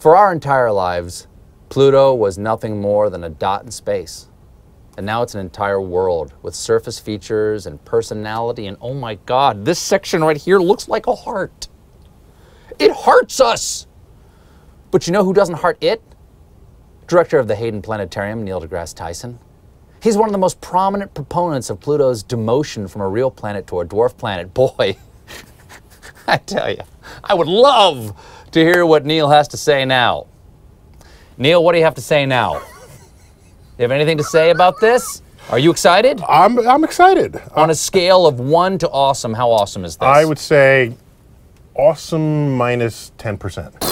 [0.00, 1.26] For our entire lives,
[1.68, 4.28] Pluto was nothing more than a dot in space.
[4.96, 8.66] And now it's an entire world with surface features and personality.
[8.66, 11.68] And oh my God, this section right here looks like a heart.
[12.78, 13.86] It hearts us!
[14.90, 16.02] But you know who doesn't heart it?
[17.06, 19.38] Director of the Hayden Planetarium, Neil deGrasse Tyson.
[20.02, 23.80] He's one of the most prominent proponents of Pluto's demotion from a real planet to
[23.80, 24.54] a dwarf planet.
[24.54, 24.96] Boy,
[26.26, 26.80] I tell you,
[27.22, 28.16] I would love
[28.52, 30.26] to hear what Neil has to say now.
[31.38, 32.54] Neil, what do you have to say now?
[33.78, 35.22] You have anything to say about this?
[35.48, 36.20] Are you excited?
[36.28, 37.40] I'm I'm excited.
[37.54, 40.06] On a scale of one to awesome, how awesome is this?
[40.06, 40.94] I would say
[41.74, 43.89] awesome minus 10%.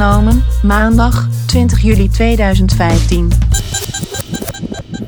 [0.00, 3.30] Opgenomen maandag 20 juli 2015.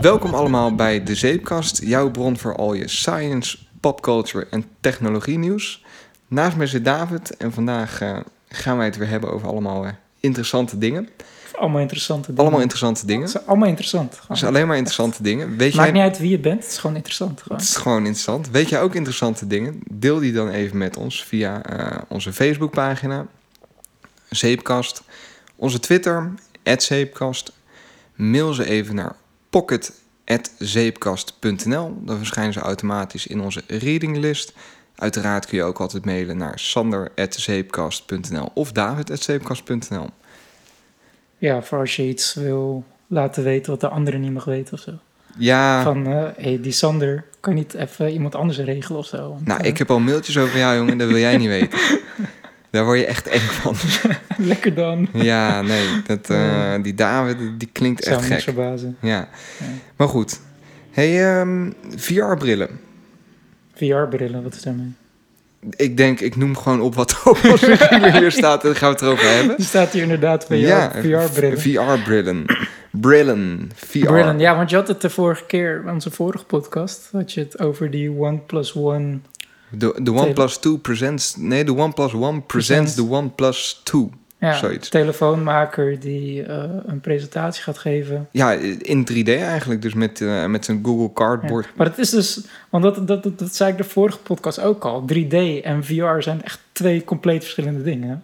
[0.00, 5.84] Welkom allemaal bij De Zeepkast, jouw bron voor al je science, popculture en technologie nieuws.
[6.28, 8.16] Naast mij zit David en vandaag eh,
[8.48, 11.08] gaan wij het weer hebben over allemaal eh, interessante dingen.
[11.54, 12.40] Allemaal interessante dingen.
[12.40, 13.26] Allemaal interessante dingen.
[13.26, 14.10] Het is allemaal interessant.
[14.10, 14.26] Gewoon.
[14.28, 15.56] Het is alleen maar interessante dingen.
[15.56, 15.98] Weet Maakt jij...
[15.98, 17.42] niet uit wie je bent, het is gewoon interessant.
[17.42, 17.58] Gewoon.
[17.58, 18.50] Het is gewoon interessant.
[18.50, 19.80] Weet jij ook interessante dingen?
[19.90, 23.26] Deel die dan even met ons via eh, onze Facebookpagina,
[24.36, 25.02] Zeepkast,
[25.56, 26.32] onze Twitter,
[26.76, 27.52] Zeepkast.
[28.14, 29.16] Mail ze even naar
[29.50, 32.02] pocket.zeepkast.nl.
[32.04, 34.52] Dan verschijnen ze automatisch in onze readinglist.
[34.96, 40.06] Uiteraard kun je ook altijd mailen naar sander.zeepkast.nl of david.zeepkast.nl.
[41.38, 44.80] Ja, voor als je iets wil laten weten wat de andere niet mag weten of
[44.80, 44.92] zo.
[45.38, 49.28] Ja, Van, hé, hey, die Sander, kan je niet even iemand anders regelen of zo?
[49.28, 50.98] Want, nou, eh, ik heb al mailtjes over jou, jongen.
[50.98, 51.78] Dat wil jij niet weten.
[52.72, 53.74] Daar word je echt eng van.
[54.46, 55.08] Lekker dan.
[55.12, 55.86] Ja, nee.
[56.06, 58.40] Dat, eh, die David, die klinkt Zou echt gek.
[58.40, 58.96] verbazen.
[59.00, 59.28] Ja.
[59.96, 60.40] Maar goed.
[60.90, 62.68] Hey, ehm, VR-brillen.
[63.74, 64.92] VR-brillen, wat is daarmee?
[65.70, 68.62] Ik denk, ik noem gewoon op wat op video hier staat.
[68.62, 69.56] En dan gaan we het erover hebben.
[69.56, 71.60] Er staat hier inderdaad VR, Ja, VR-brillen.
[71.60, 72.44] VR-brillen.
[72.90, 73.70] Brillen.
[73.74, 73.98] VR.
[74.06, 77.58] Brillen, ja, want je had het de vorige keer, onze vorige podcast, had je het
[77.60, 79.18] over die OnePlus One.
[79.72, 81.36] De, de OnePlus 2 presents...
[81.36, 84.10] Nee, de OnePlus One presents de OnePlus 2.
[84.38, 84.88] Ja, Zoiets.
[84.88, 88.28] telefoonmaker die eh, een presentatie gaat geven.
[88.30, 88.52] Ja,
[88.82, 89.82] in 3D eigenlijk.
[89.82, 91.64] Dus met, eh, met zijn Google Cardboard.
[91.64, 91.70] Ja.
[91.76, 92.40] Maar het is dus,
[92.70, 95.04] want dat, dat, dat, dat zei ik de vorige podcast ook al.
[95.12, 98.22] 3D en VR zijn echt twee compleet verschillende dingen.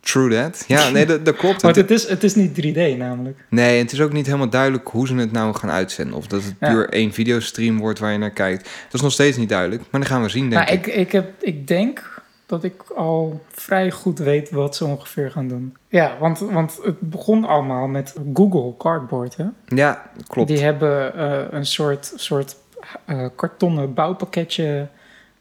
[0.00, 0.64] True that.
[0.66, 1.62] Ja, nee, dat, dat klopt.
[1.68, 3.44] Want Het- is, het is niet 3D namelijk.
[3.50, 6.16] Nee, het is ook niet helemaal duidelijk hoe ze het nou gaan uitzenden.
[6.16, 6.70] Of dat het Ja.
[6.70, 8.62] puur één videostream wordt waar je naar kijkt.
[8.64, 9.82] Dat is nog steeds niet duidelijk.
[9.90, 10.86] Maar dan gaan we zien, denk Maar ik.
[10.86, 15.48] ik, ik, heb, ik denk dat ik al vrij goed weet wat ze ongeveer gaan
[15.48, 15.76] doen.
[15.88, 19.36] Ja, want, want het begon allemaal met Google Cardboard.
[19.36, 19.44] Hè?
[19.66, 20.48] Ja, klopt.
[20.48, 22.56] Die hebben eh, een soort, soort
[23.04, 24.88] eh, kartonnen bouwpakketje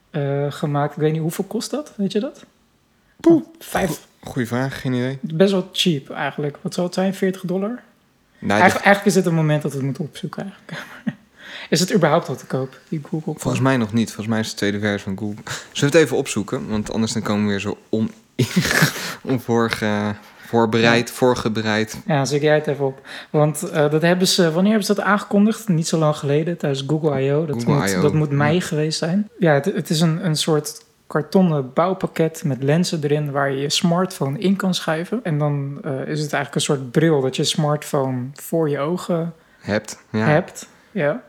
[0.09, 0.91] eh, gemaakt.
[0.96, 1.94] Ik weet niet, hoeveel kost dat?
[1.96, 2.46] Weet je dat?
[3.19, 3.44] Poeh.
[3.59, 5.19] Vijf, Goeie vraag, geen idee.
[5.22, 6.57] best wel cheap eigenlijk.
[6.61, 7.13] Wat zal het zijn?
[7.13, 7.79] 40 dollar?
[8.39, 10.41] Nou, Eigenlijk, is het een moment dat we het moeten opzoeken.
[10.41, 10.85] Eigenlijk.
[11.69, 13.33] Is het überhaupt al te koop, die Google?
[13.38, 14.07] volgens mij nog niet.
[14.07, 15.44] Volgens mij is het de tweede versie van Google.
[15.72, 16.67] Zullen we het even opzoeken?
[16.67, 18.11] Want anders dan komen we weer zo on,
[19.22, 21.97] onvoorge, voorbereid, voorgebereid.
[22.05, 23.07] Ja, zoek jij het even op.
[23.29, 25.67] Want eh, dat hebben ze, wanneer hebben ze dat aangekondigd?
[25.67, 27.45] Niet zo lang geleden, tijdens Google I.O.
[27.45, 28.61] Dat, Google moet, dat moet mei ja.
[28.61, 29.29] geweest zijn.
[29.39, 33.69] Ja, het, het is een, een soort kartonnen bouwpakket met lenzen erin waar je je
[33.69, 35.19] smartphone in kan schuiven.
[35.23, 39.34] En dan eh, is het eigenlijk een soort bril dat je smartphone voor je ogen
[39.59, 40.03] Hebt.
[40.12, 40.25] Ja.
[40.25, 40.69] hebt.
[40.91, 41.23] Ja.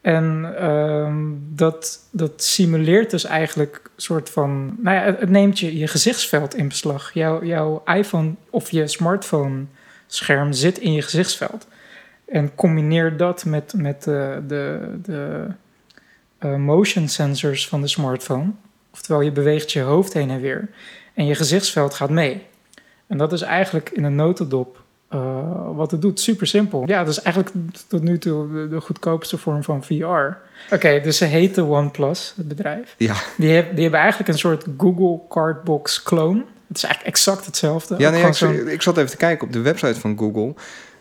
[0.00, 4.76] En ehm, dat, dat simuleert dus eigenlijk een soort van...
[4.78, 7.12] Nou ja, het, het neemt je, je gezichtsveld in beslag.
[7.12, 9.64] Jouw, jouw iPhone of je smartphone
[10.06, 11.66] scherm zit in je gezichtsveld.
[12.24, 15.46] En combineer dat met, met de, de, de
[16.38, 18.50] eh, motion sensors van de smartphone.
[19.00, 20.68] Oftewel, je beweegt je hoofd heen en weer.
[21.14, 22.46] En je gezichtsveld gaat mee.
[23.06, 25.20] En dat is eigenlijk in een notendop eh,
[25.74, 26.20] wat het doet.
[26.20, 26.82] Super simpel.
[26.86, 27.54] Ja, dat is eigenlijk
[27.88, 30.36] tot nu toe de, de goedkoopste vorm van VR.
[30.74, 32.94] Oké, dus ze heet de OnePlus, het bedrijf.
[32.98, 33.14] Ja.
[33.36, 36.44] Die, heb- die hebben eigenlijk een soort Google Cardbox clone.
[36.68, 37.94] Het is eigenlijk exact hetzelfde.
[37.98, 40.54] Ja, nee, ik, ik zat even te kijken op de website van Google.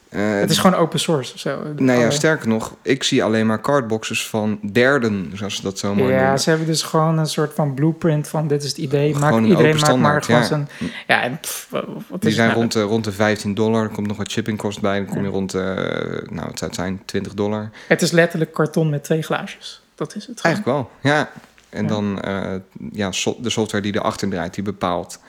[0.10, 1.60] Eh, het is gewoon open source zo.
[1.76, 5.96] Nou ja, sterker nog, ik zie alleen maar cardboxes van derden, zoals ze dat zo
[5.96, 6.40] mooi Ja, noemen.
[6.40, 9.14] ze hebben dus gewoon een soort van blueprint van dit is het idee.
[9.14, 10.48] Gewoon Maak, een iedereen open maakt maar gewoon ja.
[10.48, 10.70] zijn...
[11.08, 13.84] Ja, en pff, wat is Die zijn nou- rond de, rond de 15 dollar.
[13.84, 14.98] Er komt nog wat shippingkost bij.
[14.98, 15.62] Dan kom je rond, eh,
[16.30, 17.70] nou, het zou zijn, 20 dollar.
[17.88, 19.82] Het is letterlijk karton met twee glaasjes.
[19.96, 20.42] Dat is het.
[20.42, 20.56] gewoon.
[20.56, 21.30] Eigenlijk wel, ja.
[21.70, 22.52] En dan, eh,
[22.92, 25.20] ja, so- de software die erachter draait, die bepaalt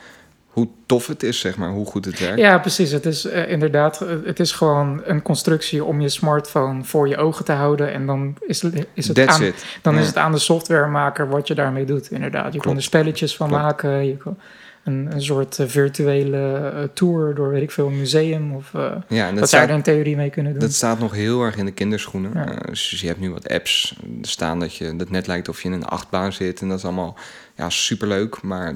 [0.51, 2.39] hoe tof het is, zeg maar, hoe goed het werkt.
[2.39, 2.91] Ja, precies.
[2.91, 7.17] Het is eh, inderdaad, eh, het is gewoon een constructie om je smartphone voor je
[7.17, 7.93] ogen te houden.
[7.93, 8.63] En dan is,
[8.93, 9.65] is, het, That's aan, it.
[9.81, 12.45] dan is het aan de softwaremaker wat je daarmee doet, inderdaad.
[12.45, 12.77] Je kan Klopt.
[12.77, 13.63] er spelletjes van Klopt.
[13.63, 14.05] maken.
[14.05, 14.37] Je kan
[14.83, 18.55] een, een soort eh, virtuele tour door, weet ik veel, een museum.
[18.55, 20.61] Of Ja, en wat dat zou je er in theorie mee kunnen doen.
[20.61, 22.31] dat staat nog heel erg in de kinderschoenen.
[22.33, 22.55] Ja.
[22.65, 25.73] Dus je hebt nu wat apps staan dat je dat net lijkt of je in
[25.73, 26.61] een achtbaan zit.
[26.61, 27.17] En dat is allemaal
[27.61, 28.41] ja, superleuk.
[28.41, 28.73] Maar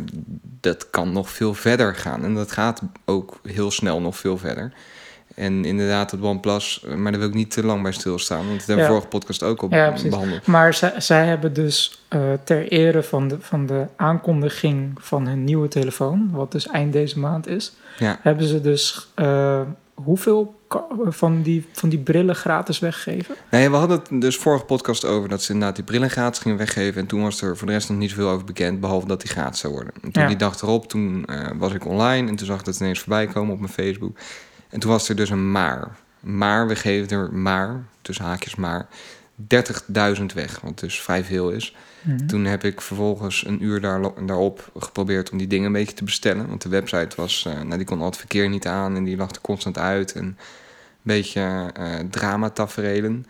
[0.62, 2.24] dat kan nog veel verder gaan.
[2.24, 4.74] En dat gaat ook heel snel nog veel verder.
[5.36, 8.38] En inderdaad, het OnePlus, maar daar wil ik niet te lang bij stilstaan.
[8.48, 8.88] Want dat hebben we Ja.
[8.88, 10.48] vorige podcast ook al Ja, behandeld.
[10.48, 15.44] Maar zij, zij hebben dus eh, ter ere van de, van de aankondiging van hun
[15.44, 18.20] nieuwe telefoon, wat dus eind deze maand is, Ja.
[18.22, 19.62] hebben ze dus eh,
[19.94, 20.60] hoeveel
[21.08, 23.36] van die, van die brillen gratis weggegeven?
[23.52, 26.58] Nee, we hadden het dus vorige podcast over dat ze inderdaad die brillen gratis gingen
[26.58, 27.02] weggeven.
[27.02, 29.30] En toen was er voor de rest nog niet zoveel over bekend, behalve dat die
[29.30, 29.94] gratis zou worden.
[30.02, 30.28] En toen Ja.
[30.28, 33.28] die dag erop, toen eh, was ik online en toen zag ik dat ineens voorbij
[33.28, 34.18] komen op mijn Facebook.
[34.70, 35.96] En toen was er dus een maar.
[36.20, 38.88] Maar, we geven er maar, tussen haakjes maar,
[39.36, 41.76] 30.000 weg, wat dus vrij veel is.
[42.06, 42.26] Mhm.
[42.26, 46.04] Toen heb ik vervolgens een uur daar, daarop geprobeerd om die dingen een beetje te
[46.04, 46.48] bestellen.
[46.48, 49.18] Want de website was, eh, nou, die kon al het verkeer niet aan en die
[49.18, 50.12] lag er constant uit.
[50.14, 50.36] En een
[51.02, 53.26] beetje eh dramataferelen.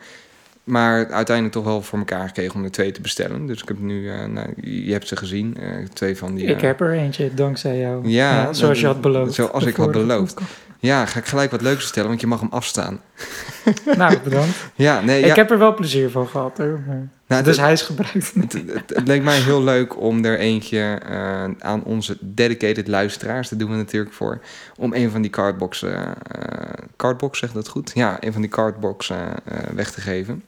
[0.63, 3.45] Maar uiteindelijk toch wel voor elkaar gekregen om er twee te bestellen.
[3.45, 5.57] Dus ik heb nu, eh, nou, je hebt ze gezien,
[5.93, 6.45] twee van die...
[6.45, 8.07] Ik heb er eentje, dankzij jou.
[8.07, 9.33] Ja, zoals je had beloofd.
[9.33, 10.41] zoals ik had beloofd.
[10.79, 13.01] Ja, ga ik gelijk wat leuks vertellen, want je mag hem afstaan.
[13.97, 14.71] Nou, bedankt.
[14.75, 15.27] Ja, nee, ja.
[15.27, 16.57] Ik heb er wel plezier van gehad.
[16.57, 16.79] Hoor.
[17.27, 18.33] Nou, dus het- hij is gebruikt.
[18.33, 23.49] Het, het, het leek mij heel leuk om er eentje eh, aan onze dedicated luisteraars,
[23.49, 24.39] daar doen we natuurlijk voor,
[24.77, 27.91] om een van die cardboxen, eh cardbox zegt dat goed?
[27.93, 30.43] Ja, een van die cardboxen eh, weg te geven.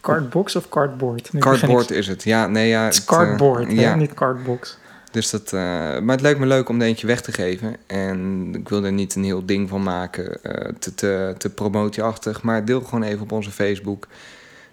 [0.00, 1.32] Cardbox of cardboard?
[1.32, 2.84] Nu Cardboard ik- is het, ja, nee, ja.
[2.84, 4.78] Het is eh, cardboard, hè, ja, niet cardbox.
[5.10, 5.60] dus dat, eh,
[5.98, 7.76] maar het leek me leuk om er eentje weg te geven.
[7.86, 12.42] En ik wil er niet een heel ding van maken, eh, te, te, te promotieachtig,
[12.42, 14.06] maar deel gewoon even op onze Facebook.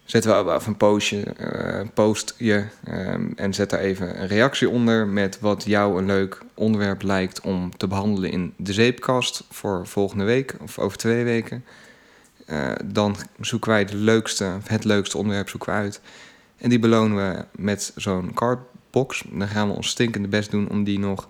[0.08, 4.70] Zetten we even een postje, eh, post je ehm, en zet daar even een reactie
[4.70, 9.88] onder met wat jou een leuk onderwerp lijkt om te behandelen in de zeepkast voor
[9.88, 11.64] volgende week of over twee weken.
[12.46, 16.02] Eh, dan zoeken wij de leukste, het leukste onderwerp zoeken we uit.
[16.58, 19.24] En die belonen we met zo'n cardbox.
[19.32, 21.28] Dan gaan we ons stinkende best doen om die nog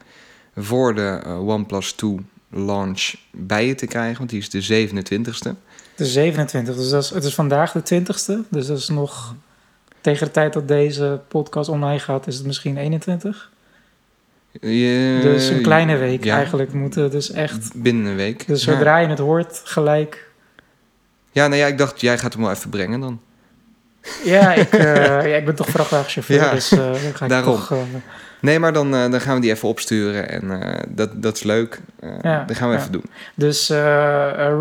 [0.56, 2.18] voor de eh, OnePlus 2
[2.50, 4.18] launch bij je te krijgen.
[4.18, 5.56] Want die is de 27ste.
[5.98, 8.50] De 27, dus dat is, het is vandaag de 20ste.
[8.50, 9.36] Dus dat is nog
[10.02, 13.52] tegen de tijd dat deze podcast online gaat, is het misschien 21.
[14.62, 17.72] Je- dus een kleine week ja, eigenlijk moeten dus echt.
[17.82, 18.48] Binnen een week.
[18.48, 18.74] Dus Ja.
[18.74, 20.30] zodra je het hoort, gelijk.
[21.32, 23.20] Ja, nou ja, ik dacht, jij gaat hem wel even brengen dan.
[24.24, 27.56] Ja, ik, eh, ja, ik ben toch vrachtwagenchauffeur, Ja, dus eh, dan ga ik daarom.
[27.56, 27.72] toch...
[27.72, 27.78] eh,
[28.42, 30.30] Nee, maar dan, eh, dan gaan we die even opsturen.
[30.30, 31.82] En eh, dat, dat is leuk.
[32.00, 32.80] Eh, Ja, dat gaan we ja.
[32.80, 33.06] even doen.
[33.36, 33.70] Dus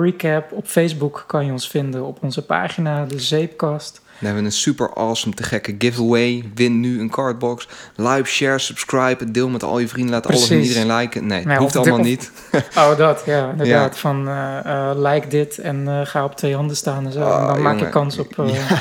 [0.00, 4.00] recap, op Facebook kan je ons vinden op onze pagina, de Zeepkast.
[4.18, 6.44] Dan hebben we een super awesome, te gekke giveaway.
[6.54, 7.68] Win nu een cardbox.
[7.96, 9.30] Like, share, subscribe.
[9.30, 10.14] Deel met al je vrienden.
[10.14, 11.26] Laat alles en iedereen liken.
[11.26, 12.30] Nee, Nou, hoeft allemaal of- niet.
[12.76, 13.98] Oh, dat, ja, inderdaad.
[13.98, 17.20] Van eh, eh, like dit en eh, ga op twee handen staan en zo.
[17.20, 18.32] Oh, en dan maak je kans op...
[18.36, 18.80] Ja.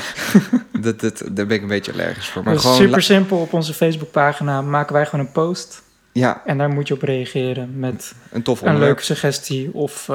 [0.80, 2.42] Dat, dat, daar ben ik een beetje allergisch voor.
[2.42, 2.76] Maar dus gewoon...
[2.76, 5.82] super simpel, op onze Facebookpagina maken wij gewoon een post.
[6.12, 10.08] Ja, En daar moet je op reageren met een tof een leuke suggestie of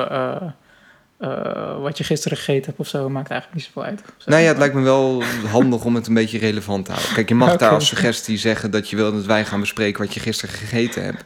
[1.22, 3.10] eh, wat je gisteren gegeten hebt of zo.
[3.10, 4.01] Maakt eigenlijk niet zoveel uit.
[4.18, 4.30] Zo.
[4.30, 7.13] Nou ja, het lijkt me wel handig om het een beetje relevant te houden.
[7.13, 10.13] Kijk, je mag daar als suggestie zeggen dat je wil dat wij gaan bespreken wat
[10.13, 11.24] je gisteren gegeten hebt.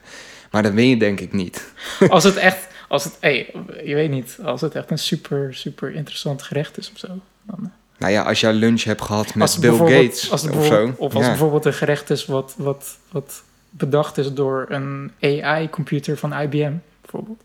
[0.51, 1.73] Maar dat weet je denk ik niet.
[2.09, 5.93] Als het echt, als het, hey, je weet niet, als het echt een super, super
[5.93, 7.07] interessant gerecht is of zo.
[7.07, 10.93] Dan, eh, Nou ja, als jij lunch hebt gehad met Bill Gates als of zo.
[10.97, 11.29] Of als ja.
[11.29, 17.43] bijvoorbeeld een gerecht is wat, wat, wat bedacht is door een AI-computer van IBM, bijvoorbeeld.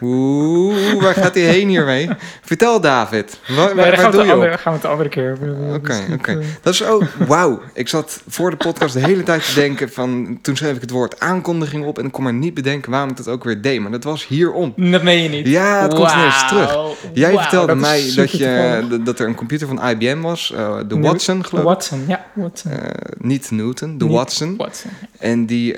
[0.00, 2.08] Oeh, waar gaat hij heen hiermee?
[2.42, 3.38] Vertel David.
[3.48, 4.58] Waar, Nee, waar doe je de andere, op?
[4.58, 5.38] gaan we het de andere keer.
[5.74, 6.30] Oké, oké.
[6.32, 7.60] eh, Dat is ook, wauw.
[7.72, 10.90] Ik zat voor de podcast de hele tijd te denken van, toen schreef ik het
[10.90, 13.80] woord aankondiging op en ik kon maar niet bedenken waarom ik dat ook weer deed.
[13.80, 14.72] Maar dat was hierom.
[14.76, 15.46] Dat meen je niet.
[15.46, 16.76] Ja, het komt ineens terug.
[17.12, 20.98] Jij vertelde dat mij dat, je, dat- er een computer van IBM was, eh, de
[20.98, 21.68] Watson geloof ik.
[21.68, 22.72] Watson, ja, Watson.
[22.72, 22.78] Eh,
[23.18, 24.56] niet Newton, de Niet Watson.
[24.56, 24.90] Watson.
[25.18, 25.74] En die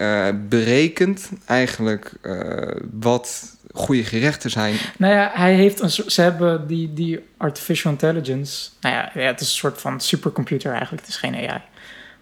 [0.49, 2.13] berekent eigenlijk
[3.01, 4.75] wat goede gerechten zijn.
[4.99, 8.69] Nou ja, hij heeft een soort, ze hebben die, die artificial intelligence.
[8.81, 11.01] Nou ja, ja, het is een soort van supercomputer eigenlijk.
[11.01, 11.61] Het is geen AI.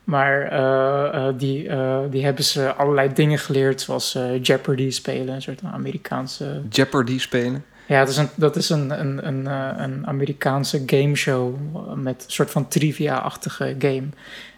[0.06, 5.42] Maar eh, eh, die, eh, die hebben ze allerlei dingen geleerd, zoals Jeopardy spelen, een
[5.42, 6.62] soort Amerikaanse.
[6.70, 7.64] Jeopardy spelen.
[7.86, 11.54] Ja, dat is een, dat is een, een, een, eh, een Amerikaanse gameshow
[11.94, 14.08] met een soort van trivia-achtige game.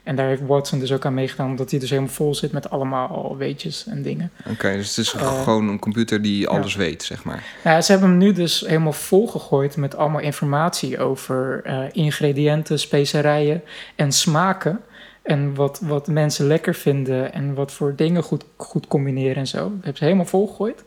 [0.03, 2.71] En daar heeft Watson dus ook aan meegedaan, omdat hij dus helemaal vol zit met
[2.71, 4.31] allemaal weetjes en dingen.
[4.51, 7.45] Oké, dus het is Eh, gewoon een computer die alles weet, zeg maar.
[7.65, 13.63] Ja, ze hebben hem nu dus helemaal volgegooid met allemaal informatie over eh, ingrediënten, specerijen
[13.97, 14.81] en smaken.
[15.23, 19.59] En wat, wat mensen lekker vinden en wat voor dingen goed, goed combineren en zo.
[19.59, 20.85] Dat hebben ze helemaal volgegooid.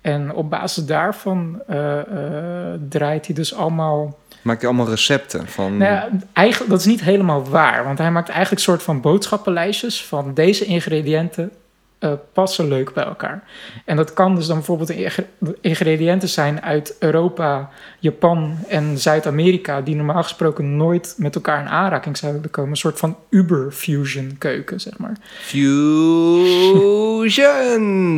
[0.00, 5.76] En op basis daarvan eh, eh, draait hij dus allemaal Maakt hij allemaal recepten van...
[5.76, 7.84] nou ja, eigenlijk, dat is niet helemaal waar.
[7.84, 11.52] Want hij maakt eigenlijk een soort van boodschappenlijstjes van deze ingrediënten
[12.00, 13.42] eh, passen leuk bij elkaar.
[13.84, 15.12] En dat kan dus dan bijvoorbeeld ing-
[15.60, 22.16] ingrediënten zijn uit Europa, Japan en Zuid-Amerika, die normaal gesproken nooit met elkaar in aanraking
[22.16, 22.70] zouden komen.
[22.70, 25.16] Een soort van Uber-fusion keuken, zeg maar.
[25.40, 25.74] Fusion!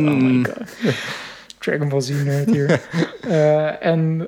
[0.07, 0.57] Oh my god.
[1.63, 2.79] Dragon Ball Z nerd hier.
[3.23, 4.27] Eh, en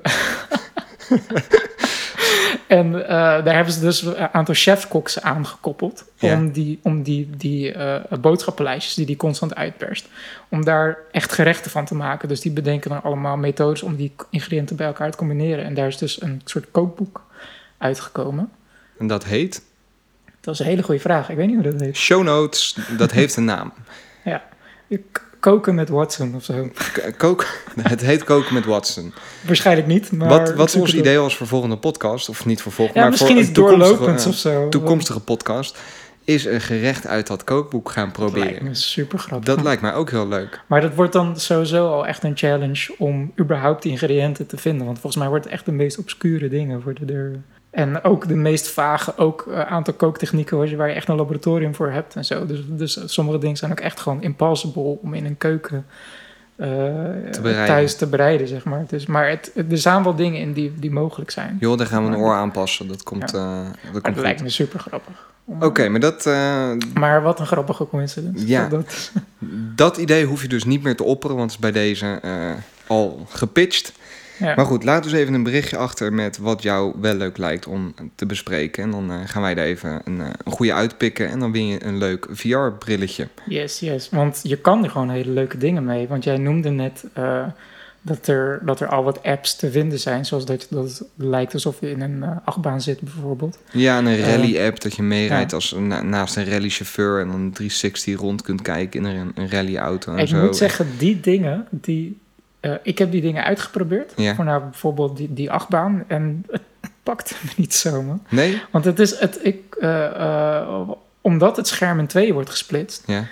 [2.66, 3.08] en eh,
[3.44, 6.04] daar hebben ze dus een aantal chefkoks aangekoppeld.
[6.16, 6.34] Ja.
[6.34, 10.08] Om die, om die, die eh, boodschappenlijstjes die die constant uitperst.
[10.48, 12.28] Om daar echt gerechten van te maken.
[12.28, 15.64] Dus die bedenken dan allemaal methodes om die ingrediënten bij elkaar te combineren.
[15.64, 17.24] En daar is dus een soort kookboek
[17.78, 18.50] uitgekomen.
[18.98, 19.62] En dat heet?
[20.40, 21.30] Dat is een hele goede vraag.
[21.30, 21.96] Ik weet niet hoe dat heet.
[21.96, 23.72] Show notes, dat heeft een naam.
[24.24, 24.42] Ja.
[25.12, 26.68] K- Koken met Watson of zo.
[26.92, 27.46] K- Kook,
[27.80, 29.12] het heet Koken met Watson.
[29.46, 30.12] Waarschijnlijk niet.
[30.12, 33.08] Maar wat wat is ons idee was voor volgende podcast, of niet voor volgende, Ja,
[33.08, 34.68] maar voor misschien iets toekomstige, doorlopends eh, of zo.
[34.68, 35.78] toekomstige podcast,
[36.24, 38.64] is een gerecht uit dat kookboek gaan Dat lijkt proberen.
[38.64, 39.54] me super grappig.
[39.54, 40.60] Dat lijkt mij ook heel leuk.
[40.66, 44.86] Maar dat wordt dan sowieso al echt een challenge om überhaupt die ingrediënten te vinden.
[44.86, 47.40] Want volgens mij wordt het echt de meest obscure dingen worden er.
[47.76, 51.16] En ook de meest vage, ook een aantal kooktechnieken waar je, waar je echt een
[51.16, 52.46] laboratorium voor hebt en zo.
[52.46, 55.86] Dus, dus sommige dingen zijn ook echt gewoon impossible om in een keuken
[56.56, 56.68] eh,
[57.66, 58.84] thuis te bereiden, zeg maar.
[58.88, 61.56] Dus, maar het, er zijn wel dingen in die, die mogelijk zijn.
[61.60, 62.88] Joh, daar gaan we een oor aanpassen.
[62.88, 65.34] Dat komt, eh, dat komt dat lijkt me super grappig.
[65.60, 68.46] Oké, maar dat, eh, Maar wat een grappige coincidence.
[68.46, 68.68] Ja.
[68.76, 69.12] Dat,
[69.74, 72.50] dat idee hoef je dus niet meer te opperen, want het is bij deze eh,
[72.86, 73.92] al gepitcht.
[74.38, 74.54] Ja.
[74.54, 77.94] Maar goed, laat dus even een berichtje achter met wat jou wel leuk lijkt om
[78.14, 78.82] te bespreken.
[78.82, 81.66] En dan eh, gaan wij er even een, eh, een goede uitpikken en dan win
[81.66, 83.28] je een leuk VR-brilletje.
[83.46, 84.08] Yes, yes.
[84.10, 86.08] Want je kan er gewoon hele leuke dingen mee.
[86.08, 87.46] Want jij noemde net eh,
[88.02, 90.24] dat, er, dat er al wat apps te vinden zijn.
[90.24, 93.58] Zoals dat, dat het lijkt alsof je in een achtbaan zit bijvoorbeeld.
[93.72, 95.56] Ja, en een rally-app dat je meerijdt ja.
[95.56, 100.12] als na- naast een rallychauffeur en dan 360 rond kunt kijken in een, een rallyauto
[100.12, 100.44] en ik zo.
[100.44, 102.18] moet zeggen, die dingen, die,
[102.66, 104.12] eh, ik heb die dingen uitgeprobeerd.
[104.16, 104.34] Ja.
[104.34, 106.04] Voor nou bijvoorbeeld die, die achtbaan.
[106.06, 108.22] En het pakte me niet zo, man.
[108.28, 108.62] Nee?
[108.70, 110.88] Want het is, het, ik, eh, eh,
[111.20, 113.24] omdat het scherm in tweeën wordt gesplitst, Ja.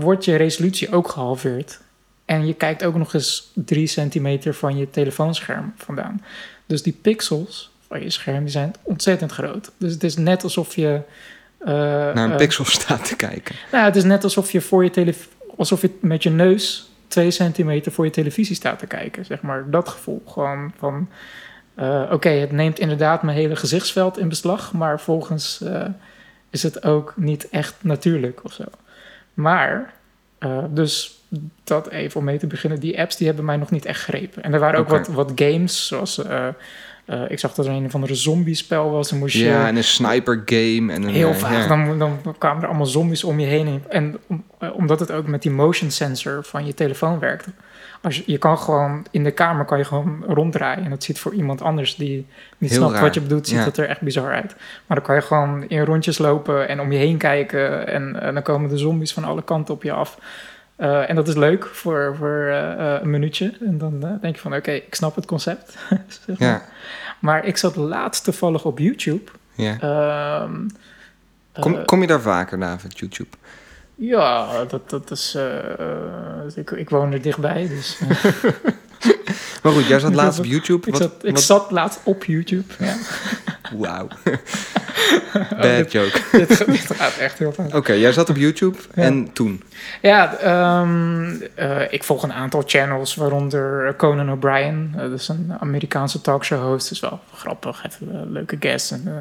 [0.00, 1.80] wordt je resolutie ook gehalveerd.
[2.24, 6.22] En je kijkt ook nog eens 3 centimeter van je telefoonscherm vandaan.
[6.66, 9.70] Dus die pixels van je scherm die zijn ontzettend groot.
[9.78, 11.00] Dus het is net alsof je.
[11.64, 13.54] Naar een pixel staat te kijken.
[13.72, 15.26] Nou, het is net alsof je voor je telev-
[15.56, 19.24] alsof je met je neus 2 centimeter voor je televisie staat te kijken.
[19.24, 20.22] Zeg maar dat gevoel.
[20.26, 21.08] Gewoon van.
[21.74, 24.72] eh, Oké, het neemt inderdaad mijn hele gezichtsveld in beslag.
[24.72, 25.84] Maar volgens eh,
[26.50, 28.64] is het ook niet echt natuurlijk of zo.
[29.34, 29.92] Maar,
[30.38, 31.22] eh, dus
[31.64, 32.80] dat even om mee te beginnen.
[32.80, 34.42] Die apps die hebben mij nog niet echt gegrepen.
[34.42, 36.22] En er waren ook wat, wat games, zoals...
[37.04, 39.08] eh, ik zag dat er een van de zombiespel was.
[39.10, 41.08] Dan moest je Ja, en een sniper game en een...
[41.08, 41.68] heel eh, vaak.
[41.68, 43.82] Dan, dan kwamen er allemaal zombies om je heen.
[43.88, 47.50] En om- eh, omdat het ook met die motion sensor van je telefoon werkte.
[48.02, 50.84] Als je, je kan gewoon in de kamer kan je gewoon ronddraaien.
[50.84, 52.26] En dat ziet voor iemand anders die
[52.58, 53.02] niet Heel snapt raar.
[53.02, 53.64] wat je bedoelt, ziet Ja.
[53.64, 54.54] dat er echt bizar uit.
[54.86, 57.86] Maar dan kan je gewoon in rondjes lopen en om je heen kijken.
[57.88, 60.18] En, dan komen de zombies van alle kanten op je af.
[60.76, 63.52] Eh, en dat is leuk voor, voor eh, eh, een minuutje.
[63.60, 65.76] En dan denk je van, oké, ik snap het concept.
[66.26, 66.48] zeg maar.
[66.48, 66.62] ja,
[67.18, 69.30] Maar ik zat laatst toevallig op YouTube.
[69.54, 69.76] ja.
[69.80, 70.60] Ehm,
[71.60, 73.28] Kom, kom je daar vaker, David, YouTube?
[73.94, 75.36] Ja, dat, dat is.
[76.54, 77.98] ik, ik woon er dichtbij, dus.
[79.62, 80.86] Maar goed, jij zat Ik laatst op YouTube.
[80.86, 82.64] ik, Wat- zat, ik wat- zat laatst op YouTube.
[82.78, 82.94] Ja.
[83.76, 84.08] Wauw.
[85.34, 86.20] Oh, Bad joke.
[86.32, 87.74] dit, gaat- dit gaat echt heel fout.
[87.74, 89.02] Oké, jij zat op YouTube Ja.
[89.02, 89.62] en toen?
[90.02, 94.92] Ja, ehm, eh, ik volg een aantal channels, waaronder Conan O'Brien.
[94.96, 96.90] Eh, dat is een Amerikaanse talkshow host.
[96.90, 98.90] is wel grappig, heeft een leuke guest.
[98.92, 99.12] En, eh,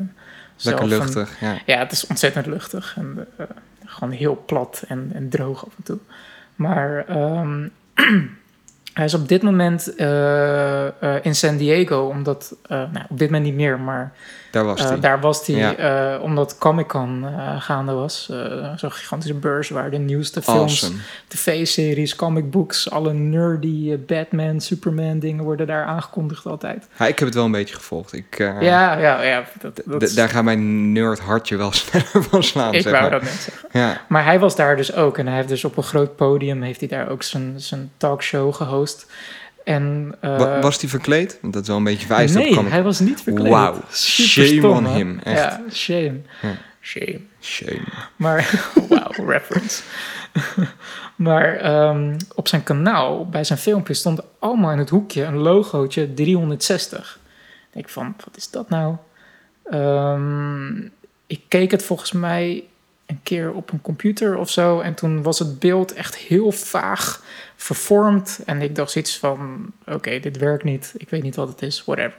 [0.65, 1.57] Lekker luchtig, ja.
[1.65, 3.45] Ja, het is ontzettend luchtig en eh,
[3.85, 5.97] gewoon heel plat en, en droog af en toe.
[6.55, 7.67] Maar ehm,
[8.93, 10.91] Hij is op dit moment eh, eh,
[11.21, 14.11] in San Diego, omdat, eh, nou, op dit moment niet meer, maar
[14.53, 14.99] Daar was eh, hij.
[14.99, 15.75] daar was hij, Ja.
[15.75, 18.27] eh, omdat Comic Con eh, gaande was.
[18.31, 20.99] eh, Zo'n gigantische beurs waar de nieuwste films, Awesome.
[21.27, 26.87] tv-series, comic books, alle nerdy eh, Batman, Superman dingen worden daar aangekondigd altijd.
[26.99, 28.13] Ja, ik heb het wel een beetje gevolgd.
[28.13, 29.43] Ik, eh, ja, ja, ja.
[29.85, 33.11] Dat, daar gaat mijn nerd hartje wel sneller van slaan, ik zeg wou maar.
[33.11, 33.69] dat net zeggen.
[33.71, 34.01] Ja.
[34.07, 35.17] Maar hij was daar dus ook.
[35.17, 36.61] En hij heeft dus op een groot podium...
[36.61, 39.05] heeft hij daar ook zijn, zijn talkshow gehost.
[39.63, 41.39] En, eh, Wa- was hij verkleed?
[41.41, 43.51] Dat is wel een beetje vereist nee, hij was niet verkleed.
[43.51, 43.81] Wauw.
[43.91, 44.91] Shame stom, on hè?
[44.91, 45.39] him, echt.
[45.39, 46.19] Ja, shame.
[46.41, 46.57] Ja.
[46.81, 47.19] Shame.
[47.41, 47.83] Shame.
[48.15, 49.83] Maar, wauw, reference.
[51.15, 56.13] maar ehm, op zijn kanaal, bij zijn filmpje, stond allemaal in het hoekje een logootje
[56.13, 57.19] 360.
[57.67, 58.95] Ik denk van, wat is dat nou?
[59.63, 60.75] Ehm,
[61.27, 62.63] ik keek het volgens mij
[63.05, 64.79] een keer op een computer of zo.
[64.79, 67.23] En toen was het beeld echt heel vaag
[67.63, 68.39] vervormd.
[68.45, 70.93] En ik dacht zoiets van, oké, dit werkt niet.
[70.97, 72.17] Ik weet niet wat het is, whatever.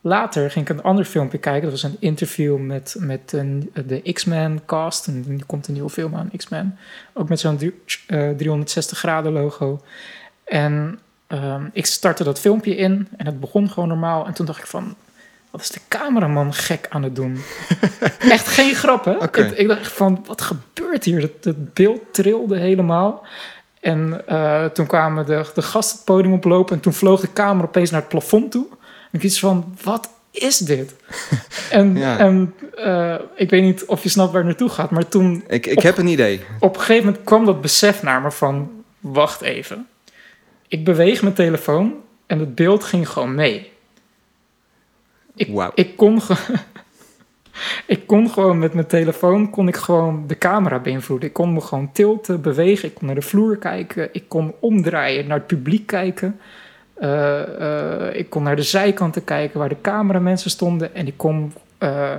[0.00, 1.62] Later ging ik een ander filmpje kijken.
[1.62, 5.06] Dat was een interview met, met een, de X-Men cast.
[5.06, 6.78] En er komt een nieuwe film aan, X-Men.
[7.12, 9.80] Ook met zo'n drie- eh, 360 graden logo.
[10.44, 14.26] En ehm, ik startte dat filmpje in en het begon gewoon normaal.
[14.26, 14.94] En toen dacht ik van,
[15.50, 17.38] wat is de cameraman gek aan het doen?
[18.18, 19.22] echt geen grap, hè?
[19.22, 21.20] Ik, ik dacht van, wat gebeurt hier?
[21.20, 23.26] Het, het beeld trilde helemaal.
[23.84, 26.74] En eh, toen kwamen de, de gasten het podium oplopen...
[26.76, 28.66] en toen vloog de camera opeens naar het plafond toe.
[28.70, 30.94] En ik iets van, wat is dit?
[31.70, 32.18] en Ja.
[32.18, 34.90] en eh, ik weet niet of je snapt waar het naartoe gaat...
[34.90, 36.40] maar toen Ik, ik heb een idee.
[36.60, 38.70] op een gegeven moment kwam dat besef naar me van...
[39.00, 39.86] wacht even.
[40.68, 41.94] Ik beweeg mijn telefoon
[42.26, 43.72] en het beeld ging gewoon mee.
[45.34, 45.70] Ik, Wauw.
[45.74, 46.54] ik, kon, ge-
[47.86, 51.28] ik kon gewoon met mijn telefoon kon ik gewoon de camera beïnvloeden.
[51.28, 52.88] Ik kon me gewoon tilten, bewegen.
[52.88, 54.08] Ik kon naar de vloer kijken.
[54.12, 56.40] Ik kon omdraaien, naar het publiek kijken.
[56.94, 57.40] Eh,
[58.08, 60.94] eh, ik kon naar de zijkanten kijken waar de cameramensen stonden.
[60.94, 61.52] En ik kon...
[61.78, 62.14] eh,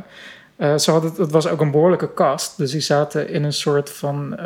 [0.77, 2.57] ze hadden, het was ook een behoorlijke cast.
[2.57, 4.37] Dus die zaten in een soort van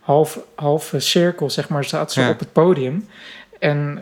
[0.00, 2.30] half, halve cirkel, zeg maar, zaten ze Ja.
[2.30, 3.08] op het podium.
[3.58, 3.98] En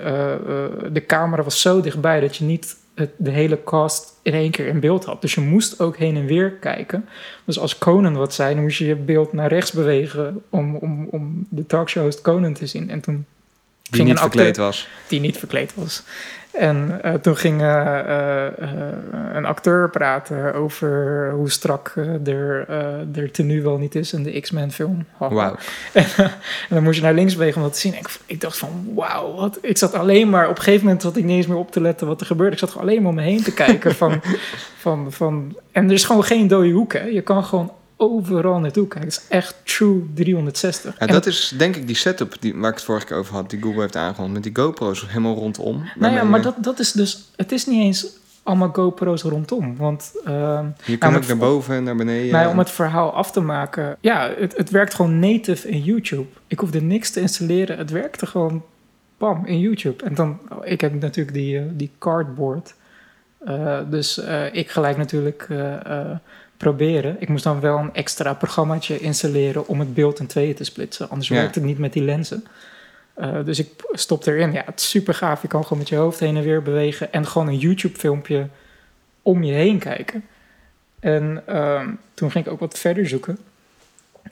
[0.92, 4.66] de camera was zo dichtbij dat je niet het, de hele cast in één keer
[4.66, 5.20] in beeld had.
[5.20, 7.08] Dus je moest ook heen en weer kijken.
[7.44, 11.08] Dus als Conan wat zei, dan moest je je beeld naar rechts bewegen om, om,
[11.10, 12.90] om de talkshow host Conan te zien.
[12.90, 13.14] En toen
[13.82, 14.88] Die ging niet een acteur- verkleed was.
[15.08, 16.02] die niet verkleed was.
[16.52, 18.52] En eh, toen ging eh, eh,
[19.32, 21.92] een acteur praten over hoe strak
[22.24, 22.68] er,
[23.14, 25.06] er tenue wel niet is in de X-Men film.
[25.18, 25.56] Wauw.
[25.92, 26.30] En, en
[26.68, 27.92] dan moest je naar links bewegen om dat te zien.
[27.92, 29.58] En ik, ik dacht van, wauw, wat.
[29.62, 31.80] Ik zat alleen maar, op een gegeven moment zat ik niet eens meer op te
[31.80, 32.52] letten wat er gebeurde.
[32.52, 33.94] Ik zat gewoon alleen maar om me heen te kijken.
[34.02, 34.20] van,
[34.78, 37.04] van, van, en er is gewoon geen dode hoek, hè.
[37.04, 39.08] Je kan gewoon overal naartoe kijken.
[39.08, 40.92] Het is echt true 360.
[40.92, 43.34] Ja, En dat is denk ik die setup die, waar ik het vorige keer over
[43.34, 44.34] had, die Google heeft aangekondigd.
[44.34, 45.82] Met die GoPro's helemaal rondom.
[45.98, 47.30] Nou ja, maar dat, dat is dus...
[47.36, 48.06] Het is niet eens
[48.42, 49.76] allemaal GoPro's rondom.
[49.76, 52.32] Want ehm, Je kan maar ook naar boven en naar beneden.
[52.32, 53.96] nou om het verhaal af te maken...
[54.00, 56.26] Ja, het, het werkt gewoon native in YouTube.
[56.46, 57.78] Ik hoefde niks te installeren.
[57.78, 58.62] Het werkte gewoon
[59.18, 60.04] bam in YouTube.
[60.04, 60.38] En dan...
[60.48, 62.74] oh, ik heb natuurlijk die, eh, die cardboard.
[63.44, 66.16] Eh, dus eh, ik gelijk natuurlijk eh, eh,
[66.62, 67.16] proberen.
[67.18, 69.66] Ik moest dan wel een extra programmaatje installeren...
[69.68, 71.10] om het beeld in tweeën te splitsen.
[71.10, 71.34] Anders Ja.
[71.34, 72.46] werkt het niet met die lenzen.
[73.14, 74.52] Eh, dus ik stop erin.
[74.52, 75.42] Ja, het is super gaaf.
[75.42, 77.12] Je kan gewoon met je hoofd heen en weer bewegen.
[77.12, 78.48] En gewoon een YouTube-filmpje
[79.22, 80.24] om je heen kijken.
[81.00, 83.38] En ehm, toen ging ik ook wat verder zoeken.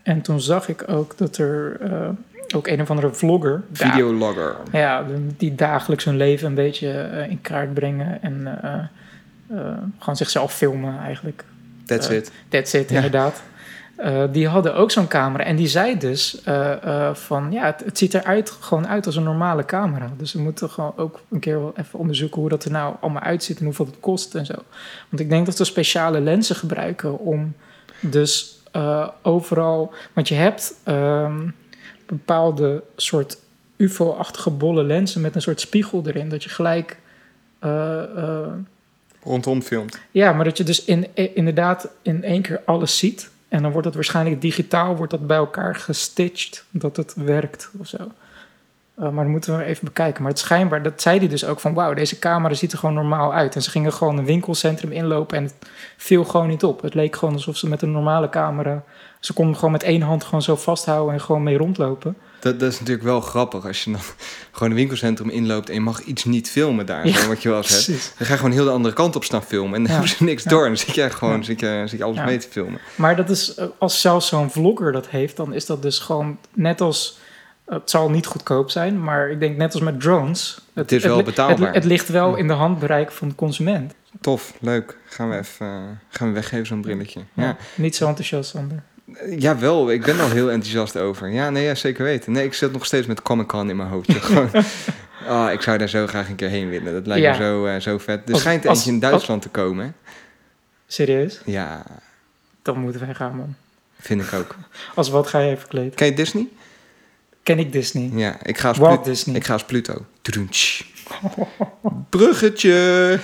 [0.02, 2.08] En toen zag ik ook dat er eh,
[2.54, 3.62] ook een of andere vlogger...
[3.72, 4.56] Videologger.
[4.72, 5.04] ja,
[5.36, 8.22] die dagelijks hun leven een beetje eh, in kaart brengen.
[8.22, 8.60] En
[9.98, 11.44] gewoon zichzelf filmen eigenlijk.
[11.96, 12.30] That's Eh, it.
[12.48, 12.94] That's it, Ja.
[12.96, 13.42] inderdaad.
[13.96, 15.44] Eh, die hadden ook zo'n camera.
[15.44, 17.52] En die zei dus eh, van...
[17.52, 20.10] Ja, het, het ziet eruit gewoon uit als een normale camera.
[20.16, 22.40] Dus we moeten gewoon ook een keer wel even onderzoeken...
[22.40, 24.54] hoe dat er nou allemaal uitziet en hoeveel het kost en zo.
[25.08, 27.54] Want ik denk dat ze speciale lenzen gebruiken om
[28.00, 28.58] dus
[29.22, 29.92] overal...
[30.12, 31.48] Want je hebt ehm,
[32.06, 33.38] bepaalde soort
[33.76, 35.20] ufo-achtige bolle lenzen...
[35.20, 36.28] met een soort spiegel erin.
[36.28, 36.98] Dat je gelijk...
[39.22, 39.98] eh, eh, Rondom filmt.
[40.10, 43.30] ja, maar dat je dus in, i- inderdaad in één keer alles ziet.
[43.48, 46.64] En dan wordt het waarschijnlijk digitaal wordt dat bij elkaar gestitcht.
[46.70, 47.96] Dat het werkt of zo.
[49.00, 50.22] Eh, maar dat moeten we even bekijken.
[50.22, 51.74] Maar het schijnbaar, dat zei hij dus ook van...
[51.74, 53.54] wauw, deze camera ziet er gewoon normaal uit.
[53.54, 55.54] En ze gingen gewoon een winkelcentrum inlopen en het
[55.96, 56.82] viel gewoon niet op.
[56.82, 58.82] Het leek gewoon alsof ze met een normale camera...
[59.20, 62.16] ze konden gewoon met één hand gewoon zo vasthouden en gewoon mee rondlopen.
[62.40, 64.00] Dat, dat is natuurlijk wel grappig als je dan
[64.52, 67.06] gewoon een winkelcentrum inloopt en je mag iets niet filmen daar.
[67.08, 68.14] Ja, wat je wel eens hebt.
[68.18, 69.98] Dan ga je gewoon heel de andere kant op staan filmen en dan Ja.
[69.98, 70.50] hebben ze niks Ja.
[70.50, 70.62] door.
[70.62, 72.80] En dan zit je gewoon zit je, zit je alles mee te filmen.
[72.94, 76.38] Maar dat is, eh, als zelfs zo'n vlogger dat heeft, dan is dat dus gewoon
[76.54, 77.18] net als
[77.70, 80.60] Het zal niet goedkoop zijn, maar ik denk net als met drones.
[80.72, 81.66] Het, is wel betaalbaar.
[81.66, 83.94] Het, het ligt wel in de handbereik van de consument.
[84.20, 84.96] Tof, leuk.
[85.06, 85.72] Gaan we even eh,
[86.08, 87.20] gaan we weggeven zo'n brilletje.
[87.32, 87.42] Ja.
[87.44, 87.56] Ja.
[87.74, 88.82] Niet zo enthousiast, Sander.
[89.38, 89.90] Ja, wel.
[89.90, 91.28] Ik ben al heel enthousiast over.
[91.28, 92.32] Ja, nee, ja, zeker weten.
[92.32, 94.12] Nee, ik zit nog steeds met Comic Con in mijn hoofd.
[94.16, 94.50] Gewoon,
[95.28, 96.92] oh, ik zou daar zo graag een keer heen willen.
[96.92, 97.30] Dat lijkt Ja.
[97.30, 98.26] me zo, eh, zo vet.
[98.26, 99.84] Er Als- schijnt als- eentje in Duitsland te komen.
[99.84, 99.90] hè?
[100.86, 101.40] Serieus?
[101.44, 101.82] Ja,
[102.62, 103.54] Dan moeten wij gaan, man.
[104.00, 104.54] vind ik ook.
[104.94, 105.94] Als wat ga je even verkleed?
[105.94, 106.48] Ken je Disney?
[107.42, 108.10] Ken ik Disney?
[108.14, 109.36] Ja, ik ga als, Walt Plu- Disney.
[109.36, 110.04] ik ga als Pluto.
[112.10, 113.18] Bruggetje.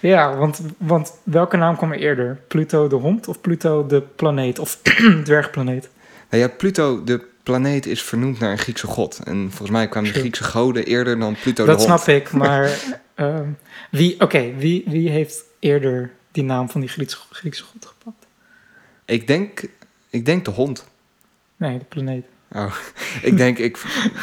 [0.00, 2.38] Ja, want, want welke naam kwam er eerder?
[2.48, 4.58] Pluto de hond of Pluto de planeet?
[4.58, 4.78] Of
[5.24, 5.88] dwergplaneet?
[6.30, 9.20] Nou ja, Pluto, de planeet, is vernoemd naar een Griekse god.
[9.24, 10.18] En volgens mij kwamen de.
[10.18, 12.00] Griekse goden eerder dan Pluto Dat de hond.
[12.00, 12.70] snap ik, maar
[13.14, 13.48] ehm,
[13.90, 18.26] wie, oké, wie, wie heeft eerder die naam van die Griekse, Griekse god gepakt?
[19.04, 19.62] Ik denk,
[20.10, 20.86] ik denk de hond.
[21.56, 22.24] Nee, de planeet.
[22.52, 22.74] Oh,
[23.22, 23.78] ik denk, ik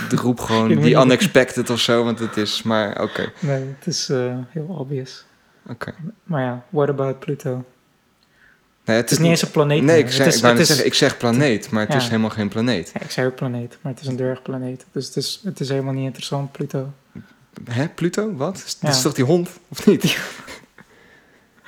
[0.10, 3.32] roep gewoon die unexpected of zo, want het is maar, oké.
[3.40, 5.26] Nee, het is eh, heel obvious.
[5.70, 5.94] oké.
[6.24, 7.66] Maar ja, what about Pluto?
[8.86, 10.68] Nee, Het is niet eens een planeet Nee, ik, zeg, het is, ik, het is,
[10.68, 11.98] zeggen, ik zeg planeet, maar het Ja.
[11.98, 12.92] is helemaal geen planeet.
[12.94, 14.86] ja, ik zei ook planeet, maar het is een dwergplaneet.
[14.92, 16.94] Dus het is, het is helemaal niet interessant, Pluto.
[17.70, 18.34] Hè, Pluto?
[18.36, 18.78] Wat?
[18.82, 20.04] Dat is toch die hond, of niet?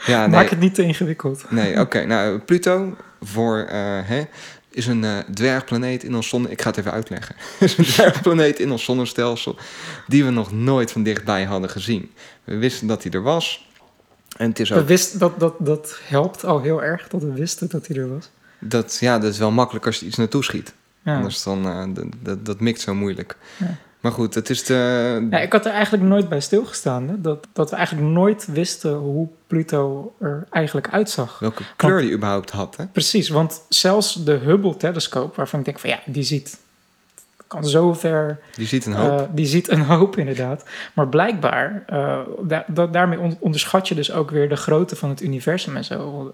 [0.06, 0.30] Ja, nee.
[0.30, 1.52] Maak het niet te ingewikkeld.
[1.52, 2.06] Nee, oké.
[2.06, 4.24] Nou, Pluto voor, eh, hè,
[4.78, 6.50] is een eh, dwergplaneet in ons zonne...
[6.50, 7.36] Ik ga het even uitleggen.
[7.60, 9.56] is een dwergplaneet in ons zonnestelsel...
[10.08, 12.12] die we nog nooit van dichtbij hadden gezien.
[12.44, 13.70] We wisten dat hij er was.
[14.38, 14.88] En het is We ook...
[14.88, 18.30] wist, dat, dat, dat helpt al heel erg dat we wisten dat hij er was.
[18.60, 20.74] Dat, ja, dat is wel makkelijk als je iets naartoe schiet.
[21.02, 21.16] Ja.
[21.16, 21.68] Anders dan...
[21.68, 23.38] eh, dat, dat, dat mikt zo moeilijk.
[23.58, 23.78] Ja.
[24.08, 25.28] Maar goed, het is de...
[25.32, 27.08] Ja, ik had er eigenlijk nooit bij stilgestaan.
[27.08, 27.22] Hè?
[27.22, 31.40] Dat, dat we eigenlijk nooit wisten hoe Pluto er eigenlijk uitzag.
[31.40, 32.86] welke kleur die überhaupt had, hè?
[32.86, 36.58] Precies, want zelfs de Hubble-telescoop, waarvan ik denk van ja, die ziet,
[37.48, 39.20] kan zo ver, Die ziet een hoop.
[39.20, 40.64] eh, die ziet een hoop inderdaad.
[40.94, 41.84] Maar blijkbaar,
[42.42, 45.84] da- da- daarmee on- onderschat je dus ook weer de grootte van het universum en
[45.86, 46.34] zo.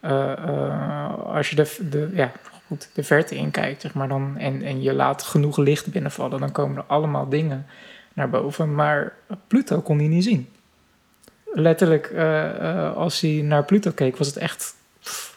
[0.00, 2.32] Eh, als je de, de, ja,
[2.72, 6.52] goed, de verte inkijkt, zeg maar, dan, en, en je laat genoeg licht binnenvallen, dan
[6.52, 7.66] komen er allemaal dingen
[8.12, 8.74] naar boven.
[8.74, 9.12] Maar
[9.46, 10.48] Pluto kon hij niet zien.
[11.52, 12.48] Letterlijk, eh,
[12.86, 14.74] eh, als hij naar Pluto keek, was het echt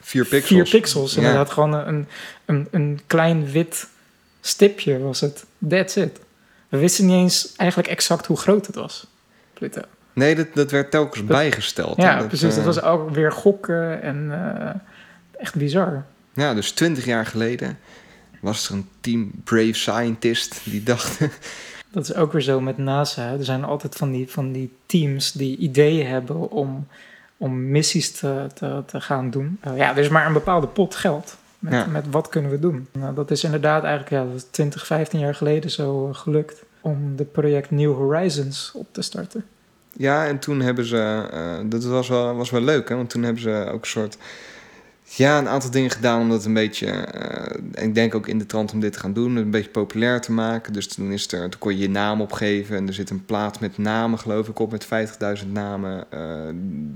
[0.01, 0.69] Vier pixels.
[0.69, 1.17] Vier pixels, Ja.
[1.21, 1.49] inderdaad.
[1.51, 2.07] Gewoon een,
[2.45, 3.87] een, een klein wit
[4.41, 5.45] stipje was het.
[5.69, 6.19] That's it.
[6.69, 9.07] We wisten niet eens eigenlijk exact hoe groot het was,
[9.53, 9.81] Pluto.
[10.13, 11.97] Nee, dat, dat werd telkens Dat- bijgesteld.
[12.01, 12.49] Ja, Dat, precies.
[12.49, 14.69] eh, Dat was ook weer gokken en eh,
[15.41, 16.05] echt bizar.
[16.35, 17.77] Ja, dus twintig jaar geleden
[18.41, 21.31] was er een team Brave Scientist die dachten...
[21.91, 23.31] Dat is ook weer zo met NASA.
[23.31, 26.87] Er zijn altijd van die, van die teams die ideeën hebben om,
[27.37, 29.57] om missies te, te, te gaan doen.
[29.61, 31.37] Eh, ja, er is maar een bepaalde pot geld.
[31.59, 31.85] Met, Ja.
[31.85, 32.87] met wat kunnen we doen?
[32.91, 36.63] Nou, dat is inderdaad eigenlijk ja, dat is 20, 15 jaar geleden zo eh, gelukt
[36.81, 39.45] om de project New Horizons op te starten.
[39.93, 41.27] Ja, en toen hebben ze...
[41.31, 42.95] eh, dat was wel, was wel leuk, hè?
[42.95, 44.17] Want toen hebben ze ook een soort...
[45.07, 46.87] Ja, een aantal dingen gedaan om dat een beetje...
[46.87, 49.35] eh, ik denk ook in de trant om dit te gaan doen.
[49.35, 50.73] Een beetje populair te maken.
[50.73, 52.75] Dus toen, is er, toen kon je je naam opgeven.
[52.77, 54.71] En er zit een plaat met namen, geloof ik, op.
[54.71, 54.85] Met
[55.43, 56.05] 50.000 namen.
[56.11, 56.19] eh,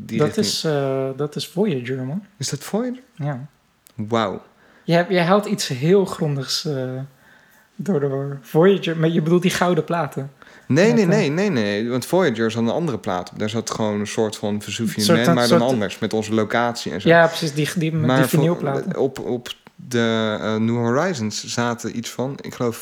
[0.05, 2.23] die Dat richting- is, eh, dat is Voyager, man.
[2.37, 3.01] Is dat Voyager?
[3.15, 3.45] Ja.
[3.95, 4.41] Wauw.
[4.83, 6.67] Je, hebt, je haalt iets heel grondigs
[7.75, 8.97] door de Voyager.
[8.97, 10.31] Maar je bedoelt die gouden platen.
[10.69, 11.89] Nee, nee, nee, nee, nee.
[11.89, 13.39] Want Voyager zat een andere plaat op.
[13.39, 15.99] Daar zat gewoon een soort van Vesuvius Soort- Man, maar dan soort- anders.
[15.99, 17.09] Met onze locatie en zo.
[17.09, 17.53] Ja, precies.
[17.53, 18.97] Die, die, met die vinylplaten.
[18.97, 22.77] op, op de eh, New Horizons zaten iets van, ik geloof,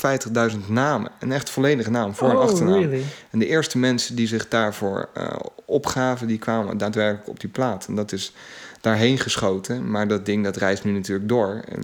[0.52, 1.12] 50.000 namen.
[1.20, 2.74] Een echt volledige naam, voor- en oh, achternaam.
[2.82, 3.04] really?
[3.32, 5.28] En de eerste mensen die zich daarvoor eh,
[5.66, 7.86] opgaven, die kwamen daadwerkelijk op die plaat.
[7.88, 8.34] En dat is
[8.82, 9.92] daarheen geschoten.
[9.92, 11.62] Maar dat ding, dat reist nu natuurlijk door.
[11.70, 11.82] En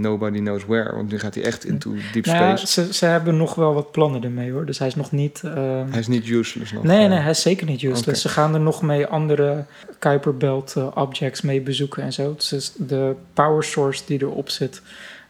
[0.00, 0.94] nobody knows where.
[0.96, 2.84] Want nu gaat hij echt into deep Nou ja, space.
[2.86, 4.66] ze, ze hebben nog wel wat plannen ermee hoor.
[4.66, 5.40] Dus hij is nog niet.
[5.44, 5.52] eh,
[5.90, 6.82] Hij is niet useless nog.
[6.82, 8.22] nee, nee, hij is zeker niet useless.
[8.22, 9.64] Ze gaan er nog mee andere
[9.98, 12.34] Kuiper Belt eh, objects mee bezoeken en zo.
[12.48, 14.82] Dus de power source die erop zit,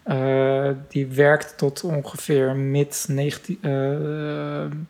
[0.02, 3.70] eh, die werkt tot ongeveer mid 19, eh,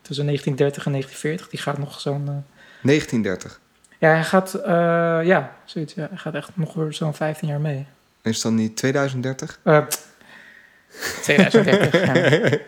[0.03, 1.49] tussen 1930 en 1940.
[1.49, 2.29] Die gaat nog zo'n.
[2.29, 2.35] eh,
[2.83, 3.61] 1930.
[4.03, 5.95] Ja, hij gaat, eh, ja, zoiets.
[5.95, 7.87] Ja, hij gaat echt nog weer zo'n 15 jaar mee.
[8.23, 9.59] Is dat niet 2030?
[9.63, 9.87] Eh
[11.23, 11.93] 2030.
[11.93, 12.15] ja.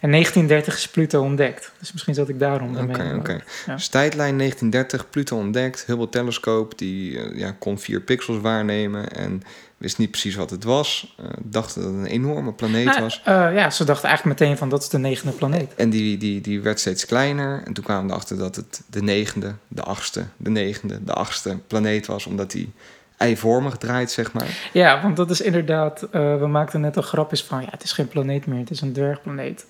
[0.00, 1.72] En 1930 is Pluto ontdekt.
[1.78, 3.18] Dus misschien zat ik daarom Oké, daarmee.
[3.18, 3.40] oké.
[3.66, 3.74] Ja.
[3.74, 9.42] Dus tijdlijn 1930, Pluto ontdekt, Hubble telescoop, die eh, ja, kon vier pixels waarnemen en
[9.78, 11.14] wist niet precies wat het was.
[11.18, 13.20] Eh dachten dat het een enorme planeet Ah, was.
[13.24, 15.74] eh, ja, ze dachten eigenlijk meteen van dat is de negende planeet.
[15.74, 17.62] En die, die, die werd steeds kleiner.
[17.64, 21.58] En toen kwamen we erachter dat het de negende, de achtste, de negende, de achtste
[21.66, 22.26] planeet was.
[22.26, 22.72] Omdat die
[23.16, 24.70] eivormig draait, zeg maar.
[24.72, 27.92] Ja, want dat is inderdaad, eh, we maakten net al grapjes van, ja, het is
[27.92, 29.66] geen planeet meer, het is een dwergplaneet.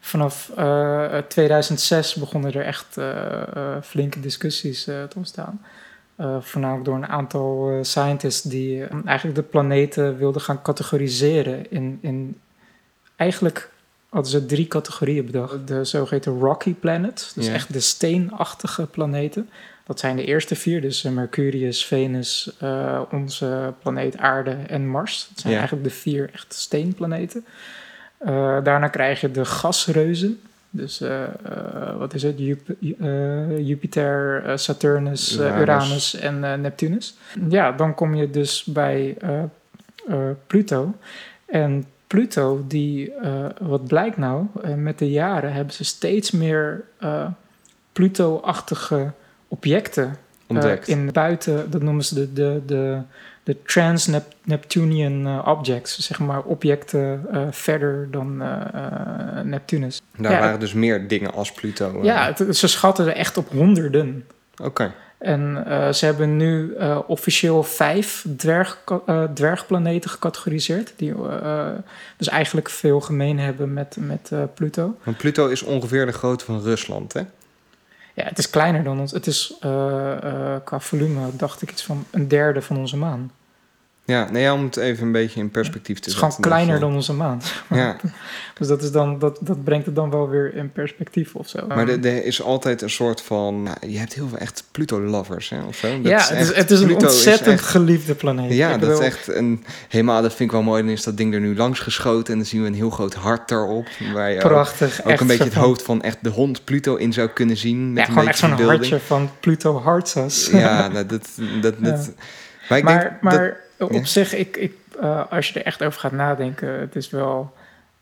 [0.00, 2.96] Vanaf eh, 2006 begonnen er echt
[3.82, 5.60] flinke discussies te ontstaan.
[6.18, 11.70] Eh, voornamelijk door een aantal eh, scientists die eh, eigenlijk de planeten wilden gaan categoriseren
[11.70, 12.40] in, in
[13.16, 13.70] eigenlijk
[14.08, 15.68] hadden ze drie categorieën bedacht.
[15.68, 19.50] De zogeheten rocky planets, dus echt de steenachtige planeten.
[19.86, 22.56] Dat zijn de eerste vier, dus Mercurius, Venus,
[23.10, 25.26] onze planeet Aarde en Mars.
[25.28, 27.44] Dat zijn eigenlijk de vier echt steenplaneten.
[28.62, 30.40] Daarna krijg je de gasreuzen.
[30.70, 32.38] Dus eh, eh, wat is het?
[32.38, 35.60] Jup- eh, Jupiter, Saturnus, Uranus.
[35.60, 37.16] Uranus en Neptunus.
[37.48, 39.16] Ja, dan kom je dus bij
[40.46, 40.94] Pluto.
[41.46, 43.12] En Pluto, die,
[43.60, 46.84] wat blijkt nou, met de jaren hebben ze steeds meer
[47.92, 49.12] Pluto-achtige
[49.48, 50.88] objecten Ontdekt.
[50.88, 53.00] in buiten, dat noemen ze de, de, de,
[53.48, 60.02] de trans-Neptunian eh, objects, zeg maar objecten eh, verder dan eh, Neptunus.
[60.16, 61.98] Daar ja, waren dus meer dingen als Pluto.
[62.02, 64.26] Ja, het- ze schatten er echt op honderden.
[64.62, 64.92] Oké.
[65.18, 68.84] En ze hebben nu officieel vijf dwerg,
[69.34, 70.92] dwergplaneten gecategoriseerd.
[70.96, 71.14] Die
[72.16, 74.96] dus eigenlijk veel gemeen hebben met, met Pluto.
[75.04, 77.20] Want Pluto is ongeveer de grootte van Rusland, hè?
[78.14, 79.12] Ja, het is kleiner dan ons.
[79.12, 79.56] Het is
[80.64, 83.30] qua volume, dacht ik, iets van een derde van onze maan.
[84.08, 86.32] Ja, nee, om het even een beetje in perspectief Het te is zetten.
[86.32, 87.42] gewoon kleiner dan onze maan.
[87.70, 87.96] Ja,
[88.58, 91.66] Dus dat, is dan, dat, dat brengt het dan wel weer in perspectief of zo.
[91.66, 93.62] maar er- er is altijd een soort van...
[93.62, 95.88] nou, je hebt heel veel echt Pluto-lovers, hè, of zo.
[95.88, 98.52] Dat ja, het is, echt- het is een Pluto ontzettend echt- geliefde planeet.
[98.52, 99.64] ja, Ik dat is echt een...
[99.88, 100.82] Helemaal, dat vind ik wel mooi.
[100.82, 102.32] Dan is dat ding er nu langs geschoten...
[102.32, 103.86] en dan zien we een heel groot hart erop.
[104.14, 105.00] Waar je ook, prachtig.
[105.00, 107.92] ook echt een beetje het hoofd van echt de hond Pluto in zou kunnen zien.
[107.92, 110.48] Met Ja, een gewoon beetje echt zo'n hartje van Pluto Hartsas.
[110.52, 111.28] Ja, nou, dat...
[111.60, 112.10] dat, dat
[112.68, 114.04] Maar ik maar denk dat- maar op ja.
[114.04, 117.52] zich, ik, ik, eh, als je er echt over gaat nadenken, het is wel.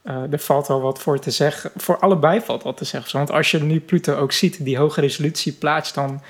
[0.03, 1.71] eh, er valt wel wat voor te zeggen.
[1.77, 3.17] Voor allebei valt wat te zeggen.
[3.19, 6.23] Want als je nu Pluto ook ziet, die hoge resolutie plaatst, dan.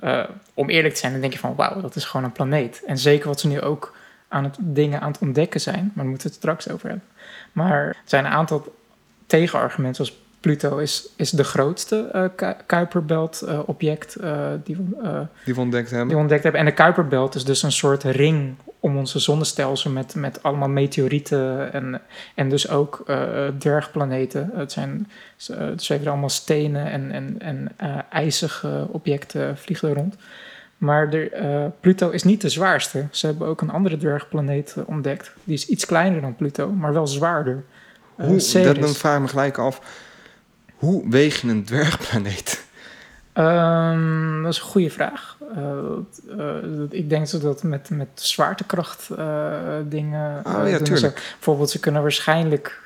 [0.00, 2.82] eh, om eerlijk te zijn, dan denk je van wauw, dat is gewoon een planeet.
[2.86, 3.96] En zeker wat ze nu ook
[4.28, 7.06] aan het dingen aan het ontdekken zijn, maar daar moeten we het straks over hebben.
[7.52, 8.74] Maar er zijn een aantal
[9.26, 15.54] tegenargumenten, zoals Pluto is, is de grootste eh, Ku- Kuiperbelt-object eh, die, we, eh, die
[15.54, 16.06] we ontdekt hebben.
[16.06, 16.60] die we ontdekt hebben.
[16.60, 21.72] En de Kuiperbelt is dus een soort ring om onze zonnestelsel met, met allemaal meteorieten
[21.72, 22.00] en,
[22.34, 23.04] en dus ook
[23.58, 24.50] dwergplaneten.
[24.54, 25.10] Het zijn
[25.52, 27.68] het zweven allemaal stenen en, en, en
[28.10, 30.16] ijzige objecten vliegen er rond.
[30.78, 33.06] Maar de, Pluto is niet de zwaarste.
[33.10, 35.32] Ze hebben ook een andere dwergplaneet ontdekt.
[35.44, 37.64] Die is iets kleiner dan Pluto, maar wel zwaarder.
[38.14, 39.80] Hoe, dat, dan vraag ik me gelijk af...
[40.76, 42.64] Hoe weeg je een dwergplaneet?
[43.34, 45.36] Ehm, dat is een goede vraag.
[45.54, 46.56] Eh, eh,
[46.90, 49.52] ik denk dat dat met, met zwaartekracht eh,
[49.84, 50.42] dingen.
[50.46, 50.86] Oh, ja, doen.
[50.86, 51.18] tuurlijk.
[51.18, 52.80] Zo, bijvoorbeeld, ze kunnen waarschijnlijk.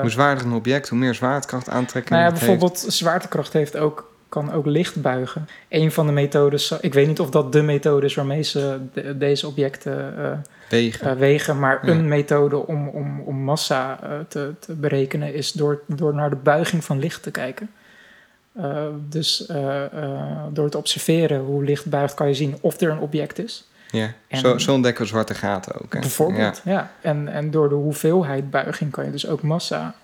[0.00, 4.52] Hoe zwaarder een object, hoe meer zwaartekracht aantrekken nou ja, bijvoorbeeld, zwaartekracht heeft ook, kan
[4.52, 5.48] ook licht buigen.
[5.68, 9.18] Een van de methodes, ik weet niet of dat de methode is waarmee ze de-
[9.18, 10.32] deze objecten eh.
[10.68, 11.06] Wegen.
[11.10, 11.92] eh, wegen, maar Ja.
[11.92, 16.36] een methode om, om, om massa eh, te, te berekenen is door, door naar de
[16.36, 17.70] buiging van licht te kijken.
[19.08, 19.46] Dus
[20.52, 23.68] door te observeren hoe licht buigt, kan je zien of er een object is.
[23.90, 24.12] ja.
[24.28, 25.92] en- zo, zo ontdekken we zwarte gaten ook.
[25.94, 26.00] Hè?
[26.00, 26.72] Bijvoorbeeld, Ja.
[26.72, 26.90] ja.
[27.00, 29.94] En, en door de hoeveelheid buiging kan je dus ook massa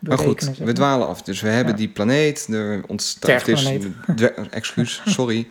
[0.00, 1.22] Maar goed, zeg we dwalen af.
[1.22, 1.78] Dus we hebben Ja.
[1.78, 2.46] die planeet.
[2.50, 3.46] Er ontstaat...
[3.46, 3.72] het is-
[4.50, 5.48] excuus, sorry.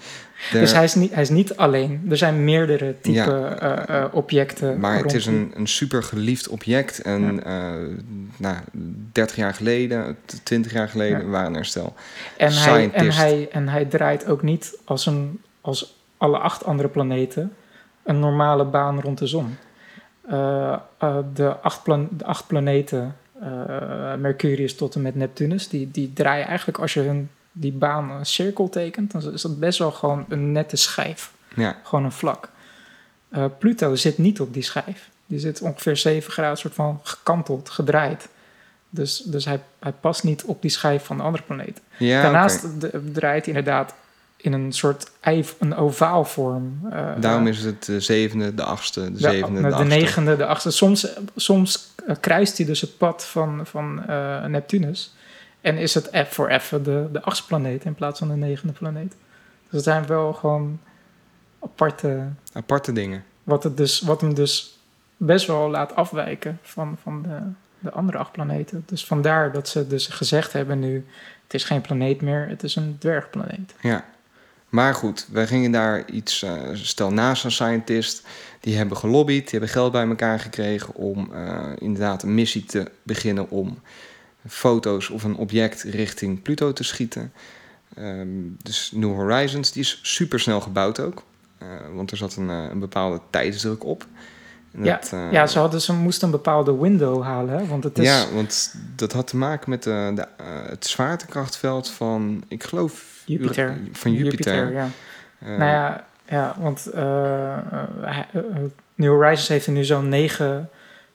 [0.52, 2.06] Dus hij is, niet, hij is niet alleen.
[2.10, 3.56] Er zijn meerdere type Ja.
[3.56, 4.80] eh, eh, objecten.
[4.80, 7.02] Maar het is een, een super geliefd object.
[7.02, 7.64] En eh
[8.38, 8.56] nou,
[9.12, 11.26] 30 jaar geleden, 20 jaar geleden Ja.
[11.26, 11.94] waren er stel.
[12.38, 16.90] En hij, en, hij, en hij draait ook niet als, een, als alle acht andere
[16.90, 17.54] planeten
[18.04, 19.58] een normale baan rond de zon.
[21.34, 26.48] De, acht plan- de acht planeten, eh, Mercurius tot en met Neptunus, die, die draaien
[26.48, 30.26] eigenlijk als je hun die baan een cirkel tekent, dan is dat best wel gewoon
[30.30, 31.32] een nette schijf.
[31.56, 32.50] Ja, Gewoon een vlak.
[33.30, 35.10] Eh, Pluto zit niet op die schijf.
[35.26, 38.28] Die zit ongeveer 7 graden soort van gekanteld, gedraaid.
[38.90, 41.84] Dus, dus hij, hij past niet op die schijf van de andere planeten.
[41.98, 43.94] ja Daarnaast de- draait hij inderdaad
[44.42, 46.80] in een soort ei, een ovaalvorm.
[46.92, 49.96] eh, Daarom is het de zevende, de achtste, de, de, zevende, de, de, achtste.
[49.96, 50.72] negende, de achtste.
[50.72, 55.14] Soms, soms kruist hij dus het pad van, van eh, Neptunus.
[55.62, 58.74] En is het eff- voor even de, de achtste planeet in plaats van de negende
[58.74, 59.10] planeet.
[59.64, 60.80] Dus het zijn wel gewoon
[61.64, 62.24] aparte
[62.54, 63.24] Aparte dingen.
[63.44, 64.78] Wat, het dus, wat hem dus
[65.18, 67.40] best wel laat afwijken van, van de,
[67.80, 68.84] de andere acht planeten.
[68.86, 71.06] Dus vandaar dat ze dus gezegd hebben nu...
[71.44, 73.76] het is geen planeet meer, het is een dwergplaneet.
[73.82, 74.06] Ja.
[74.70, 78.28] Maar goed, wij gingen daar iets, eh, stel NASA-scientist,
[78.60, 82.92] die hebben gelobbyd, die hebben geld bij elkaar gekregen om eh, inderdaad een missie te
[83.04, 83.80] beginnen om
[84.48, 87.34] foto's of een object richting Pluto te schieten.
[87.96, 88.28] Ehm,
[88.64, 91.24] dus New Horizons, die is super snel gebouwd ook,
[91.60, 94.06] Eh, want er zat een, een bepaalde tijdsdruk op.
[94.72, 97.58] Ja, dat, eh, ja ze, hadden, ze moesten een bepaalde window halen.
[97.58, 97.68] Hè?
[97.68, 100.28] Want het is, ja, want dat had te maken met de, de,
[100.70, 103.78] het zwaartekrachtveld van, ik geloof, Jupiter.
[103.92, 104.72] van Jupiter.
[104.72, 104.90] ja.
[105.40, 108.18] Eh, Nou ja, ja want eh, eh,
[108.96, 110.70] New Horizons heeft er nu zo'n negen,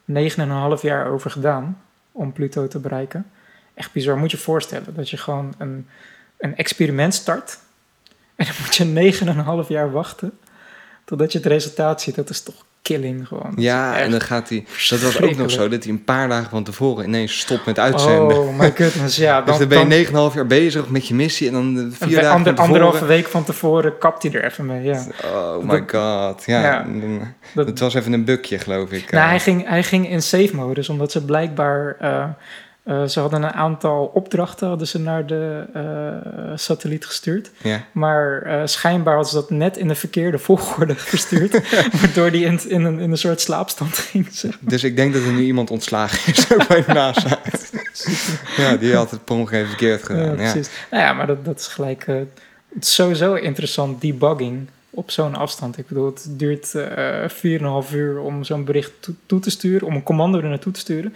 [0.05, 3.25] negen en een half jaar over gedaan om Pluto te bereiken.
[3.73, 4.17] Echt bizar.
[4.17, 5.87] Moet je je voorstellen dat je gewoon een,
[6.37, 7.59] een experiment start
[8.35, 10.39] en dan moet je negen en een half jaar wachten
[11.05, 12.15] totdat je het resultaat ziet.
[12.15, 13.51] Dat is toch killing gewoon.
[13.55, 14.65] Ja, en dan gaat hij.
[14.89, 17.79] Dat was ook nog zo dat hij een paar dagen van tevoren ineens stopt met
[17.79, 18.37] uitzenden.
[18.39, 19.41] Oh my goodness, ja.
[19.41, 22.31] dus dan ben je 9,5 jaar bezig met je missie en dan eh, vier dagen
[22.31, 25.03] ander, van anderhalve week van tevoren kapt hij er even mee, ja.
[25.33, 26.43] Oh my god.
[26.45, 26.83] Ja, Ja.
[26.83, 29.11] dan- Dat- het was even een bukje, geloof ik.
[29.11, 29.29] Nou, eh.
[29.29, 31.95] hij ging, hij ging in safe modus, omdat ze blijkbaar...
[31.99, 32.25] eh,
[32.85, 37.51] eh, ze hadden een aantal opdrachten hadden ze naar de eh, satelliet gestuurd.
[37.91, 41.51] Maar eh, schijnbaar hadden ze dat net in de verkeerde volgorde gestuurd.
[42.01, 44.27] waardoor die in, in, een, in een soort slaapstand ging.
[44.31, 44.69] zeg maar.
[44.69, 47.39] Dus ik denk dat er nu iemand ontslagen is bij NASA.
[48.57, 50.25] ja, die had het per ongeluk even verkeerd gedaan.
[50.25, 50.69] Ja, precies.
[50.91, 52.05] Nou ja, maar dat, dat is gelijk...
[52.05, 55.77] het is sowieso interessant, debugging op zo'n afstand.
[55.77, 57.29] Ik bedoel, het duurt eh
[57.87, 60.79] 4,5 uur om zo'n bericht toe, toe te sturen, om een commando er naartoe te
[60.79, 61.13] sturen.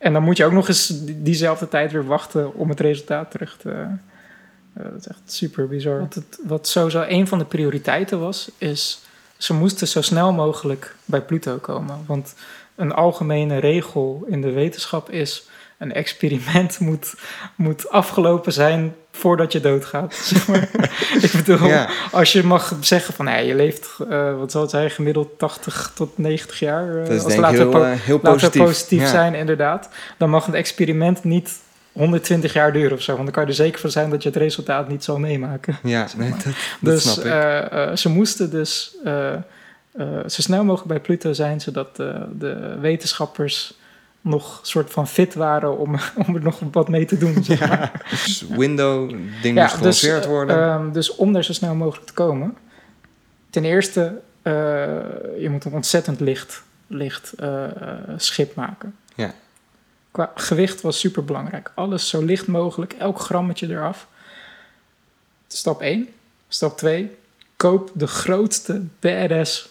[0.00, 3.30] En dan moet je ook nog eens die- diezelfde tijd weer wachten om het resultaat
[3.30, 3.70] terug te...
[3.70, 6.00] eh, dat is echt super bizar.
[6.00, 9.02] Wat, het, wat sowieso een van de prioriteiten was, is...
[9.36, 11.98] Ze moesten zo snel mogelijk bij Pluto komen.
[12.06, 12.34] Want
[12.74, 15.48] een algemene regel in de wetenschap is...
[15.80, 17.14] een experiment moet,
[17.54, 20.14] moet afgelopen zijn voordat je doodgaat.
[20.32, 20.68] Zeg maar.
[21.20, 21.88] Ik bedoel, Ja.
[22.12, 23.24] als je mag zeggen van...
[23.24, 26.94] Nee, je leeft, eh, wat zal het zijn, gemiddeld 80 tot 90 jaar.
[26.94, 28.60] dat is als laten we po- eh, heel positief.
[28.60, 29.06] we positief Ja.
[29.08, 29.88] zijn, inderdaad.
[30.18, 31.58] Dan mag een experiment niet
[31.92, 33.12] 120 jaar duren of zo.
[33.12, 35.78] Want dan kan je er zeker van zijn dat je het resultaat niet zal meemaken.
[35.82, 37.24] Ja, nee, dat, dat Dus snap
[37.90, 37.98] ik.
[37.98, 38.96] ze moesten dus
[40.26, 41.60] zo snel mogelijk bij Pluto zijn...
[41.60, 41.96] zodat
[42.38, 43.78] de wetenschappers
[44.20, 45.94] nog soort van fit waren om,
[46.26, 47.44] om er nog wat mee te doen.
[47.44, 48.06] Zeg maar.
[48.10, 49.10] Dus window,
[49.42, 50.56] ding moest gelanceerd eh, worden.
[50.56, 52.56] ehm, dus om daar zo snel mogelijk te komen.
[53.50, 54.52] Ten eerste, eh,
[55.38, 57.64] je moet een ontzettend licht, licht eh,
[58.16, 58.96] schip maken.
[59.14, 59.34] Ja.
[60.10, 61.72] Qua gewicht was super belangrijk.
[61.74, 64.06] Alles zo licht mogelijk, elk grammetje eraf.
[65.48, 66.08] Stap 1.
[66.48, 67.16] Stap 2.
[67.56, 69.68] Koop de grootste badass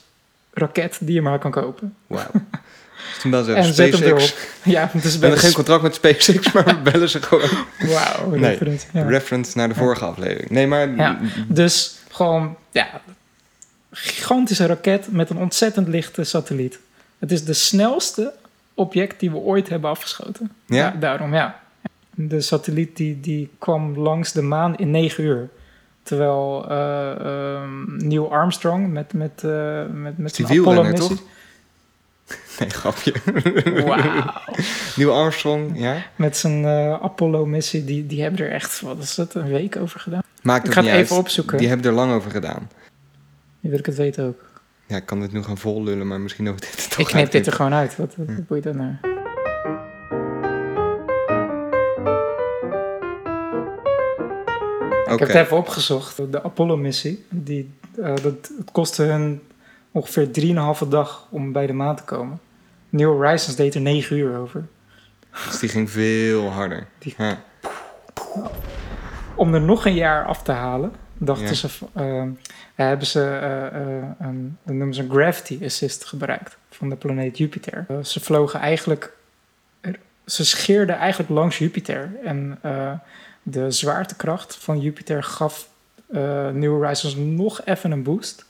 [0.53, 1.95] raket die je maar kan kopen.
[2.07, 2.31] Wauw.
[3.13, 3.73] Dus toen bellen ze en.
[3.73, 4.35] SpaceX.
[4.63, 7.49] Ja, dus We hebben geen contract met SpaceX, maar we bellen ze gewoon.
[7.79, 8.39] Wauw, Nee.
[8.49, 9.03] reference, ja.
[9.07, 10.49] Reference naar de vorige aflevering.
[10.49, 11.19] Nee, maar Ja.
[11.47, 13.01] Dus gewoon, ja,
[13.91, 16.79] gigantische raket met een ontzettend lichte satelliet.
[17.19, 18.33] Het is de snelste
[18.73, 20.51] object die we ooit hebben afgeschoten.
[20.65, 20.95] Ja?
[20.99, 21.59] daarom, ja.
[22.15, 25.49] De satelliet die, die kwam langs de maan in negen uur.
[26.03, 31.19] Terwijl eh, ehm, Neil Armstrong met, met, eh met, met zijn Apollo-missie...
[32.59, 33.13] Nee, grapje.
[33.85, 34.33] Wauw.
[34.95, 36.05] Neil Armstrong, ja.
[36.15, 39.99] Met zijn eh, Apollo-missie, die, die hebben er echt, wat is het, een week over
[39.99, 40.21] gedaan.
[40.41, 41.57] Maakt Ik ook ga het even opzoeken.
[41.57, 42.69] Die hebben er lang over gedaan.
[43.59, 44.41] Nu wil ik het weten ook.
[44.87, 47.31] Ja, ik kan dit nu gaan vol lullen, maar misschien hoeft dit toch Ik knip
[47.31, 47.95] dit er gewoon uit.
[47.95, 48.91] Wat, wat boeit dat nou?
[55.13, 56.31] Ik heb het even opgezocht.
[56.31, 59.41] De Apollo-missie, die, eh, dat, het kostte hun
[59.91, 60.27] ongeveer
[60.83, 62.39] 3,5 dag om bij de maan te komen.
[62.89, 64.67] New Horizons deed er 9 uur over.
[65.45, 66.87] Dus die ging veel harder.
[66.97, 67.41] Die- Ja.
[69.35, 71.53] Om er nog een jaar af te halen, dachten Ja.
[71.53, 72.23] ze, eh,
[72.75, 77.85] hebben ze eh, een, dat noemen ze een gravity assist gebruikt van de planeet Jupiter.
[78.03, 79.11] Ze vlogen eigenlijk,
[80.25, 82.59] ze scheerden eigenlijk langs Jupiter en
[83.43, 85.69] de zwaartekracht van Jupiter gaf
[86.53, 88.45] New Horizons nog even een boost.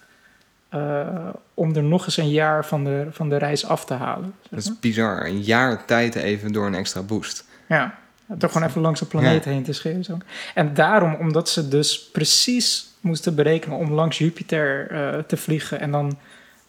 [0.69, 4.33] Eh, om er nog eens een jaar van de, van de reis af te halen.
[4.41, 5.25] zeg Dat is bizar.
[5.25, 7.45] Een jaar tijd even door een extra boost.
[7.67, 7.97] Ja,
[8.37, 10.03] toch gewoon even langs de planeet heen te scheren.
[10.03, 10.17] Zo.
[10.53, 15.91] En daarom, omdat ze dus precies moesten berekenen om langs Jupiter eh, te vliegen en
[15.91, 16.17] dan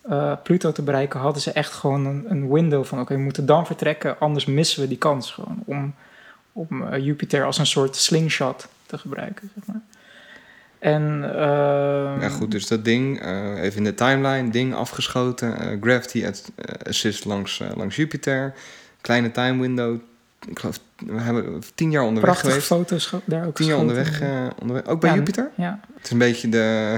[0.03, 3.47] eh, Pluto te bereiken, hadden ze echt gewoon een, een window van: oké, we moeten
[3.47, 5.95] dan vertrekken, anders missen we die kans gewoon om,
[6.53, 9.51] om Jupiter als een soort slingshot te gebruiken.
[9.55, 9.83] Zeg maar.
[10.81, 12.51] En ehm, Ja, goed.
[12.51, 15.59] Dus dat ding, eh, even in de timeline, ding afgeschoten.
[15.59, 16.31] eh, gravity eh,
[16.89, 18.55] assist langs, langs Jupiter.
[19.01, 19.99] Kleine time window.
[20.49, 22.67] ik geloof, we hebben tien jaar onderweg Prachtige geweest.
[22.67, 24.21] foto's daar ook Tien jaar onderweg,
[24.61, 24.87] onderweg.
[24.87, 25.51] Ook bij Ja, Jupiter?
[25.55, 26.97] Ja, Het is een beetje de,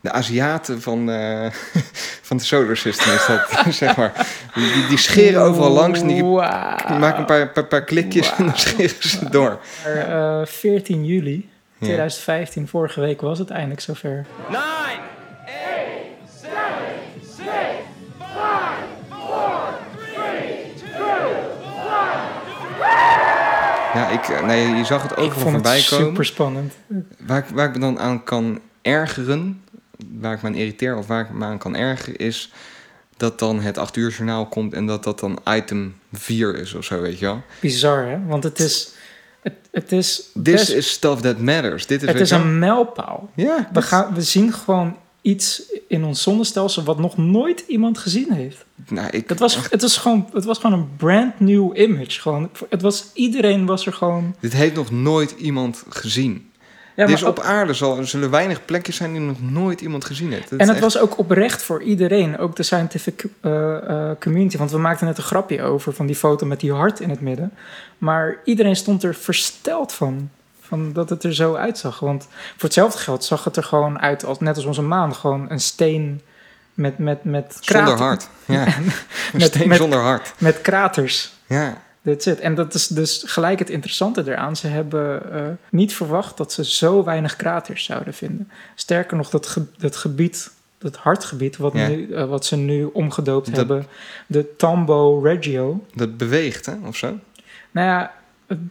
[0.00, 1.46] de Aziaten van, eh,
[2.28, 4.26] van de solar system is dat, zeg maar.
[4.54, 8.56] Die, die scheren overal langs en die, maken een paar, paar, paar klikjes en dan
[8.58, 9.58] scheren ze door.
[9.84, 11.48] Eh, 14 juli.
[11.80, 14.26] 2015, vorige week was het eindelijk zover.
[23.94, 26.06] Ja, ik, eh, nee, je zag het vond het voorbij komen.
[26.06, 26.74] super spannend.
[27.26, 29.62] Waar, ik- waar ik me dan aan kan ergeren,
[30.20, 32.52] waar ik me aan irriteer of waar ik me aan kan ergeren, is
[33.16, 36.84] dat dan het 8 uur journaal komt en dat dat dan item 4 is of
[36.84, 37.42] zo, weet je wel.
[37.60, 38.18] Bizar, hè?
[38.26, 38.92] Want het is...
[39.48, 41.86] Het, het is, This best- is stuff that matters.
[41.86, 43.30] Dit is, het is een mijlpaal.
[43.34, 48.32] Ja, We, gaan, we zien gewoon iets in ons zonnestelsel wat nog nooit iemand gezien
[48.32, 48.64] heeft.
[48.88, 52.20] nou, ik, Het was, het was, gewoon, het was gewoon een brand new image.
[52.20, 54.34] Gewoon, het was, iedereen was er gewoon...
[54.40, 56.47] Dit heeft nog nooit iemand gezien.
[57.06, 60.32] Ja, maar op aarde zal, er zullen weinig plekjes zijn die nog nooit iemand gezien
[60.32, 60.50] heeft.
[60.50, 63.76] Dat En het echt- was ook oprecht voor iedereen, ook de scientific eh,
[64.10, 64.56] eh, community.
[64.56, 67.20] Want we maakten net een grapje over van die foto met die hart in het
[67.20, 67.52] midden.
[67.98, 70.30] Maar iedereen stond er versteld van,
[70.60, 71.98] van dat het er zo uitzag.
[72.00, 75.46] Want voor hetzelfde geld zag het er gewoon uit, als, net als onze maan, gewoon
[75.50, 76.20] een steen
[76.74, 78.28] met, met, met, zonder krater- hart.
[78.46, 78.66] Ja.
[78.66, 78.92] een
[79.32, 80.32] Met- steen met- zonder hart.
[80.38, 81.32] met kraters.
[81.46, 81.82] Ja.
[82.12, 82.40] That's it.
[82.40, 84.56] En dat is dus gelijk het interessante eraan.
[84.56, 88.50] Ze hebben eh, niet verwacht dat ze zo weinig kraters zouden vinden.
[88.74, 91.88] Sterker nog, dat, ge- dat gebied, dat hartgebied, wat, Ja.
[91.88, 93.86] nu, eh, wat ze nu omgedoopt Dat- hebben,
[94.26, 95.84] de Tambo Reggio.
[95.94, 97.18] Dat beweegt, hè, of zo?
[97.70, 98.14] Nou ja,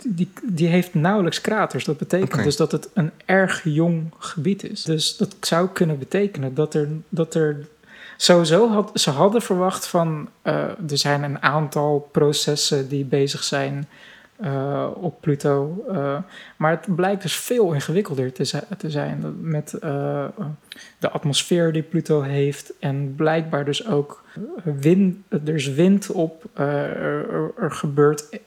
[0.07, 1.83] die, die heeft nauwelijks kraters.
[1.85, 4.83] Dat betekent dus dat het een erg jong gebied is.
[4.83, 7.67] Dus dat zou kunnen betekenen dat er, dat er
[8.18, 10.53] sowieso had, ze hadden verwacht van eh,
[10.89, 13.88] er zijn een aantal processen die bezig zijn
[14.36, 15.84] eh, op Pluto.
[15.89, 16.18] eh,
[16.57, 19.70] maar het blijkt dus veel ingewikkelder te, te zijn met
[20.99, 24.24] de atmosfeer die Pluto heeft en blijkbaar dus ook
[24.63, 28.39] wind, er is wind op, er, er- gebeurt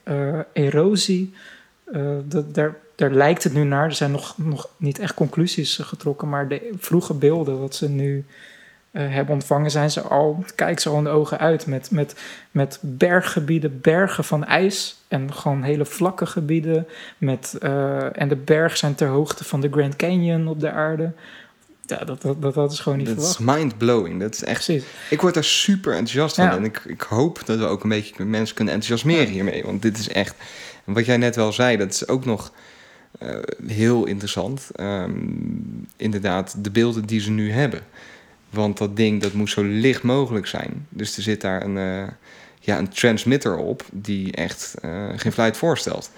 [0.53, 1.35] erosie.
[2.25, 3.85] Daar, daar lijkt het nu naar.
[3.85, 8.25] Er zijn nog, nog niet echt conclusies getrokken, maar de vroege beelden wat ze nu
[8.99, 12.15] hebben ontvangen, zijn ze al, kijken ze al in de ogen uit met, met,
[12.51, 16.87] met berggebieden, bergen van ijs en gewoon hele vlakke gebieden.
[17.19, 21.13] Met, eh, en de bergen zijn ter hoogte van de Grand Canyon op de aarde.
[21.87, 23.59] Ja, dat, dat, dat, dat is gewoon niet Dat is verwacht.
[23.59, 24.21] mind-blowing.
[24.21, 24.65] Dat is echt...
[24.65, 24.85] Precies.
[25.11, 26.45] Ik word daar super enthousiast van.
[26.45, 26.57] Ja.
[26.57, 29.63] En ik, ik hoop dat we ook een beetje mensen kunnen enthousiasmeren hiermee.
[29.65, 30.35] Want dit is echt...
[30.85, 32.53] Wat jij net wel zei, dat is ook nog
[33.19, 33.37] eh,
[33.67, 34.71] heel interessant.
[34.75, 35.11] Ehm,
[35.97, 37.81] inderdaad, de beelden die ze nu hebben.
[38.51, 40.87] Want dat ding, dat moet zo licht mogelijk zijn.
[40.89, 42.09] Dus er zit daar een, eh,
[42.61, 43.85] ja, een transmitter op...
[43.93, 46.11] die echt eh, geen fluit voorstelt.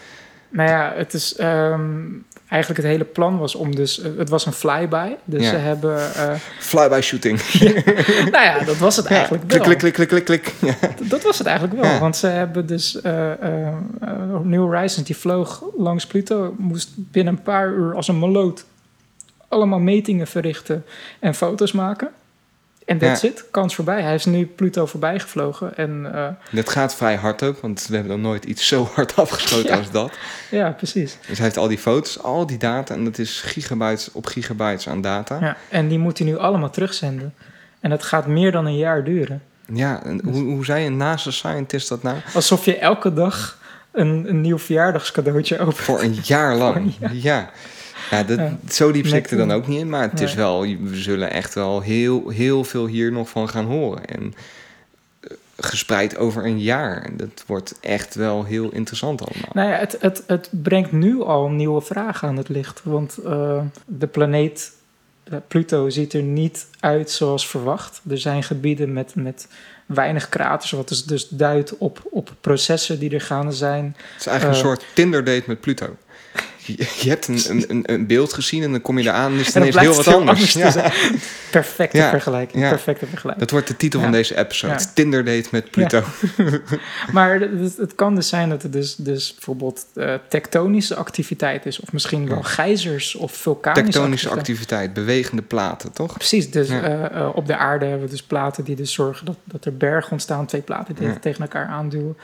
[0.48, 2.00] Nou ja, het is ehm,
[2.48, 5.10] eigenlijk het hele plan was om dus, eh, het was een flyby.
[5.24, 5.50] Dus Ja.
[5.50, 6.10] ze hebben,
[6.58, 7.40] Fly-by shooting.
[8.32, 9.76] nou ja, dat was het eigenlijk klik, wel.
[9.76, 10.54] klik, klik, klik, klik, klik.
[10.58, 10.88] Ja.
[11.02, 12.98] Dat was het eigenlijk wel, want ze hebben dus
[14.42, 18.64] New Horizons die vloog langs Pluto, moest binnen een paar uur als een maloot
[19.52, 20.84] allemaal metingen verrichten
[21.20, 22.10] en foto's maken.
[22.93, 23.28] En that's Ja.
[23.28, 24.03] it, kans voorbij.
[24.03, 26.07] Hij is nu Pluto voorbij gevlogen en
[26.51, 29.76] Dat gaat vrij hard ook, want we hebben dan nooit iets zo hard afgeschoten Ja.
[29.76, 30.12] als dat.
[30.51, 31.16] ja, precies.
[31.28, 34.88] Dus hij heeft al die foto's, al die data, en dat is gigabytes op gigabytes
[34.88, 35.34] aan data.
[35.40, 37.34] Ja, Ja, en die moet hij nu allemaal terugzenden.
[37.80, 39.43] En dat gaat meer dan een jaar duren.
[39.76, 42.16] en hoe, hoe zei een NASA-scientist dat nou?
[42.34, 43.59] Alsof je elke dag
[43.93, 45.76] een, een nieuw verjaardagscadeautje opent.
[45.76, 46.95] Voor een jaar lang.
[47.12, 47.51] Ja.
[48.12, 48.40] Ja, dat,
[48.70, 49.88] zo diep zit ik er dan ook niet in.
[49.88, 53.64] Maar het is wel, we zullen echt wel heel, heel veel hier nog van gaan
[53.64, 54.04] horen.
[54.04, 54.34] En
[55.20, 57.02] eh, gespreid over een jaar.
[57.02, 59.50] En dat wordt echt wel heel interessant allemaal.
[59.52, 62.80] Nou ja, het, het, het brengt nu al nieuwe vragen aan het licht.
[62.84, 64.72] Want eh, de planeet
[65.24, 68.00] eh, Pluto ziet er niet uit zoals verwacht.
[68.08, 69.48] Er zijn gebieden met, met
[69.86, 73.96] weinig kraters, wat dus, dus duidt op, op processen die er gaande zijn.
[73.96, 75.96] Het is eigenlijk een soort Tinder-date met Pluto.
[76.64, 79.46] Je, je hebt een, een, een, beeld gezien en dan kom je eraan en is
[79.46, 80.56] het ineens heel wat het anders.
[80.56, 80.92] anders Ja,
[81.50, 82.68] Perfecte Ja, vergelijking.
[82.68, 83.38] Perfecte vergelijking.
[83.38, 84.72] dat wordt de titel van deze episode.
[84.72, 84.90] Ja.
[84.94, 86.02] Tinder-date met Pluto.
[87.12, 91.80] Maar het, het kan dus zijn dat er dus, dus bijvoorbeeld eh, tektonische activiteit is.
[91.80, 94.80] Of misschien wel gijzers of vulkanische Tektonische activiteit.
[94.80, 96.12] activiteit, bewegende platen, toch?
[96.12, 99.36] Precies, dus eh, eh, op de aarde hebben we dus platen die dus zorgen dat,
[99.44, 102.16] dat er bergen ontstaan, twee platen die tegen elkaar aanduwen.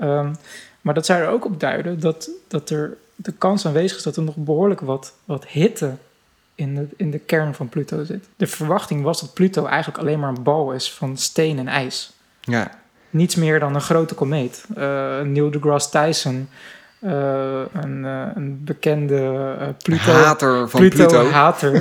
[0.00, 0.34] Ehm,
[0.80, 4.16] maar dat zou er ook op duiden dat, dat er de kans aanwezig is dat
[4.16, 5.96] er nog behoorlijk wat, wat hitte
[6.54, 8.28] in de, in de kern van Pluto zit.
[8.36, 12.12] De verwachting was dat Pluto eigenlijk alleen maar een bal is van steen en ijs.
[12.40, 12.70] Ja.
[13.10, 14.64] niets meer dan een grote komeet.
[14.74, 16.48] Eh, Neil deGrasse Tyson,
[17.00, 20.12] eh, een, eh, een bekende eh, Pluto...
[20.12, 21.26] Hater van Pluto.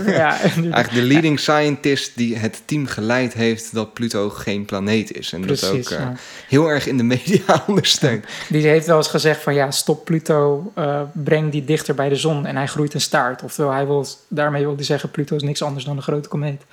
[0.06, 5.34] Ja, Eigenlijk de leading scientist die het team geleid heeft dat Pluto geen planeet is.
[5.34, 6.14] En dat Precies, ook eh, ja.
[6.48, 8.26] heel erg in de media ondersteunt.
[8.50, 10.72] Die heeft wel eens gezegd van ja, stop Pluto,
[11.12, 13.44] breng die dichter bij de zon en hij groeit een staart.
[13.44, 16.64] Oftewel, hij wil, daarmee wil hij zeggen Pluto is niks anders dan een grote komeet.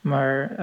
[0.00, 0.54] Maar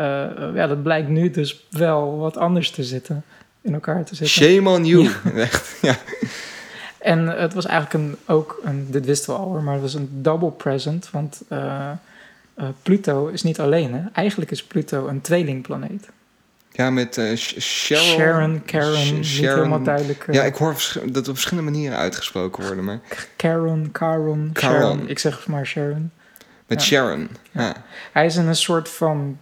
[0.54, 3.24] ja, dat blijkt nu dus wel wat anders te zitten,
[3.62, 4.44] in elkaar te zitten.
[4.44, 5.10] Shame on you.
[5.36, 5.96] Echt, ja.
[7.00, 9.94] En het was eigenlijk een, ook een, dit wisten we al hoor, maar het was
[9.94, 11.10] een double present.
[11.12, 11.90] Want eh,
[12.54, 13.94] eh, Pluto is niet alleen.
[13.94, 14.02] Hè?
[14.14, 16.10] Eigenlijk is Pluto een tweelingplaneet.
[16.72, 18.62] ja, met Sh- Sharon.
[18.66, 19.56] Karen, Sh- niet Sharon.
[19.58, 20.26] helemaal duidelijk.
[20.32, 20.76] Ja, ik hoor
[21.06, 22.84] dat op verschillende manieren uitgesproken worden.
[22.84, 23.00] Maar
[23.36, 24.80] Karen, Caron, Caron.
[24.80, 25.08] Sharon.
[25.10, 26.12] Ik zeg maar Sharon.
[26.68, 26.86] met Ja.
[26.86, 27.30] Sharon.
[27.52, 27.74] Ja.
[28.12, 29.40] Hij is in een soort van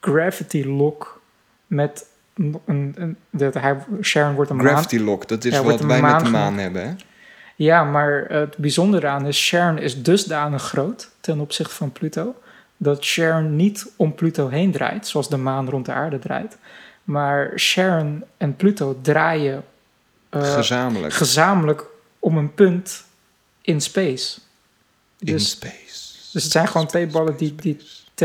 [0.00, 1.20] gravity lock
[1.66, 2.06] met
[2.66, 4.66] een, dat hij, Sharon wordt een maan.
[4.66, 6.88] Gravity lock, dat is Ja, wat wij maan met de maan hebben.
[6.88, 6.94] Hè?
[7.56, 12.34] Ja, maar het bijzondere aan is, Sharon is dusdanig groot ten opzichte van Pluto,
[12.76, 16.56] dat Sharon niet om Pluto heen draait, zoals de maan rond de aarde draait.
[17.04, 19.64] Maar Sharon en Pluto draaien
[20.28, 21.14] eh, Gezamenlijk.
[21.14, 21.84] gezamenlijk
[22.18, 23.04] om een punt
[23.60, 24.38] in space.
[25.18, 26.12] in Dus, space.
[26.32, 27.78] dus het zijn gewoon twee ballen die, die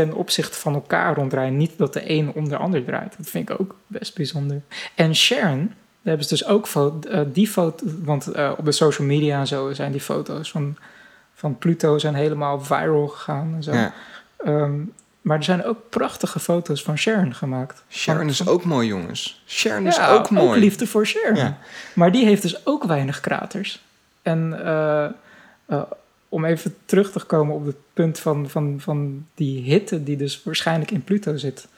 [0.04, 1.56] ten opzichte van elkaar ronddraaien.
[1.56, 3.14] Niet dat de een om de ander draait.
[3.16, 4.60] Dat vind ik ook best bijzonder.
[4.94, 7.86] En Sharon, daar hebben ze dus ook eh, die foto...
[8.02, 10.76] Want eh, op de social media en zo zijn die foto's van,
[11.34, 13.72] van Pluto zijn helemaal viral gegaan en zo.
[13.72, 13.92] Ja.
[14.36, 14.80] Ehm,
[15.20, 17.82] maar er zijn ook prachtige foto's van Sharon gemaakt.
[17.88, 19.42] Sharon is ook mooi, jongens.
[19.46, 20.60] Sharon is ook mooi.
[20.60, 21.36] liefde voor Sharon.
[21.36, 21.58] Ja.
[21.94, 23.82] Maar die heeft dus ook weinig kraters.
[24.22, 25.80] En eh,
[26.32, 30.42] om even terug te komen op het punt van, van, van die hitte die dus
[30.42, 31.68] waarschijnlijk in Pluto zit.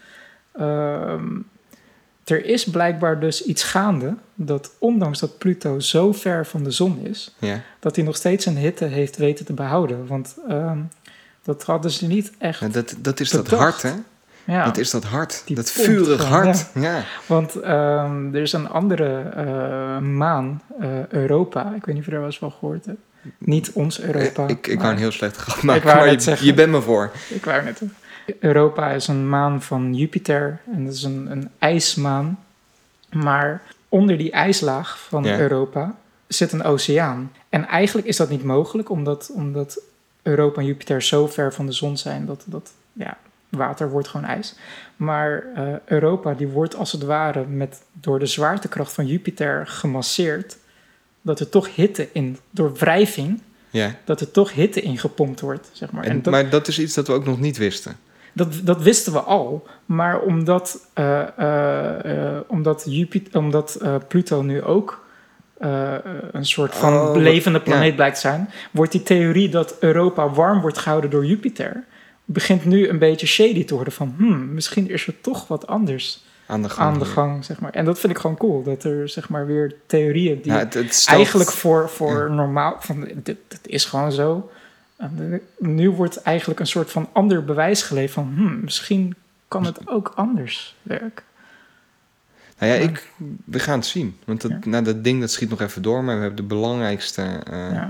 [0.53, 1.27] Ehm,
[2.25, 6.99] er is blijkbaar dus iets gaande dat ondanks dat Pluto zo ver van de zon
[6.99, 7.61] is, Ja.
[7.81, 10.07] dat hij nog steeds zijn hitte heeft weten te behouden.
[10.07, 10.79] Want ehm,
[11.43, 12.61] dat hadden ze niet echt.
[12.61, 13.93] Ja, dat, dat is dat hart, hè?
[14.45, 14.65] Ja.
[14.65, 15.43] Dat is dat hart.
[15.47, 16.67] Die dat vurig hart.
[16.75, 17.05] Ja.
[17.27, 21.75] Want ehm, er is een andere eh, maan, eh, Europa.
[21.75, 23.01] Ik weet niet of je daar wel eens van gehoord hebt.
[23.39, 24.47] Niet ons Europa.
[24.47, 26.47] Ik ik wou een heel slecht grap maken, maar je, zeggen.
[26.47, 27.11] je bent me voor.
[27.29, 27.83] Ik wou net.
[28.39, 30.61] Europa is een maan van Jupiter.
[30.73, 32.39] En dat is een, een ijsmaan.
[33.11, 35.39] Maar onder die ijslaag van Ja.
[35.39, 35.95] Europa
[36.27, 37.33] zit een oceaan.
[37.49, 39.81] En eigenlijk is dat niet mogelijk, omdat, omdat
[40.23, 43.17] Europa en Jupiter zo ver van de zon zijn dat, dat ja,
[43.49, 44.55] water wordt gewoon ijs.
[44.97, 50.57] Maar eh, Europa die wordt als het ware met, door de zwaartekracht van Jupiter gemasseerd.
[51.23, 53.95] Dat er toch hitte in, door wrijving, Ja.
[54.05, 55.71] dat er toch hitte in gepompt wordt.
[55.73, 56.05] Zeg maar.
[56.05, 57.97] En, En dat, Maar dat is iets dat we ook nog niet wisten.
[58.33, 64.63] dat, dat wisten we al, maar omdat, eh, eh, eh, omdat, Jupiter, omdat Pluto nu
[64.63, 65.01] ook
[66.33, 67.95] een soort van Oh, levende planeet ja.
[67.95, 71.85] blijkt zijn, wordt die theorie dat Europa warm wordt gehouden door Jupiter,
[72.25, 76.25] begint nu een beetje shady te worden van, hmm, misschien is er toch wat anders
[76.53, 76.89] Aan de gang.
[76.93, 77.13] aan de hier.
[77.15, 77.71] gang, zeg maar.
[77.73, 80.75] En dat vind ik gewoon cool, dat er zeg maar weer theorieën die Ja, het,
[80.75, 84.51] het stelt- eigenlijk voor, voor normaal, van dit, dit is gewoon zo.
[84.97, 89.15] En nu wordt eigenlijk een soort van ander bewijs geleverd van, hmm, misschien
[89.49, 91.25] kan het ook anders werken.
[92.59, 93.11] Nou ja, ik,
[93.45, 94.17] we gaan het zien.
[94.25, 94.59] Want dat, Ja.
[94.65, 96.05] nou, dat ding dat schiet nog even door.
[96.05, 97.83] Maar we hebben de belangrijkste eh.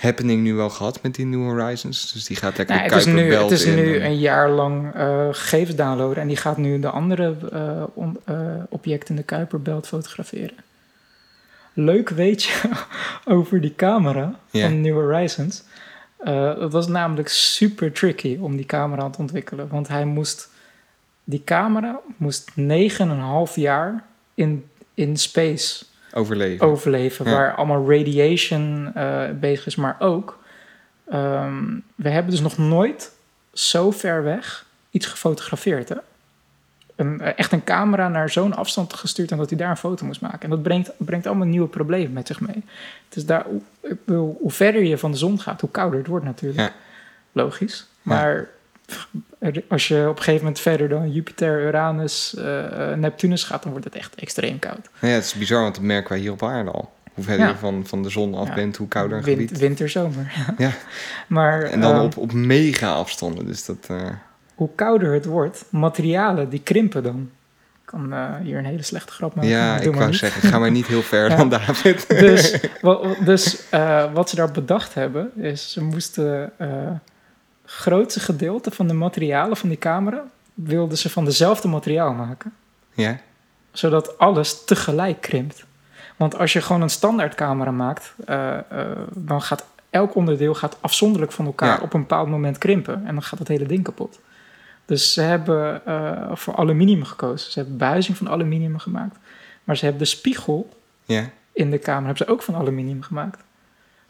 [0.00, 2.12] Happening nu wel gehad met die New Horizons.
[2.12, 3.74] Dus die gaat lekker Nou, de het is nu, het is in.
[3.74, 7.82] nu en- een jaar lang eh, gegevens downloaden en die gaat nu de andere eh,
[7.94, 8.36] on- eh,
[8.68, 10.56] objecten in de Kuiperbelt fotograferen.
[11.72, 12.70] Leuk weet je
[13.36, 15.62] over die camera van New Horizons.
[16.24, 19.68] Het was namelijk super tricky om die camera te ontwikkelen.
[19.68, 20.48] Want hij moest,
[21.24, 22.50] die camera moest
[23.48, 26.66] 9,5 jaar in, in space overleven.
[26.66, 27.32] overleven, Ja.
[27.32, 30.38] waar allemaal radiation eh, bezig is, maar ook.
[31.10, 33.12] ehm, we hebben dus nog nooit
[33.52, 35.88] zo ver weg iets gefotografeerd.
[35.88, 35.96] Hè?
[36.96, 40.06] Een, eh, echt een camera naar zo'n afstand gestuurd en dat hij daar een foto
[40.06, 40.40] moest maken.
[40.40, 42.64] En dat brengt, brengt allemaal nieuwe problemen met zich mee.
[43.08, 43.46] Dus daar,
[44.06, 46.60] hoe- hoe verder je van de zon gaat, hoe kouder het wordt natuurlijk.
[46.60, 46.72] Ja.
[47.32, 47.86] Logisch.
[48.02, 48.48] Maar
[49.68, 53.70] als je op een gegeven moment verder dan Jupiter, Uranus, eh, eh, Neptunus gaat, dan
[53.72, 54.88] wordt het echt extreem koud.
[55.00, 56.92] Nou ja, het is bizar, want dat merken wij hier op aarde al.
[57.14, 57.50] Hoe verder Ja.
[57.52, 58.54] je van, van de zon af Ja.
[58.54, 59.58] bent, hoe kouder een Win- gebied.
[59.58, 60.32] winter, zomer.
[60.58, 60.70] Ja.
[61.26, 63.46] Maar En dan ehm, op, op mega afstanden.
[63.46, 63.86] Dus dat...
[63.88, 63.96] eh,
[64.54, 67.30] hoe kouder het wordt, materialen die krimpen dan.
[67.80, 69.50] Ik kan hier een hele slechte grap maken.
[69.50, 72.08] ja, ik wou zeggen, ga maar niet heel ver dan David.
[72.08, 72.60] Dus,
[73.24, 73.62] dus
[74.12, 76.52] wat ze daar bedacht hebben, is ze moesten
[77.72, 82.52] grootste gedeelte van de materialen van die camera wilden ze van dezelfde materiaal maken.
[82.94, 83.18] ja?
[83.72, 85.64] zodat alles tegelijk krimpt.
[86.16, 88.64] Want als je gewoon een standaardcamera maakt, eh, eh,
[89.14, 91.84] dan gaat elk onderdeel gaat afzonderlijk van elkaar Ja.
[91.84, 93.06] op een bepaald moment krimpen.
[93.06, 94.20] En dan gaat het hele ding kapot.
[94.84, 97.52] Dus ze hebben eh, voor aluminium gekozen.
[97.52, 99.16] Ze hebben buizing van aluminium gemaakt.
[99.64, 100.68] Maar ze hebben de spiegel
[101.04, 103.42] Ja, in de camera hebben ze ook van aluminium gemaakt.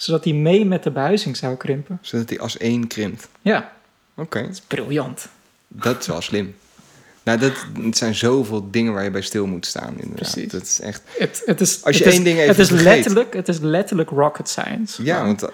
[0.00, 1.98] Zodat die mee met de buizing zou krimpen.
[2.00, 3.28] zodat die als één krimpt.
[3.42, 3.72] Ja,
[4.14, 5.28] Oké, dat is briljant.
[5.68, 6.54] dat is wel slim.
[7.22, 9.88] Nou, dat, het zijn zoveel dingen waar je bij stil moet staan.
[9.90, 10.14] Inderdaad.
[10.32, 10.52] Precies.
[10.52, 11.02] Dat is echt.
[11.18, 12.86] Het, het is, Als je het is, één ding even het is vergeet.
[12.86, 15.02] letterlijk, Het is letterlijk rocket science.
[15.04, 15.48] Ja, want.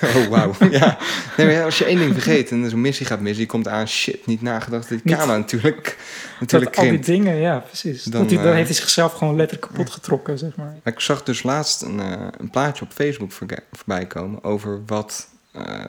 [0.16, 0.54] Oh, wauw.
[0.70, 0.98] ja.
[1.36, 3.68] Nee, maar ja, als je één ding vergeet en zo'n missie gaat missen, je komt
[3.68, 7.06] aan, shit, niet nagedacht dat die camera natuurlijk, Dat natuurlijk al die krimpt.
[7.06, 8.02] dingen, ja, precies.
[8.02, 10.76] Dan, dat dan eh, heeft hij zichzelf gewoon letterlijk kapot getrokken, zeg maar.
[10.84, 13.32] Ik zag dus laatst een, eh, een plaatje op Facebook
[13.72, 15.84] voorbij komen over wat eh,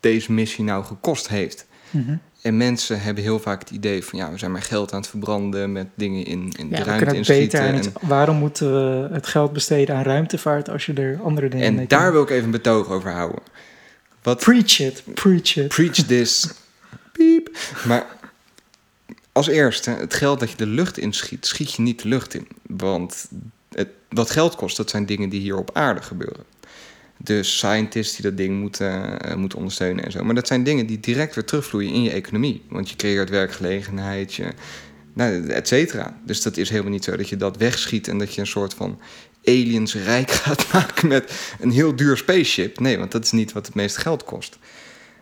[0.00, 1.66] deze missie nou gekost heeft.
[1.90, 2.16] Mhm.
[2.44, 5.08] En mensen hebben heel vaak het idee van ja, we zijn maar geld aan het
[5.08, 9.52] verbranden met dingen in, in de Ja, ruimte En, iets- Waarom moeten we het geld
[9.52, 12.50] besteden aan ruimtevaart als je er andere dingen mee en daar wil ik even een
[12.50, 13.40] betoog over houden.
[14.22, 15.68] Wat Preach it, preach it.
[15.68, 16.50] preach this.
[17.12, 17.56] Piep.
[17.86, 18.06] Maar
[19.32, 22.48] als eerste, het geld dat je de lucht inschiet, schiet je niet de lucht in.
[22.62, 23.28] Want
[23.74, 26.44] het, wat geld kost, dat zijn dingen die hier op aarde gebeuren.
[27.16, 30.24] Dus scientists die dat ding moeten, eh, moeten ondersteunen en zo.
[30.24, 32.62] Maar dat zijn dingen die direct weer terugvloeien in je economie.
[32.68, 34.38] Want je creëert werkgelegenheid,
[35.12, 36.16] nou, et cetera.
[36.24, 38.74] Dus dat is helemaal niet zo dat je dat wegschiet en dat je een soort
[38.74, 39.00] van
[39.44, 42.80] aliens rijk gaat maken met een heel duur spaceship.
[42.80, 44.58] Nee, want dat is niet wat het meeste geld kost.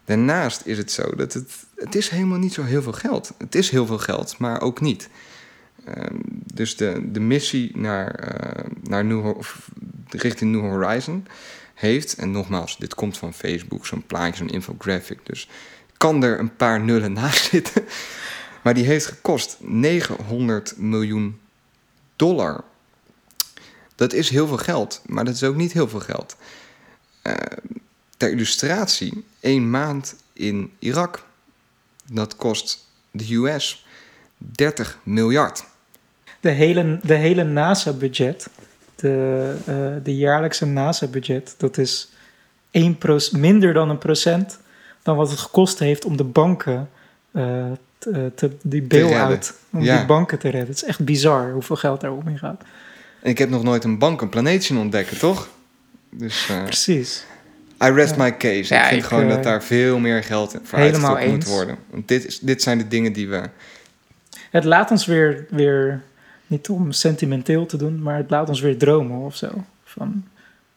[0.05, 3.32] Daarnaast is het zo dat het, het is helemaal niet zo heel veel geld.
[3.38, 5.09] Het is heel veel geld, maar ook niet.
[5.84, 6.16] Ehm,
[6.55, 9.40] dus de, de missie naar, eh, naar New,
[10.09, 11.26] richting New Horizon
[11.83, 15.26] heeft, en nogmaals, dit komt van Facebook, zo'n plaatje, zo'n infographic.
[15.26, 15.49] Dus
[15.97, 17.85] kan er een paar nullen naast zitten.
[18.62, 21.41] Maar die heeft gekost 900 miljoen
[22.16, 22.64] dollar.
[23.95, 26.37] Dat is heel veel geld, maar dat is ook niet heel veel geld.
[27.22, 27.35] Eh,
[28.16, 31.26] ter illustratie, één maand in Irak,
[32.12, 33.87] dat kost de US
[34.37, 35.64] 30 miljard.
[36.41, 38.49] De hele, de hele NASA-budget,
[39.03, 42.09] de, eh, de jaarlijkse NASA-budget, dat is
[42.70, 44.59] 1% minder dan een procent
[45.03, 46.88] dan wat het gekost heeft om de banken
[47.32, 47.64] eh,
[47.98, 49.48] te, te, die bail-out, redden.
[49.72, 49.96] om Ja.
[49.96, 50.68] die banken te redden.
[50.68, 52.62] Het is echt bizar hoeveel geld daar om in gaat.
[53.22, 55.48] En ik heb nog nooit een bank een planeet zien ontdekken, toch?
[56.11, 57.24] Dus eh, Precies.
[57.84, 58.22] I rest Ja.
[58.22, 58.74] my case.
[58.74, 61.44] Ja, ik vind ik, gewoon eh, dat daar veel meer geld voor helemaal uitgetrokken moet
[61.57, 61.76] worden.
[61.90, 63.42] Want dit, is, dit zijn de dingen die we...
[64.50, 66.03] Het laat ons weer, weer,
[66.53, 69.48] niet om sentimenteel te doen, maar het laat ons weer dromen of zo.
[69.84, 70.24] Van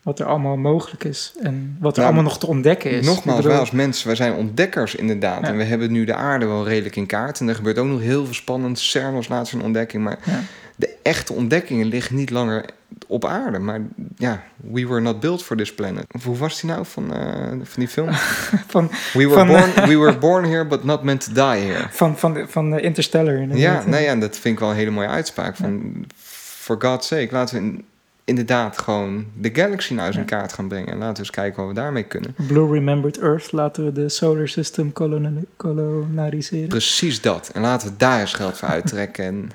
[0.05, 3.05] wat er allemaal mogelijk is en wat er Nou, allemaal nog te ontdekken is.
[3.05, 5.41] Nogmaals, bedoel, wij als mensen, wij zijn ontdekkers inderdaad.
[5.41, 5.47] Ja.
[5.47, 7.39] En we hebben nu de aarde wel redelijk in kaart.
[7.39, 8.79] En er gebeurt ook nog heel veel spannend.
[8.79, 10.03] CERN was laatst een ontdekking.
[10.03, 10.39] Maar Ja.
[10.75, 12.65] de echte ontdekkingen liggen niet langer
[13.07, 13.59] op aarde.
[13.59, 13.81] Maar
[14.17, 16.05] ja, we were not built for this planet.
[16.11, 18.09] Of hoe was die nou van, eh, van die film?
[18.73, 21.85] van, We were, Van, born, we were born here, but not meant to die here.
[22.01, 23.83] van, van, de- van de Interstellar inderdaad.
[23.83, 25.55] Ja, nou ja, dat vind ik wel een hele mooie uitspraak.
[25.55, 27.85] Van, for God's sake, laten we in-
[28.25, 30.87] inderdaad gewoon de galaxy nou eens in kaart gaan brengen.
[30.91, 32.35] En laten we eens kijken wat we daarmee kunnen.
[32.47, 36.67] Blue Remembered Earth laten we de solar system kolona- kolonariseren.
[36.67, 37.49] Precies dat.
[37.53, 39.25] En laten we daar eens geld voor uittrekken.
[39.25, 39.51] En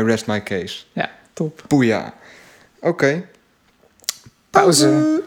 [0.00, 0.84] I rest my case.
[0.92, 1.62] Ja, top.
[1.68, 2.14] Poeja.
[2.80, 3.24] Oké.
[4.50, 5.20] Pauze.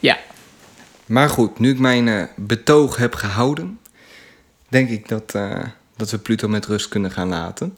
[0.00, 0.18] Ja,
[1.06, 3.78] Maar goed, nu ik mijn eh, betoog heb gehouden,
[4.68, 5.62] denk ik dat, eh,
[5.96, 7.76] dat we Pluto met rust kunnen gaan laten.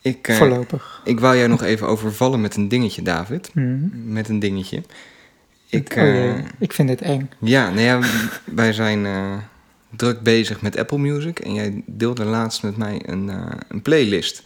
[0.00, 1.00] Ik, eh, voorlopig.
[1.04, 3.50] ik wou jij nog even overvallen met een dingetje, David.
[3.54, 4.12] Mhm.
[4.12, 4.82] Met een dingetje.
[5.68, 7.30] Ik, oh eh, ik vind dit eng.
[7.38, 8.00] ja, nou ja,
[8.44, 9.36] wij zijn eh,
[9.90, 11.38] druk bezig met Apple Music.
[11.38, 13.30] En jij deelde laatst met mij een,
[13.68, 14.42] een playlist.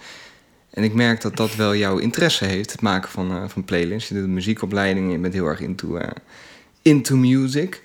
[0.71, 4.09] En ik merk dat dat wel jouw interesse heeft, het maken van, van playlists.
[4.09, 5.99] Je doet een muziekopleiding je bent heel erg into,
[6.83, 7.83] into music.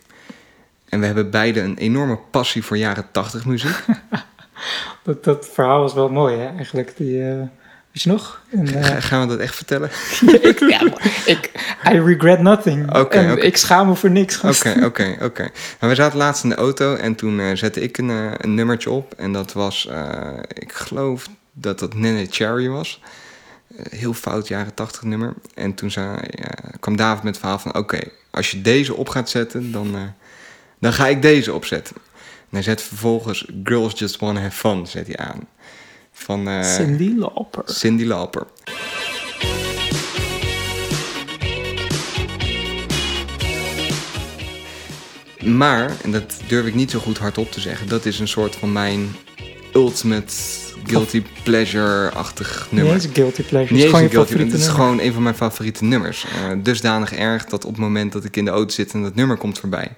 [0.90, 3.86] En we hebben beide een enorme passie voor jaren 80 muziek.
[5.04, 6.98] Dat, dat verhaal was wel mooi, hè, eigenlijk.
[6.98, 7.36] Die, eh,
[7.92, 8.42] weet je nog?
[8.52, 9.90] En, eh, Ga- Gaan we dat echt vertellen?
[10.50, 10.82] ik, ja,
[11.26, 11.52] ik,
[11.94, 12.96] I regret nothing.
[12.96, 14.42] Oké, ik schaam me voor niks.
[14.42, 15.50] Oké, oké, oké.
[15.80, 18.90] Maar we zaten laatst in de auto en toen eh, zette ik een, een nummertje
[18.92, 19.14] op.
[19.18, 23.02] En dat was, eh, ik geloof dat dat Nene Cherry was.
[23.78, 25.34] Eh, heel fout jaren 80 nummer.
[25.54, 27.76] En toen zei, ja, kwam David met het verhaal van...
[27.76, 28.00] Oké,
[28.32, 30.02] als je deze op gaat zetten, dan, eh,
[30.80, 31.96] dan ga ik deze opzetten.
[32.54, 35.48] En hij zet vervolgens Girls Just Wanna Have Fun zet hij aan.
[36.12, 37.64] Van eh, Cindy Lauper.
[37.66, 38.48] Cindy Lauper.
[45.44, 48.56] Maar, en dat durf ik niet zo goed hardop te zeggen, dat is een soort
[48.56, 49.16] van mijn
[49.74, 50.34] ultimate
[50.86, 52.94] guilty pleasure-achtig Niet nummer.
[52.94, 53.74] eens een guilty pleasure.
[53.74, 54.76] Niet het is gewoon guilty, het is nummer.
[54.76, 56.26] gewoon een van mijn favoriete nummers.
[56.26, 59.16] Eh, dusdanig erg dat op het moment dat ik in de auto zit en dat
[59.16, 59.96] nummer komt voorbij,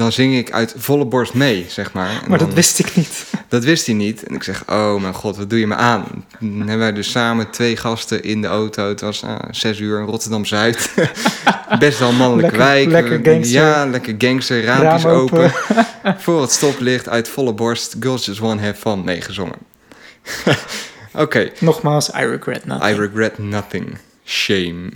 [0.00, 2.08] dan zing ik uit volle borst mee, zeg maar.
[2.08, 3.24] En Maar dat dan- wist ik niet.
[3.48, 4.22] dat wist hij niet.
[4.22, 6.04] En ik zeg, oh mijn god, wat doe je me aan?
[6.38, 8.88] Toen hebben wij dus samen twee gasten in de auto.
[8.88, 10.90] Het was eh, zes uur in Rotterdam-Zuid.
[11.78, 12.90] Best wel mannelijke Lekker- wijk.
[12.90, 13.60] lekker gangster.
[13.60, 14.64] Ja, lekker gangster.
[14.64, 15.38] Raampjes Raam open.
[15.44, 16.16] open.
[16.24, 17.96] Voor het stoplicht, uit volle borst.
[18.00, 19.56] Girls Just Wanna Have Fun meegezongen.
[21.14, 22.96] Oké, Nogmaals, I regret nothing.
[22.96, 23.98] I regret nothing.
[24.30, 24.88] Shame.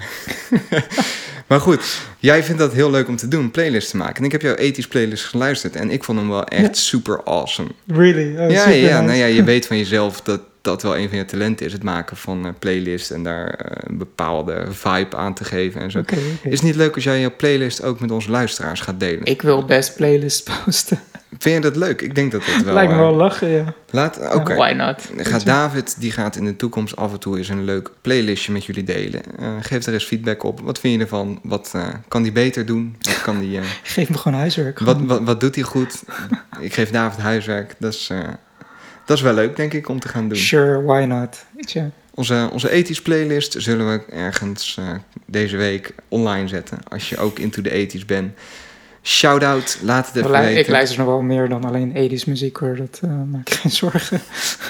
[1.49, 4.17] maar goed, jij vindt dat heel leuk om te doen, playlist te maken.
[4.17, 6.73] En ik heb jouw ethisch playlist geluisterd en ik vond hem wel echt Ja.
[6.83, 7.69] super awesome.
[7.87, 8.37] Really?
[8.39, 9.03] Oh, ja, super ja, nice.
[9.03, 11.73] nou ja, je weet van jezelf dat dat wel een van je talenten is.
[11.73, 16.03] Het maken van playlists en daar eh, een bepaalde vibe aan te geven en zo.
[16.43, 19.25] Is het niet leuk als jij jouw playlist ook met onze luisteraars gaat delen?
[19.25, 21.01] Ik wil best playlist posten.
[21.39, 22.03] Vind je dat leuk?
[22.03, 22.75] Ik denk dat dat wel...
[22.75, 23.75] Lijkt me eh, wel lachen, ja.
[23.91, 24.55] Laat, oké.
[24.55, 25.11] Why not?
[25.17, 28.65] Gaat David, die gaat in de toekomst af en toe eens een leuk playlistje met
[28.65, 29.23] jullie delen.
[29.39, 30.61] Eh, geef er eens feedback op.
[30.61, 31.41] Wat vind je ervan?
[31.43, 32.97] Wat eh, kan die beter doen?
[33.01, 34.79] Wat, kan die, eh, Geef me gewoon huiswerk.
[34.79, 35.07] wat, gewoon.
[35.09, 36.03] wat, wat doet hij goed?
[36.61, 37.75] Ik geef David huiswerk.
[37.79, 38.19] Dat is, eh,
[39.05, 40.39] dat is wel leuk, denk ik, om te gaan doen.
[40.39, 41.45] Sure, why not?
[41.57, 41.85] Weet je.
[42.15, 44.91] Onze, onze ethisch playlist zullen we ergens eh,
[45.27, 46.79] deze week online zetten.
[46.89, 48.33] Als je ook into the ethisch bent.
[49.07, 50.57] Shout-out, laat het even weten.
[50.59, 53.73] Ik luister nog wel meer dan alleen 80s muziek hoor, dat eh maak ik geen
[53.85, 54.21] zorgen.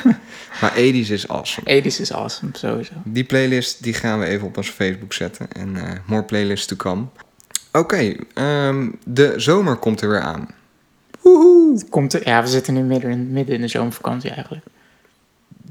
[0.61, 1.83] Maar ethisch is awesome.
[1.83, 2.93] 80s is awesome, sowieso.
[3.05, 5.53] Die playlist die gaan we even op onze Facebook zetten.
[5.53, 7.05] En eh more playlists to come.
[7.73, 10.49] Oké, ehm, de zomer komt er weer aan.
[11.23, 14.65] Het Komt er, ja, we zitten nu midden in, midden in de zomervakantie eigenlijk.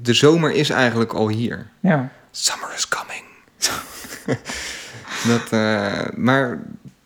[0.02, 1.70] De zomer is eigenlijk al hier.
[1.80, 2.12] Ja.
[2.32, 3.24] Summer is coming.
[5.28, 6.60] Dat, eh, maar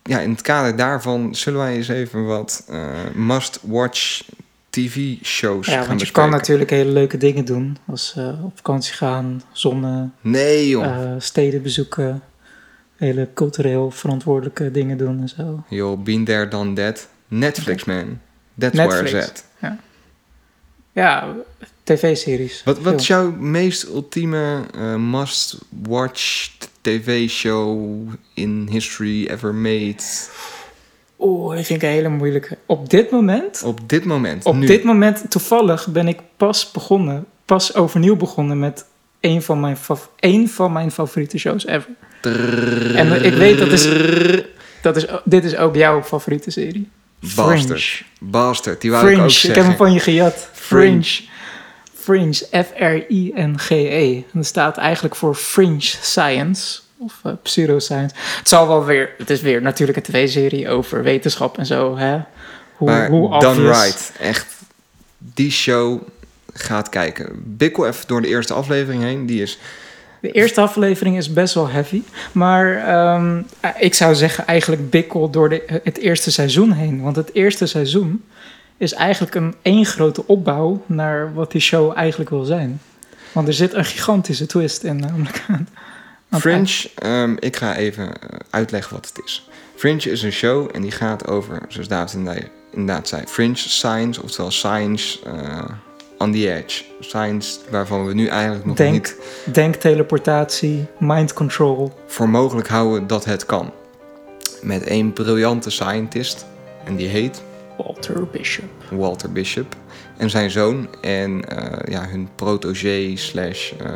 [0.08, 4.24] ja, in het kader daarvan zullen wij eens even wat eh, must-watch
[4.70, 6.30] TV-shows Ja, gaan want je bespreken.
[6.30, 7.78] kan natuurlijk hele leuke dingen doen.
[7.86, 12.22] Als eh, op vakantie gaan, zonnen, Nee eh, steden bezoeken.
[12.96, 15.64] Hele cultureel verantwoordelijke dingen doen en zo.
[15.70, 17.08] Joh, been there, done that.
[17.28, 18.20] Netflix man.
[18.58, 19.12] That's Netflix.
[19.12, 19.46] where it's at.
[20.92, 21.36] Ja,
[21.84, 22.62] tv-series.
[22.66, 24.66] Wat, wat is jouw meest ultieme
[24.98, 26.50] must-watch
[26.92, 27.78] tv-show
[28.34, 29.96] in history ever made?
[31.20, 32.58] Oeh, dat vind ik een hele moeilijke.
[32.66, 34.66] Op dit moment, Op dit moment, op nu.
[34.66, 38.86] dit moment toevallig ben ik pas begonnen, pas overnieuw begonnen met
[39.20, 41.90] een van mijn, fav- één van mijn favoriete shows ever.
[42.96, 43.88] En ik weet dat is,
[44.82, 46.90] dat is, dit is ook jouw favoriete serie.
[47.36, 47.82] Bastard.
[47.84, 48.32] Fringe.
[48.32, 49.62] Bastard, die wou Fringe, ik ook ik, zeggen.
[49.62, 50.50] heb hem van je gejat.
[50.54, 51.04] Fringe.
[51.04, 51.36] Fringe.
[52.08, 54.16] Fringe, F-R-I-N-G-E.
[54.16, 56.80] En dat staat eigenlijk voor Fringe Science.
[56.98, 58.16] Of eh, pseudoscience.
[58.38, 59.14] Het zal wel weer...
[59.18, 61.98] Het is weer natuurlijk een tv-serie over wetenschap en zo.
[61.98, 62.20] Hè?
[62.76, 63.84] Hoe, maar hoe done obvious.
[63.84, 64.12] right.
[64.20, 64.46] Echt,
[65.18, 66.02] die show
[66.54, 67.30] gaat kijken.
[67.44, 69.26] Bikkel even door de eerste aflevering heen.
[69.26, 69.60] Die is
[70.22, 72.02] De eerste aflevering is best wel heavy.
[72.32, 77.02] Maar ehm, eh, ik zou zeggen eigenlijk bikkel door de, het eerste seizoen heen.
[77.02, 78.24] Want het eerste seizoen
[78.78, 80.84] is eigenlijk een één grote opbouw...
[80.86, 82.82] naar wat die show eigenlijk wil zijn.
[83.32, 85.68] Want er zit een gigantische twist in namelijk aan.
[86.30, 89.50] aan Fringe, ehm, ik ga even eh, uitleggen wat het is.
[89.76, 94.24] Fringe is een show en die gaat over, zoals David inderdaad- inderdaad zei, Fringe Science,
[94.24, 95.64] oftewel Science eh,
[96.18, 96.84] on the Edge.
[97.00, 98.94] Science waarvan we nu eigenlijk nog Denk.
[98.94, 99.16] niet
[99.54, 101.92] denkteleportatie, mind control.
[102.08, 103.74] voor mogelijk houden dat het kan.
[104.62, 106.46] Met één briljante scientist
[106.86, 107.42] en die heet
[107.78, 108.66] Walter Bishop.
[108.92, 109.76] Walter Bishop
[110.18, 113.90] en zijn zoon en eh, ja, hun protégé slash eh,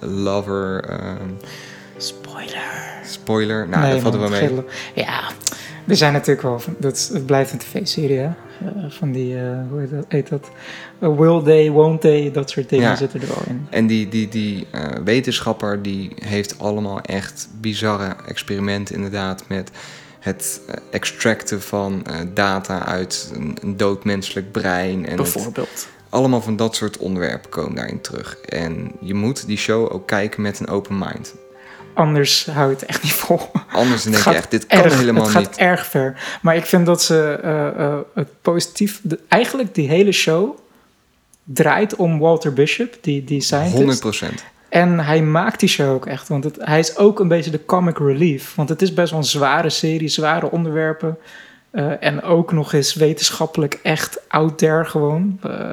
[0.00, 1.30] lover, ehm,
[1.96, 2.62] Spoiler.
[3.04, 4.48] spoiler, nou dat valt er wel man, mee.
[4.48, 4.64] gillen.
[4.94, 5.30] Ja,
[5.88, 6.58] er zijn natuurlijk wel...
[6.58, 8.24] van- Dat, is- het blijft een tv-serie, hè?
[8.60, 10.04] Eh, van die, eh, hoe heet dat?
[10.08, 10.50] Heet dat?
[10.98, 12.96] Will they, won't they, dat soort dingen Ja.
[12.96, 13.66] zitten er wel in.
[13.70, 19.70] En die, die, die eh, wetenschapper die heeft allemaal echt bizarre experimenten inderdaad met
[20.26, 25.04] het eh, extracten van eh, data uit een, een dood menselijk brein.
[25.04, 25.88] En het- Bijvoorbeeld.
[26.08, 28.36] allemaal van dat soort onderwerpen komen daarin terug.
[28.38, 31.34] En je moet die show ook kijken met een open mind.
[31.94, 33.40] Anders hou je het echt niet vol.
[33.72, 35.56] Anders denk je echt, dit kan erg, helemaal het gaat niet.
[35.56, 36.38] erg ver.
[36.42, 39.00] Maar ik vind dat ze eh, het positief...
[39.02, 40.58] de- eigenlijk die hele show
[41.44, 44.24] draait om Walter Bishop, die, die scientist.
[44.24, 44.26] 100%.
[44.76, 46.28] En hij maakt die show ook echt.
[46.28, 48.54] Want het, hij is ook een beetje de comic relief.
[48.54, 51.18] Want het is best wel een zware serie, zware onderwerpen.
[51.70, 55.38] Eh, en ook nog eens wetenschappelijk echt out there gewoon.
[55.42, 55.72] Eh,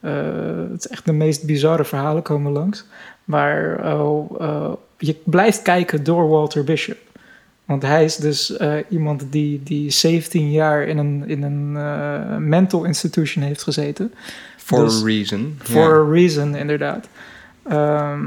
[0.00, 2.84] eh, het is echt de meest bizarre verhalen komen langs.
[3.24, 6.98] Maar eh, je blijft kijken door Walter Bishop.
[7.64, 8.56] Want hij is dus
[8.88, 14.14] iemand die, die 17 jaar in een, in een mental institution heeft gezeten.
[14.56, 15.58] For Dus- a reason.
[15.62, 17.08] For a reason, inderdaad.
[17.68, 18.20] Ehm,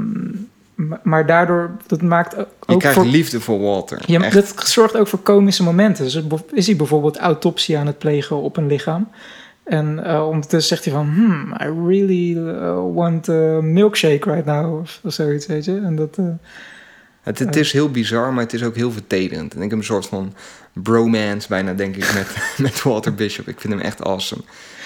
[0.74, 3.06] ma- maar daardoor, dat maakt ook Je krijgt voor...
[3.06, 4.02] liefde voor Walter.
[4.06, 4.34] Ja, Echt.
[4.34, 6.04] dat zorgt ook voor komische momenten.
[6.04, 6.22] Dus
[6.52, 9.08] is hij bijvoorbeeld autopsie aan het plegen op een lichaam.
[9.64, 11.06] En eh, ondertussen zegt hij van...
[11.14, 14.80] Hmm, I really uh, want a milkshake right now.
[14.80, 15.80] Of, of zoiets, weet je.
[15.84, 16.16] En dat...
[16.18, 16.24] eh,
[17.22, 19.54] Het, het is heel bizar, maar het is ook heel vertederend.
[19.54, 20.32] En ik heb een soort van
[20.82, 22.26] bromance bijna, denk ik, met,
[22.68, 23.48] met Walter Bishop.
[23.48, 24.42] Ik vind hem echt awesome.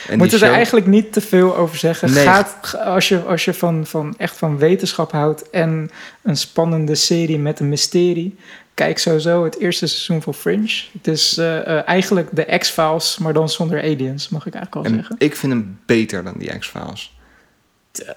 [0.08, 2.12] En moeten we er eigenlijk niet te veel over zeggen.
[2.12, 2.24] Nee.
[2.24, 5.50] Gaat, ga- als je, als je van, van, echt van wetenschap houdt...
[5.50, 5.90] en
[6.22, 8.36] een spannende serie met een mysterie...
[8.74, 10.82] kijk sowieso het eerste seizoen van Fringe.
[10.92, 14.92] Het is eh, eh, eigenlijk de X-Files, maar dan zonder aliens, mag ik eigenlijk wel
[14.94, 15.16] En zeggen.
[15.18, 17.16] ik vind hem beter dan die X-Files.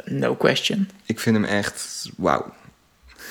[0.06, 0.90] No question.
[1.06, 2.54] Ik vind hem echt wauw.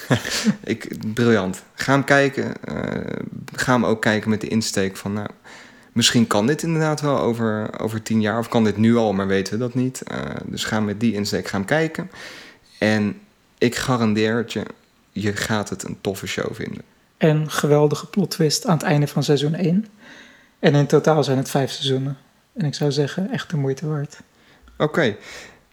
[0.64, 1.62] ik, briljant.
[1.74, 2.64] Ga hem kijken.
[2.64, 5.12] eh, ga hem ook kijken met de insteek van...
[5.12, 5.28] Nou,
[5.92, 8.38] misschien kan dit inderdaad wel over, over tien jaar.
[8.38, 10.02] Of kan dit nu al, maar weten we dat niet.
[10.02, 12.10] Eh, dus ga met die insteek gaan kijken.
[12.78, 13.20] En
[13.58, 14.62] ik garandeer het je...
[15.12, 16.82] Je gaat het een toffe show vinden.
[17.16, 19.86] En geweldige plot twist aan het einde van seizoen 1.
[20.58, 22.16] En in totaal zijn het vijf seizoenen.
[22.54, 24.18] En ik zou zeggen, echt de moeite waard.
[24.76, 25.16] Oké.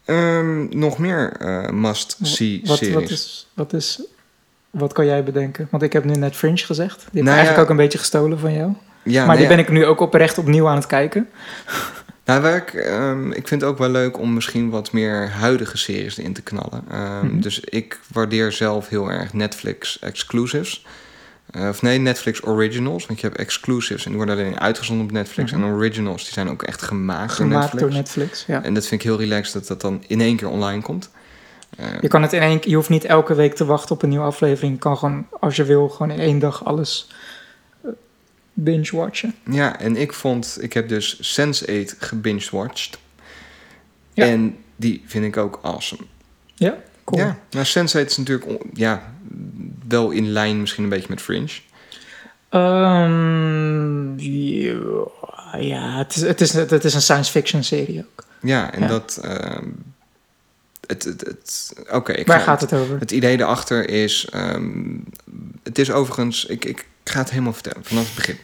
[0.05, 2.93] Ehm, nog meer eh, must-see Wat, series.
[2.93, 4.01] wat, is, wat, is,
[4.71, 5.67] wat kan jij bedenken?
[5.71, 6.95] Want ik heb nu net Fringe gezegd.
[6.97, 7.63] Die heb ik Nou eigenlijk ja.
[7.63, 8.73] ook een beetje gestolen van jou.
[9.03, 11.27] ja, maar nee, die ben ik nu ook oprecht opnieuw aan het kijken.
[12.25, 15.77] Nou, waar ik, ehm, ik vind het ook wel leuk om misschien wat meer huidige
[15.77, 16.83] series erin te knallen.
[16.91, 17.39] Ehm, Mhm.
[17.39, 20.85] Dus ik waardeer zelf heel erg Netflix exclusives.
[21.51, 23.05] Eh, of nee, Netflix originals.
[23.05, 25.51] Want je hebt exclusives en die worden alleen uitgezonden op Netflix.
[25.51, 25.63] Mhm.
[25.63, 27.81] En originals, die zijn ook echt gemaakt, door Gemaakt Netflix.
[27.81, 28.43] door Netflix.
[28.47, 28.63] Ja.
[28.63, 31.09] En dat vind ik heel relaxed dat dat dan in één keer online komt.
[32.01, 34.25] Je kan het in één je hoeft niet elke week te wachten op een nieuwe
[34.25, 34.73] aflevering.
[34.73, 37.07] Je kan gewoon, als je wil, gewoon in één dag alles
[37.83, 37.91] eh,
[38.53, 39.35] binge-watchen.
[39.49, 42.97] Ja, en ik vond, ik heb dus Sense8 gebinged-watched.
[44.13, 44.25] Ja.
[44.25, 46.01] En die vind ik ook awesome.
[46.55, 47.21] Ja, cool.
[47.21, 49.13] Ja, nou Sense8 is natuurlijk ja,
[49.87, 51.51] wel in lijn misschien een beetje met Fringe.
[52.49, 54.19] Ehm,
[55.59, 58.25] ja, het is, het, is, het is een science fiction serie ook.
[58.41, 58.87] Ja, en Ja.
[58.87, 59.19] dat...
[59.23, 59.67] ehm,
[60.91, 62.99] het, het, het, Oké, ik Waar ga- gaat het over?
[62.99, 64.27] Het idee erachter is...
[64.31, 64.97] ehm,
[65.63, 66.45] het is overigens...
[66.45, 68.37] Ik, ik ga het helemaal vertellen, vanaf het begin.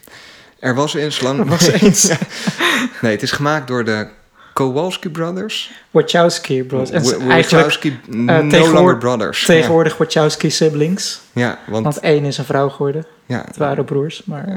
[0.59, 1.39] Er was eens lang...
[1.39, 2.01] Er was eens.
[2.07, 2.17] Ja.
[3.01, 4.07] Nee, het is gemaakt door de
[4.57, 5.71] Kowalski Brothers.
[5.91, 9.45] Wachowski ze- eigenlijk Wachowski, no tegenwoordig- longer brothers.
[9.45, 11.21] tegenwoordig Wachowski siblings.
[11.33, 13.05] Ja, ja want, Want één is een vrouw geworden.
[13.25, 14.47] ja, Het waren broers, maar...
[14.47, 14.55] Eh,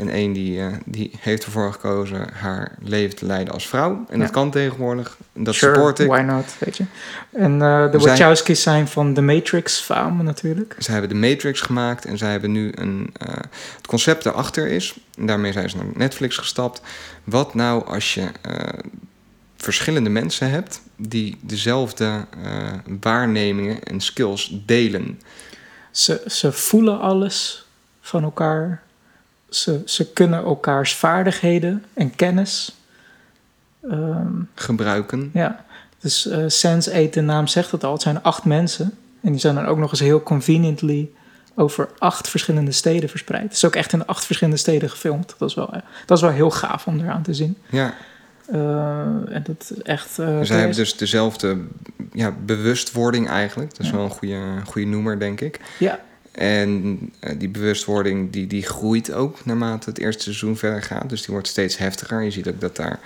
[0.00, 4.04] en één die, eh, die heeft ervoor gekozen haar leven te leiden als vrouw.
[4.08, 4.34] En dat Ja.
[4.34, 5.16] kan tegenwoordig.
[5.32, 6.08] En dat sure, support ik.
[6.08, 6.84] why not, weet je.
[7.32, 10.74] En eh, de Zij- Wachowskis zijn van The Matrix fame natuurlijk.
[10.78, 13.10] Zij hebben de Matrix gemaakt en zij hebben nu een.
[13.18, 13.28] eh,
[13.76, 16.82] het concept daarachter is, en daarmee zijn ze naar Netflix gestapt.
[17.24, 18.52] Wat nou als je eh,
[19.62, 25.20] verschillende mensen hebt die dezelfde eh, waarnemingen en skills delen?
[25.90, 27.66] Ze, ze voelen alles
[28.00, 28.82] van elkaar.
[29.48, 32.76] Ze, ze kunnen elkaars vaardigheden en kennis.
[33.82, 35.30] Ehm, Gebruiken.
[35.34, 35.64] ja,
[36.00, 38.98] dus eh Sense8, de naam zegt het al, het zijn acht mensen.
[39.20, 41.10] En die zijn dan ook nog eens heel conveniently
[41.54, 43.42] over acht verschillende steden verspreid.
[43.42, 45.34] Het is ook echt in acht verschillende steden gefilmd.
[45.38, 47.56] Dat is wel, eh, dat is wel heel gaaf om eraan te zien.
[47.70, 47.94] Ja,
[48.52, 50.18] en dat is echt...
[50.18, 51.58] eh, zij hebben dus dezelfde
[52.12, 53.70] ja, bewustwording eigenlijk.
[53.70, 53.92] Dat is Ja.
[53.96, 55.60] wel een goede, goede noemer, denk ik.
[55.78, 56.00] Ja,
[56.32, 61.08] En eh, die bewustwording die, die groeit ook naarmate het eerste seizoen verder gaat.
[61.08, 62.22] Dus die wordt steeds heftiger.
[62.22, 62.98] Je ziet ook dat daar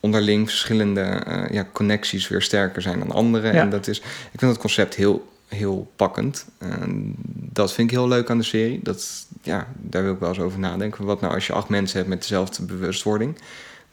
[0.00, 3.46] onderling verschillende eh, ja, connecties weer sterker zijn dan andere.
[3.52, 3.60] Ja.
[3.60, 3.98] En dat is,
[4.32, 6.44] ik vind het concept heel, heel pakkend.
[6.58, 7.14] En
[7.52, 8.80] dat vind ik heel leuk aan de serie.
[8.82, 11.04] Dat, ja, daar wil ik wel eens over nadenken.
[11.04, 13.38] Wat nou als je acht mensen hebt met dezelfde bewustwording?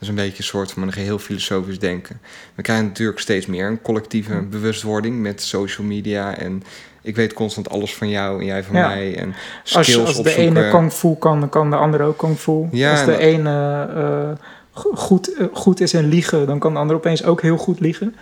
[0.03, 2.21] Is een beetje een soort van een geheel filosofisch denken.
[2.55, 4.49] We krijgen natuurlijk steeds meer een collectieve Hm.
[4.49, 6.37] bewustwording met social media.
[6.37, 6.63] En
[7.01, 8.87] ik weet constant alles van jou en jij van Ja.
[8.87, 9.17] mij.
[9.17, 9.33] En
[9.73, 10.57] als, skills als de opzoeken.
[10.57, 12.67] ene kung fu kan, dan kan de andere ook kung fu.
[12.71, 16.73] Ja, als de en- ene eh, go- goed, eh, goed is in liegen, dan kan
[16.73, 18.15] de ander opeens ook heel goed liegen.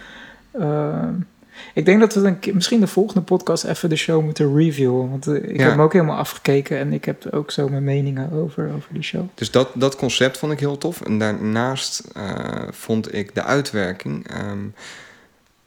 [0.52, 0.94] Eh,
[1.74, 5.10] ik denk dat we keer, misschien de volgende podcast even de show moeten reviewen.
[5.10, 5.62] Want eh, ik Ja.
[5.62, 9.04] heb hem ook helemaal afgekeken en ik heb ook zo mijn meningen over, over die
[9.04, 9.28] show.
[9.36, 11.02] Dus dat, dat concept vond ik heel tof.
[11.02, 14.28] En daarnaast eh, vond ik de uitwerking...
[14.28, 14.66] ehm,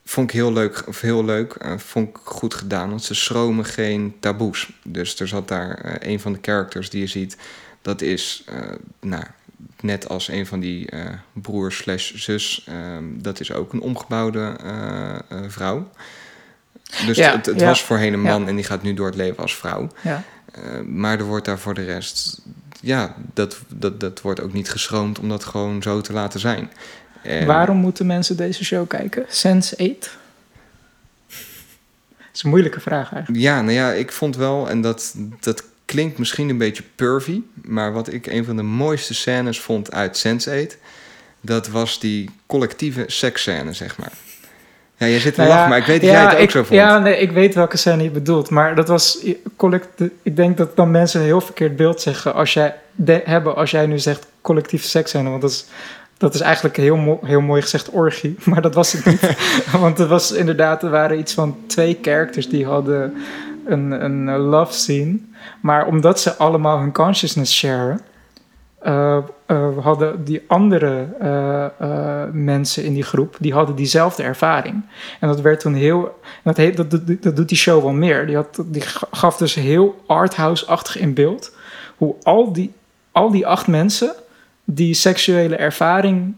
[0.04, 2.88] vond ik heel leuk, of heel leuk eh, vond ik goed gedaan.
[2.88, 4.72] Want ze schromen geen taboes.
[4.84, 7.36] Dus er zat daar een van de characters die je ziet...
[7.82, 8.44] dat is,
[9.00, 9.24] nou,
[9.80, 11.00] net als een van die eh
[11.32, 12.64] broers slash zus...
[12.68, 15.90] ehm, dat is ook een omgebouwde eh, eh, vrouw.
[17.06, 17.66] Dus Ja, het, het ja.
[17.66, 18.48] was voorheen een man Ja.
[18.48, 19.88] en die gaat nu door het leven als vrouw.
[20.02, 20.22] Ja.
[20.52, 22.40] Eh, maar er wordt daar voor de rest...
[22.80, 26.70] Ja, dat, dat, dat wordt ook niet geschroomd om dat gewoon zo te laten zijn.
[27.22, 29.24] En- Waarom moeten mensen deze show kijken?
[29.28, 30.18] Sense 8?
[32.18, 33.42] Dat is een moeilijke vraag eigenlijk.
[33.44, 37.92] Ja, nou ja, ik vond wel, en dat, dat klinkt misschien een beetje pervy, maar
[37.92, 40.76] wat ik een van de mooiste scènes vond uit Sense8,
[41.40, 44.12] dat was die collectieve seksscène, zeg maar.
[44.96, 46.50] Ja, jij zit te Nou lachen, maar ik weet dat ja, jij het ook ik,
[46.50, 46.80] zo vond.
[46.80, 48.50] Ja, nee, ik weet welke scène je bedoelt.
[48.50, 49.26] Maar dat was
[49.56, 49.86] collect,
[50.22, 53.70] Ik denk dat dan mensen een heel verkeerd beeld zeggen als jij de, hebben als
[53.70, 55.28] jij nu zegt collectieve seksscène.
[55.28, 55.66] Want dat is,
[56.18, 58.36] dat is eigenlijk heel, mo- heel mooi gezegd orgie.
[58.50, 59.36] Maar dat was het niet.
[59.80, 63.14] want er was inderdaad, er waren iets van twee characters die hadden
[63.66, 65.18] een, een eh, love scene.
[65.60, 68.00] Maar omdat ze allemaal hun consciousness sharen.
[68.80, 71.08] eh, eh, hadden die andere
[72.32, 74.82] mensen in die groep, die hadden diezelfde ervaring.
[75.20, 76.90] En dat werd toen heel, dat, heet, dat,
[77.20, 78.26] dat doet die show wel meer.
[78.26, 81.56] Die, had, die gaf dus heel arthouse-achtig in beeld
[81.96, 82.72] hoe al die,
[83.12, 84.14] al die acht mensen
[84.64, 86.36] die seksuele ervaring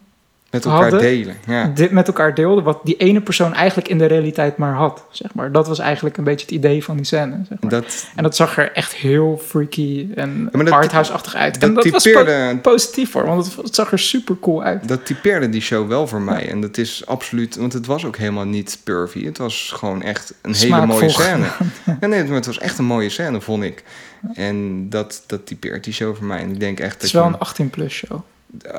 [0.57, 1.36] Met elkaar hadden- delen.
[1.46, 1.70] Ja.
[1.74, 5.04] dit met elkaar deelden, wat die ene persoon eigenlijk in de realiteit maar had.
[5.11, 5.52] Zeg maar.
[5.52, 7.36] Dat was eigenlijk een beetje het idee van die scène.
[7.48, 7.70] Zeg maar.
[7.70, 11.54] Dat, En dat zag er echt heel freaky en dat- arthouse-achtig uit.
[11.54, 14.88] dat en dat was po- positief voor, want het, het zag er super cool uit.
[14.88, 16.48] dat typeerde die show wel voor mij.
[16.48, 19.24] En dat is absoluut, want het was ook helemaal niet pervy.
[19.24, 21.46] Het was gewoon echt een hele mooie scène.
[22.00, 23.82] Ja, nee, maar het was echt een mooie scène, vond ik.
[24.34, 26.38] En dat, dat typeert die show voor mij.
[26.40, 28.20] En ik denk echt Het dat is wel een 18-plus show.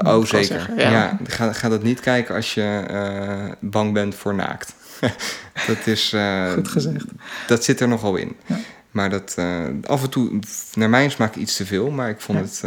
[0.05, 0.45] Oh, zeker.
[0.45, 0.91] zeggen, ja.
[0.91, 1.17] ja.
[1.28, 4.73] ga, ga dat niet kijken als je eh, bang bent voor naakt.
[5.67, 6.13] dat is...
[6.13, 7.05] eh, Goed gezegd.
[7.47, 8.36] Dat zit er nogal in.
[8.45, 8.55] Ja.
[8.97, 10.39] Maar dat eh, af en toe,
[10.73, 11.89] naar mijn smaak iets te veel.
[11.89, 12.43] Maar ik vond Ja.
[12.43, 12.61] het...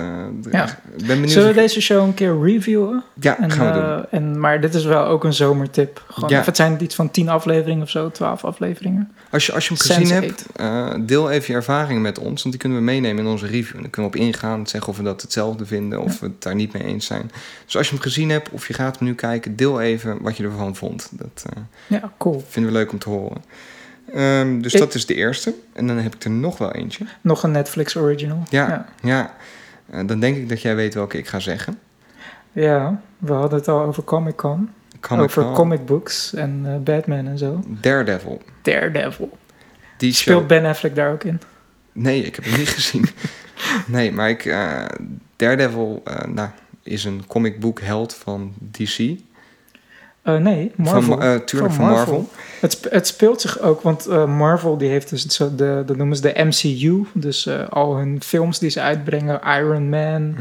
[0.47, 0.79] eh, Ja.
[0.97, 1.31] Ben benieuwd...
[1.31, 3.03] Zullen we deze show een keer reviewen?
[3.21, 4.07] Ja, En, gaan we eh, doen.
[4.11, 6.05] en, maar dit is wel ook een zomertip.
[6.09, 6.43] Gewoon, Ja.
[6.45, 9.13] Het zijn iets van 10 afleveringen of zo, 12 afleveringen.
[9.31, 10.25] Als je, als je hem gezien Sense8.
[10.57, 12.43] hebt, deel even je ervaringen met ons.
[12.43, 13.77] Want die kunnen we meenemen in onze review.
[13.77, 16.01] En dan kunnen we op ingaan, zeggen of we dat hetzelfde vinden.
[16.03, 17.31] Of we het daar niet mee eens zijn.
[17.65, 20.37] Dus als je hem gezien hebt of je gaat hem nu kijken, deel even wat
[20.37, 21.09] je ervan vond.
[21.13, 21.45] Dat
[21.87, 22.45] Ja, cool.
[22.49, 23.43] vinden we leuk om te horen.
[24.15, 25.55] Ehm, dus Ik- dat is de eerste.
[25.73, 27.05] En dan heb ik er nog wel eentje.
[27.21, 28.43] Nog een Netflix original.
[28.49, 28.87] Ja, ja.
[29.03, 29.35] ja.
[29.91, 31.79] Eh, dan denk ik dat jij weet welke ik ga zeggen.
[32.53, 34.71] Ja, we hadden het al over Comic Con.
[35.01, 35.55] Comic over Con.
[35.55, 37.63] comic books en eh, Batman en zo.
[37.67, 38.43] Daredevil.
[38.63, 39.39] Daredevil.
[39.97, 40.23] Die show.
[40.23, 41.41] Speelt Ben Affleck daar ook in?
[41.93, 43.05] Nee, ik heb hem niet gezien.
[43.87, 44.85] Nee, maar ik, eh,
[45.37, 46.49] Daredevil nou,
[46.83, 48.99] is een comic book held van DC.
[50.35, 51.03] Eh, nee, Marvel.
[51.03, 52.29] Van, eh, tuurlijk van Marvel.
[52.61, 55.23] Het, sp- het speelt zich ook, want eh, Marvel die heeft dus
[55.57, 57.07] de, dat noemen ze de MCU.
[57.13, 60.37] Dus al hun films die ze uitbrengen, Iron Man,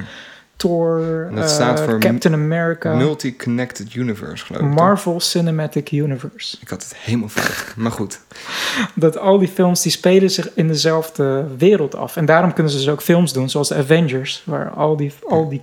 [0.56, 1.28] Thor, Hm.
[1.30, 4.68] En dat eh, staat voor Captain America, Multi-connected universe, geloof ik.
[4.68, 4.78] toch?
[4.78, 6.58] Marvel Cinematic Universe.
[6.62, 7.76] Ik had het helemaal fout.
[7.76, 8.20] Maar goed.
[8.96, 12.16] Dat al die films die spelen zich in dezelfde wereld af.
[12.16, 15.50] En daarom kunnen ze dus ook films doen, zoals de Avengers, waar al die, al
[15.50, 15.62] die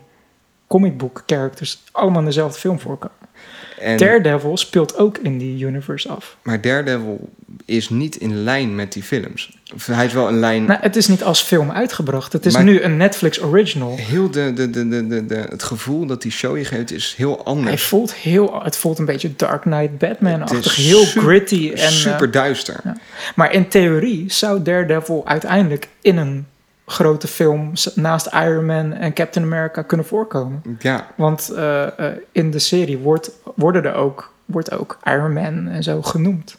[0.66, 3.16] comic book characters allemaal in dezelfde film voorkomen.
[3.78, 6.36] En, Daredevil speelt ook in die universe af.
[6.42, 7.28] maar Daredevil
[7.64, 9.58] is niet in lijn met die films.
[9.90, 10.64] Hij is wel in lijn...
[10.64, 12.32] Nou, het is niet als film uitgebracht.
[12.32, 13.96] Het is Maar- nu een Netflix original.
[13.96, 17.14] Heel de, de, de, de, de, de- het gevoel dat die show je geeft is
[17.16, 17.82] heel Hij anders.
[17.82, 20.56] voelt heel, het voelt een beetje Dark Knight Batman-achtig.
[20.56, 21.72] Het is Heel gritty.
[21.74, 22.80] En, Super eh, duister.
[22.84, 22.96] ja.
[23.34, 26.46] maar in theorie zou Daredevil uiteindelijk in een
[26.86, 30.62] grote film s- naast Iron Man en Captain America kunnen voorkomen.
[30.78, 35.68] Ja, Want eh, eh, in de serie wordt, worden er ook, wordt ook Iron Man
[35.68, 36.56] en zo genoemd.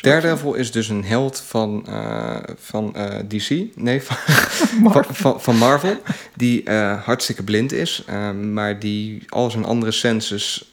[0.00, 3.76] Daredevil is dus een held van, eh, van eh, DC.
[3.76, 4.16] Nee, van,
[4.92, 6.02] van, van, van Marvel.
[6.36, 8.02] Die eh, hartstikke blind is.
[8.06, 10.70] eh, maar die al zijn andere senses...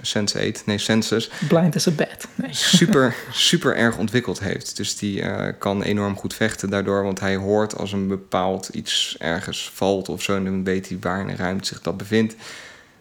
[0.00, 1.30] sense 8, nee, senses...
[1.48, 2.28] Blind as a bat.
[2.34, 2.54] Nee.
[2.54, 4.76] super, super erg ontwikkeld heeft.
[4.76, 5.22] Dus die
[5.58, 7.02] kan enorm goed vechten daardoor.
[7.02, 10.36] Want hij hoort als een bepaald iets ergens valt of zo.
[10.36, 12.34] En dan weet hij waar in de ruimte zich dat bevindt.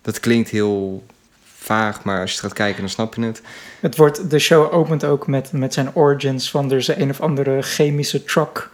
[0.02, 1.04] Dat klinkt heel
[1.64, 3.42] vaag, maar als je het gaat kijken, dan snap je het.
[3.80, 7.22] Het wordt, de show opent ook met, met zijn origins van er is een of
[7.22, 8.70] andere chemische truck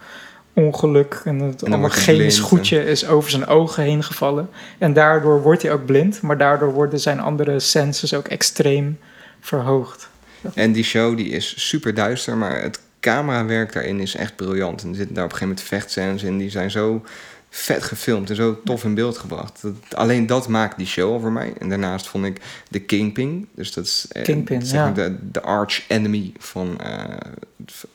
[0.54, 4.50] ongeluk en het dan allemaal chemisch blind goedje is over zijn ogen heen gevallen.
[4.78, 9.00] En daardoor wordt hij ook blind, maar daardoor worden zijn andere senses ook extreem
[9.40, 10.10] verhoogd.
[10.54, 14.84] En die show die is super duister, maar het camerawerk daarin is echt briljant.
[14.84, 17.04] En er zitten daar op een gegeven moment vechtscènes in, die zijn zo
[17.50, 19.62] vet gefilmd en zo tof in beeld gebracht.
[19.62, 21.54] Dat, alleen dat maakt die show al voor mij.
[21.60, 24.94] En daarnaast vond ik de Kingpin, dus dat is eh, Kingpin, zeg maar ja.
[24.94, 27.04] de, de arch enemy van, eh,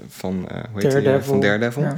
[0.09, 1.33] van, eh, hoe heet die, Daredevil.
[1.33, 1.83] van Daredevil.
[1.83, 1.95] Ja.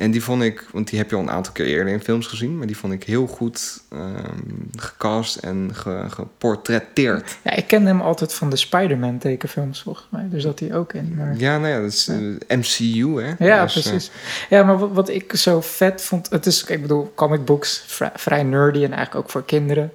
[0.00, 2.26] En die vond ik, want die heb je al een aantal keer eerder in films
[2.26, 7.38] gezien, maar die vond ik heel goed ehm, gecast en ge, geportretteerd.
[7.42, 10.28] Ja, ik ken hem altijd van de Spider-Man tekenfilms, volgens mij.
[10.30, 11.14] Daar zat hij ook in.
[11.16, 11.36] Maar...
[11.36, 13.44] Ja, nou ja, dat is eh, MCU, hè?
[13.46, 14.10] Ja, Dus, eh, precies.
[14.48, 16.30] Ja, maar wat, wat ik zo vet vond...
[16.30, 17.84] Het is, ik bedoel, comic books,
[18.14, 19.92] vrij nerdy en eigenlijk ook voor kinderen.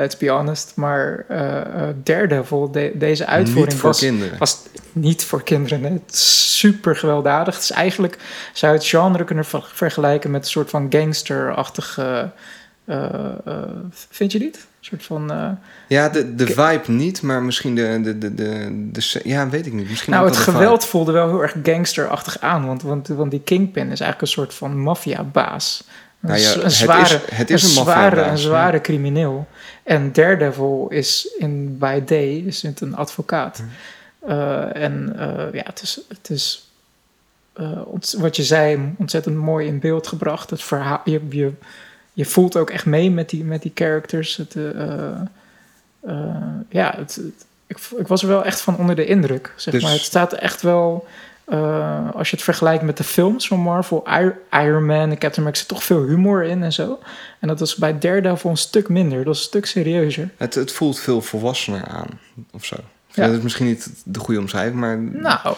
[0.00, 0.72] Let's be honest.
[0.76, 4.38] Maar eh eh, Daredevil, de- deze uitvoering niet voor was, kinderen.
[4.38, 5.82] was niet voor kinderen.
[5.82, 7.54] Het is super gewelddadig.
[7.54, 8.18] Het is eigenlijk,
[8.52, 12.30] zou je het genre kunnen ver- vergelijken met een soort van gangsterachtige...
[12.84, 13.04] eh,
[14.10, 14.56] vind je niet?
[14.56, 15.56] Een soort van...
[15.88, 19.72] Ja, de, de vibe niet, maar misschien de, de, de, de, de, Ja, weet ik
[19.72, 19.88] niet.
[19.90, 22.66] Misschien Nou, het geweld voelde wel heel erg gangsterachtig aan.
[22.66, 25.84] Want, want, want die Kingpin is eigenlijk een soort van maffiabaas.
[26.20, 28.80] Een, Nou ja, z- het een is- zware, het is een zware, maffiabaas, een zware
[28.80, 29.46] crimineel.
[29.88, 33.62] En Daredevil is in by day is het een advocaat.
[34.18, 36.70] Eh, en eh, ja, het is, het is
[37.52, 37.80] eh,
[38.18, 40.50] wat je zei, ontzettend mooi in beeld gebracht.
[40.50, 41.52] Het verhaal, je, je,
[42.12, 44.36] je voelt ook echt mee met die, met die characters.
[44.36, 44.54] Het,
[46.68, 49.52] ja, het, het- ik, ik was er wel echt van onder de indruk.
[49.56, 49.92] Zeg Dus- maar.
[49.92, 51.06] Het staat echt wel,
[51.50, 55.36] eh, als je het vergelijkt met de films van Marvel, Ir- Iron Man en Captain
[55.36, 56.98] America, zit toch veel humor in en zo.
[57.40, 59.16] En dat was bij Daredevil een stuk minder.
[59.18, 60.30] Dat was een stuk serieuzer.
[60.36, 62.06] Het, het voelt veel volwassener aan,
[62.52, 62.76] of zo.
[63.12, 63.26] Ja.
[63.26, 65.54] Dat is misschien niet de goede omschrijving, maar Nou,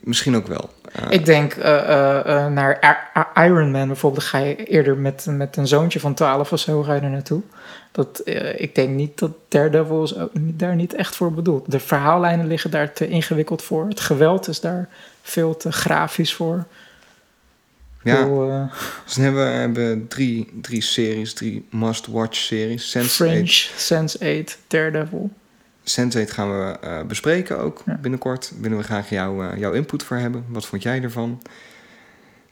[0.00, 0.70] misschien ook wel.
[0.92, 6.00] Eh, Ik denk eh, naar Iron Man bijvoorbeeld, ga je eerder met, met een zoontje
[6.00, 7.42] van 12 of zo ga je er naartoe.
[7.94, 11.70] Dat, eh, ik denk niet dat Daredevil is ook niet- daar niet echt voor bedoeld.
[11.70, 13.88] De verhaallijnen liggen daar te ingewikkeld voor.
[13.88, 14.88] Het geweld is daar
[15.22, 16.64] veel te grafisch voor.
[18.02, 22.96] ja, eh, dus dan hebben we hebben drie, drie series, drie must-watch series.
[22.96, 25.30] Sense8 Fringe, Sense8, Daredevil.
[25.84, 27.98] Sense8 gaan we eh, bespreken ook Ja.
[28.00, 28.52] binnenkort.
[28.60, 30.44] Willen we graag jou, jouw input voor hebben.
[30.48, 31.42] Wat vond jij ervan?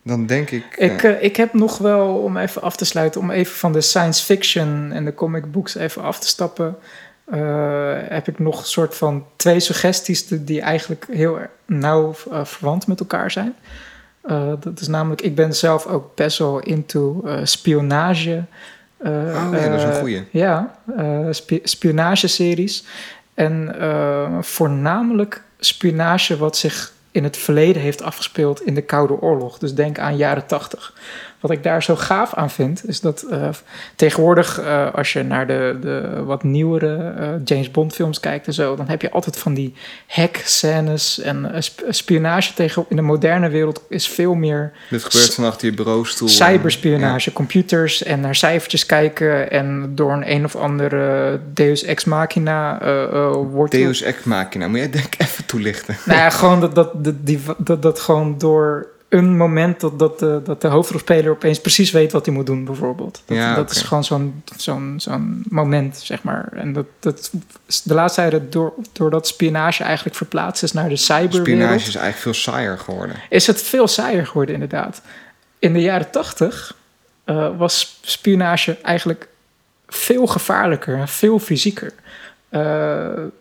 [0.02, 0.64] Dan denk ik...
[0.76, 3.80] Ik, eh, ik heb nog wel, om even af te sluiten, om even van de
[3.80, 6.76] science fiction en de comic books even af te stappen,
[7.24, 12.86] eh, heb ik nog een soort van twee suggesties die, eigenlijk heel nauw eh, verwant
[12.86, 13.54] met elkaar zijn.
[14.60, 18.44] Dat is namelijk, ik ben zelf ook best wel into spionage.
[18.98, 19.08] oh
[19.52, 20.24] ja, dat is een goeie.
[20.30, 20.78] ja,
[21.30, 22.84] spi- spionageseries.
[23.34, 23.74] En
[24.40, 29.58] voornamelijk spionage wat zich in het verleden heeft afgespeeld in de Koude Oorlog.
[29.58, 30.94] Dus denk aan jaren tachtig.
[31.42, 33.48] Wat ik daar zo gaaf aan vind, is dat eh,
[33.96, 38.52] tegenwoordig, eh, als je naar de, de wat nieuwere eh, James Bond films kijkt en
[38.52, 39.74] zo, dan heb je altijd van die
[40.06, 45.44] hack-scènes en sp- spionage tegen in de moderne wereld is veel meer Dit gebeurt van
[45.44, 46.28] achter je bureaustoel.
[46.28, 52.78] cyberspionage, computers en naar cijfertjes kijken en door een een of andere Deus Ex Machina
[53.50, 53.72] wordt...
[53.72, 54.68] Deus Ex Machina.
[54.68, 55.96] Moet jij denk ik even toelichten?
[56.04, 60.18] Nou ja, gewoon dat, dat, dat, die, dat, dat gewoon door een moment dat, dat,
[60.18, 63.22] de, dat de hoofdrolspeler opeens precies weet wat hij moet doen, bijvoorbeeld.
[63.26, 66.48] Dat, Ja, dat is gewoon zo'n zo'n zo'n moment, zeg maar.
[66.54, 67.32] En dat, dat
[67.84, 71.46] de laatste tijd, door, doordat spionage eigenlijk verplaatst is naar de cyberwereld...
[71.46, 73.16] Spionage is eigenlijk veel saaier geworden.
[73.28, 75.02] is het veel saaier geworden, inderdaad.
[75.58, 76.76] In de jaren tachtig
[77.24, 79.28] eh, was spionage eigenlijk
[79.88, 81.92] veel gevaarlijker en veel fysieker.
[82.48, 82.60] Eh,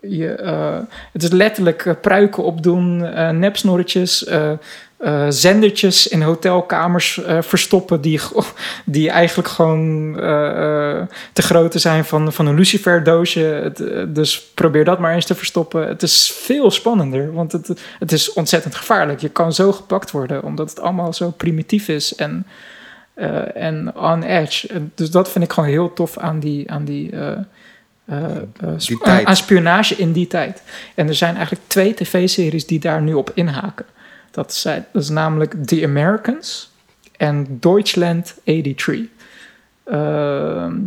[0.01, 0.79] je, eh,
[1.11, 2.97] het is letterlijk pruiken opdoen,
[3.39, 4.29] nepsnorretjes,
[5.01, 8.19] eh, zendertjes in hotelkamers eh, verstoppen die,
[8.85, 11.01] die eigenlijk gewoon eh,
[11.33, 13.39] te grootte zijn van, van een luciferdoosje.
[13.39, 13.83] Het,
[14.15, 15.87] dus probeer dat maar eens te verstoppen.
[15.87, 19.19] Het is veel spannender, want het, het is ontzettend gevaarlijk.
[19.19, 22.47] Je kan zo gepakt worden, omdat het allemaal zo primitief is en,
[23.53, 24.69] en on edge.
[24.95, 27.13] Dus dat vind ik gewoon heel tof aan die, aan die,
[28.77, 30.63] sp- aan spionage in die tijd.
[30.95, 33.85] En er zijn eigenlijk twee tv-series die daar nu op inhaken.
[34.31, 36.71] Dat, zijn, dat is namelijk The Americans
[37.17, 38.99] en Deutschland 83.
[39.85, 39.95] Uh,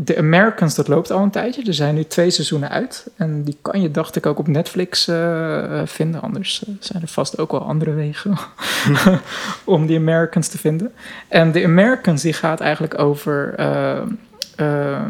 [0.05, 1.63] The Americans, dat loopt al een tijdje.
[1.67, 3.07] Er zijn nu twee seizoenen uit.
[3.17, 6.21] En die kan je, dacht ik, ook op Netflix eh, eh, vinden.
[6.23, 8.37] Anders eh, zijn er vast ook wel andere wegen
[9.65, 10.93] om The Americans te vinden.
[11.29, 14.03] En The Americans, die gaat eigenlijk over eh,
[14.57, 15.03] eh,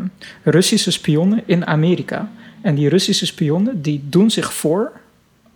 [0.42, 2.30] Russische spionnen in Amerika.
[2.62, 4.92] En die Russische spionnen, die doen zich voor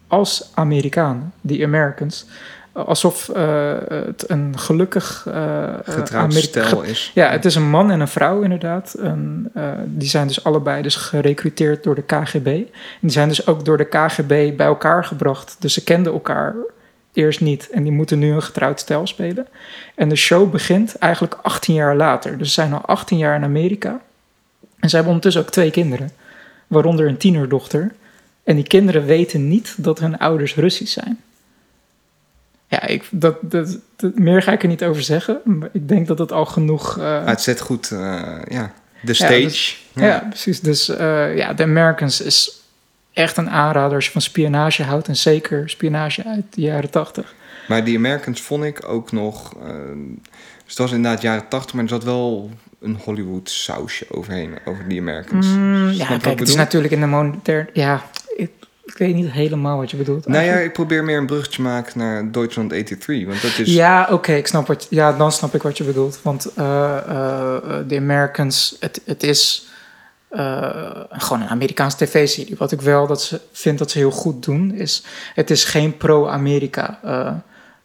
[0.07, 2.27] als Amerikanen, die Americans.
[2.73, 5.25] Alsof eh, het een gelukkig...
[5.29, 7.11] eh, Getrouwd Amerika- stel is.
[7.15, 8.95] ja, het is een man en een vrouw inderdaad.
[8.95, 9.53] En,
[9.85, 12.47] die zijn dus allebei dus gerecruiteerd door de KGB.
[12.47, 12.67] En
[13.01, 15.57] die zijn dus ook door de KGB bij elkaar gebracht.
[15.59, 16.55] Dus ze kenden elkaar
[17.13, 17.69] eerst niet.
[17.71, 19.47] En die moeten nu een getrouwd stel spelen.
[19.95, 22.39] En de show begint eigenlijk 18 jaar later.
[22.39, 24.01] Dus ze zijn al 18 jaar in Amerika.
[24.79, 26.11] En ze hebben ondertussen ook twee kinderen.
[26.67, 27.95] Waaronder een tienerdochter.
[28.45, 31.21] En die kinderen weten niet dat hun ouders Russisch zijn.
[32.69, 35.41] Ja, ik, dat, dat, dat- meer ga ik er niet over zeggen.
[35.45, 36.97] Maar ik denk dat het al genoeg...
[36.97, 37.99] Maar het zet goed, eh,
[38.49, 39.41] ja, de Ja, stage.
[39.43, 40.07] dus- Ja.
[40.07, 40.61] Ja, precies.
[40.61, 42.61] Dus eh, ja, The Americans is
[43.13, 45.09] echt een aanrader als je van spionage houdt.
[45.09, 47.35] En zeker spionage uit de jaren tachtig.
[47.69, 49.49] Maar die Americans vond ik ook nog...
[49.49, 52.51] dus het was inderdaad jaren tachtig, maar er zat wel
[52.81, 55.47] een Hollywood sausje overheen, over die Americans.
[55.47, 57.69] Mm, ja, kijk, het is natuurlijk in de moderne...
[57.73, 58.03] Ja,
[58.91, 60.27] ik, weet niet helemaal wat je bedoelt.
[60.27, 63.27] Nou ja, ik probeer meer een bruggetje te maken naar Deutschland 83.
[63.27, 63.75] Want dat is...
[63.75, 64.87] Ja, oké, ik snap wat.
[64.91, 66.19] Ja, dan snap ik wat je bedoelt.
[66.23, 69.67] Want eh eh, eh, The Americans, het, het is
[71.11, 72.55] gewoon een Amerikaanse tv-serie.
[72.59, 75.05] Wat ik wel dat ze vind dat ze heel goed doen, is
[75.35, 76.99] het is geen pro-Amerika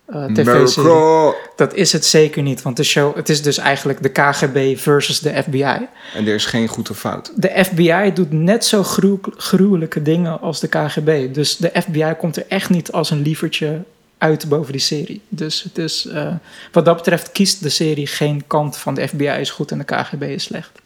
[0.06, 1.34] eh, tv-serie.
[1.56, 5.20] Dat is het zeker niet, want de show, het is dus eigenlijk de KGB versus
[5.20, 5.88] de FBI.
[6.14, 7.32] En er is geen goed of fout.
[7.36, 11.34] De FBI doet net zo gruw- gruwelijke dingen als de KGB.
[11.34, 13.82] Dus de FBI komt er echt niet als een lievertje
[14.18, 15.22] uit boven die serie.
[15.30, 16.34] Dus het is, eh,
[16.72, 19.84] wat dat betreft kiest de serie geen kant van de FBI is goed en de
[19.84, 20.82] KGB is slecht.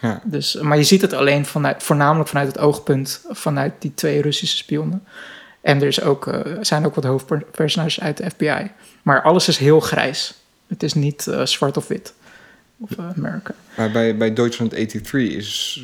[0.00, 0.20] Ja.
[0.24, 4.56] Dus, maar je ziet het alleen vanuit, voornamelijk vanuit het oogpunt vanuit die twee Russische
[4.56, 5.04] spionnen.
[5.64, 8.70] En er is ook, eh, zijn ook wat hoofdpersonages uit de FBI.
[9.02, 10.34] Maar alles is heel grijs.
[10.66, 12.14] Het is niet eh, zwart of wit.
[12.78, 13.54] Of eh, Amerika.
[13.76, 15.82] Maar bij, bij Deutschland 83 is,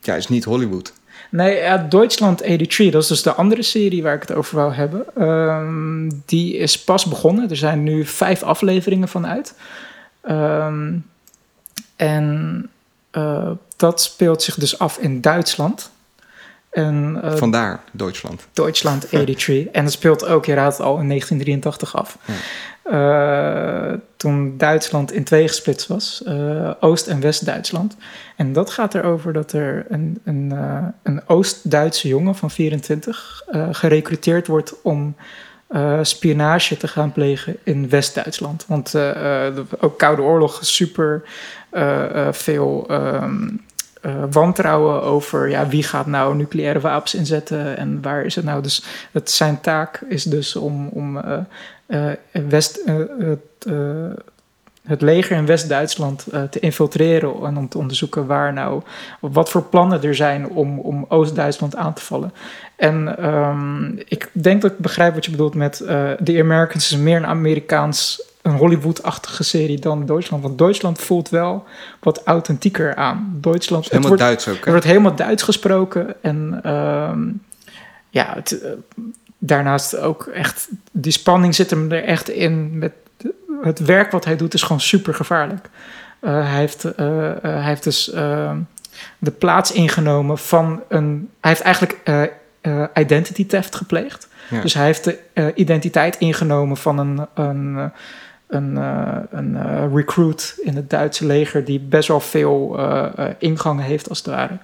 [0.00, 0.92] ja, is niet Hollywood.
[1.30, 4.72] Nee, ja, Deutschland 83, dat is dus de andere serie waar ik het over wou
[4.72, 5.04] hebben.
[5.16, 7.50] Ehm, die is pas begonnen.
[7.50, 9.54] Er zijn nu vijf afleveringen van uit.
[10.20, 10.96] Ehm,
[11.96, 12.70] en
[13.76, 15.90] dat speelt zich dus af in Duitsland.
[16.70, 18.46] En, eh, Vandaar Duitsland.
[18.52, 19.66] Deutschland 83.
[19.72, 22.18] En dat speelt ook, je raadt het al, in 1983 af.
[22.82, 26.22] Eh, toen Duitsland in twee gesplitst was.
[26.26, 27.96] eh, Oost- en West-Duitsland.
[28.36, 30.52] En dat gaat erover dat er een, een,
[31.02, 35.16] een Oost-Duitse jongen van 24 eh gerecruiteerd wordt om
[36.02, 38.64] spionage te gaan plegen in West-Duitsland.
[38.68, 41.22] Want de- ook Koude Oorlog super
[42.30, 43.48] veel ehm,
[44.00, 48.62] eh, wantrouwen over ja, wie gaat nou nucleaire wapens inzetten en waar is het nou.
[48.62, 51.38] Dus het, zijn taak is dus om, om eh,
[51.86, 52.16] eh,
[52.48, 52.80] West,
[53.18, 53.66] het,
[54.82, 58.82] het leger in West-Duitsland te infiltreren en om te onderzoeken waar nou,
[59.20, 62.32] wat voor plannen er zijn om, om Oost-Duitsland aan te vallen.
[62.76, 65.76] En ehm, ik denk dat ik begrijp wat je bedoelt met
[66.24, 70.42] The Americans is meer een Amerikaans, een Hollywood-achtige serie dan Duitsland.
[70.42, 71.64] Want Duitsland voelt wel
[72.00, 73.38] wat authentieker aan.
[73.40, 76.22] Duitsland, het Helemaal wordt, Duits ook, er wordt helemaal Duits gesproken.
[76.22, 77.20] En ehm,
[78.10, 78.70] ja, het, eh,
[79.38, 82.78] daarnaast ook echt, die spanning zit hem er echt in.
[82.78, 82.92] Met
[83.62, 85.68] het werk wat hij doet is gewoon super gevaarlijk.
[86.20, 88.58] Eh, hij, heeft, eh, hij heeft dus ehm,
[89.18, 91.30] de plaats ingenomen van een.
[91.40, 91.98] Hij heeft eigenlijk
[92.94, 94.28] identity theft gepleegd.
[94.50, 94.60] Ja.
[94.60, 95.18] Dus hij heeft de
[95.54, 97.92] identiteit ingenomen van een, een,
[98.48, 103.84] een, eh, een eh, recruit in het Duitse leger die best wel veel eh, ingangen
[103.84, 104.58] heeft als het ware.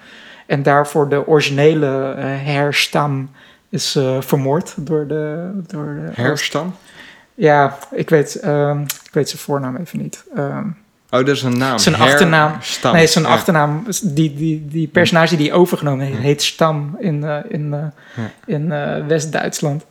[0.46, 1.86] En daarvoor de originele
[2.44, 3.30] herstam
[3.68, 5.50] is vermoord door de.
[5.66, 6.74] Door de Herstam?
[7.34, 10.24] Ja, ik weet, ehm, ik weet zijn voornaam even niet.
[10.34, 10.66] Ehm,
[11.10, 11.78] Oh, dat is een naam.
[11.78, 12.52] Zijn achternaam.
[12.52, 12.92] Herstam.
[12.92, 13.30] nee, zijn Ja.
[13.30, 17.92] achternaam, die, die, die personage die overgenomen heeft, heet Stam in, in, Ja.
[18.46, 18.68] in
[19.06, 19.84] West-Duitsland.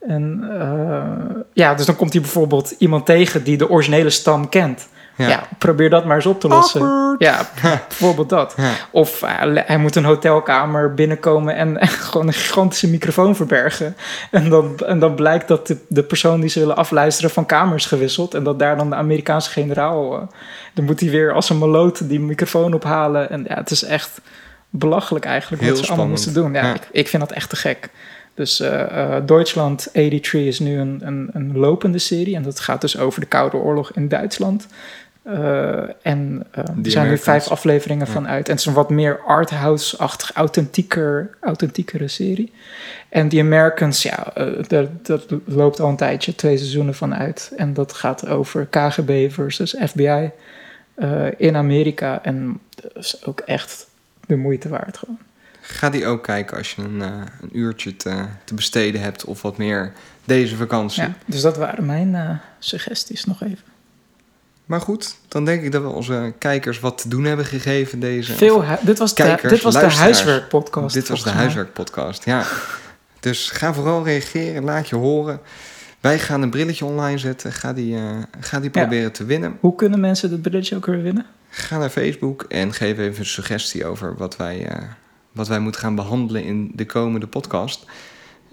[0.00, 4.88] En eh, ja, dus dan komt hij bijvoorbeeld iemand tegen die de originele stam kent.
[5.16, 5.28] Ja.
[5.28, 6.82] Ja, probeer dat maar eens op te lossen.
[6.82, 7.22] Awkward.
[7.22, 7.48] Ja,
[7.88, 8.54] bijvoorbeeld dat.
[8.56, 8.72] Ja.
[8.90, 13.96] Of eh, hij moet een hotelkamer binnenkomen en, en gewoon een gigantische microfoon verbergen.
[14.30, 17.76] En dan, en dan blijkt dat de, de persoon die ze willen afluisteren van kamer
[17.76, 18.34] is gewisseld.
[18.34, 20.14] En dat daar dan de Amerikaanse generaal...
[20.14, 20.22] eh,
[20.74, 23.30] dan moet hij weer als een maloot die microfoon ophalen.
[23.30, 24.20] En ja, het is echt
[24.70, 26.52] belachelijk eigenlijk Heel wat ze allemaal moesten doen.
[26.52, 26.74] Ja, Ja.
[26.74, 27.90] Ik, ik vind dat echt te gek.
[28.34, 32.34] Dus eh, Duitsland 83 is nu een, een, een lopende serie.
[32.34, 34.66] En dat gaat dus over de Koude Oorlog in Duitsland.
[35.22, 38.12] Eh, en eh, er zijn nu vijf afleveringen Ja.
[38.12, 38.44] van uit.
[38.44, 42.52] En het is een wat meer arthouse-achtig, authentieker, authentiekere serie.
[43.08, 47.52] En The Americans, ja, eh, dat, dat loopt al een tijdje, twee seizoenen van uit.
[47.56, 50.30] En dat gaat over KGB versus FBI
[51.36, 52.22] in Amerika.
[52.22, 53.88] En dat is ook echt
[54.26, 55.18] de moeite waard gewoon.
[55.70, 57.08] Ga die ook kijken als je een, eh,
[57.40, 59.92] een uurtje te, te besteden hebt of wat meer
[60.24, 61.02] deze vakantie.
[61.02, 63.68] Ja, dus dat waren mijn eh, suggesties nog even.
[64.64, 68.32] Maar goed, dan denk ik dat we onze kijkers wat te doen hebben gegeven deze.
[68.32, 70.94] Veel dit was de, dit was de huiswerkpodcast.
[70.94, 72.44] Dit was de huiswerkpodcast, ja.
[73.20, 75.40] Dus ga vooral reageren, laat je horen.
[76.00, 77.52] Wij gaan een brilletje online zetten.
[77.52, 78.02] Ga die, eh,
[78.40, 78.80] ga die Ja.
[78.80, 79.56] proberen te winnen.
[79.60, 81.26] Hoe kunnen mensen dit brilletje ook weer winnen?
[81.48, 84.68] Ga naar Facebook en geef even een suggestie over wat wij,
[85.32, 87.84] wat wij moeten gaan behandelen in de komende podcast.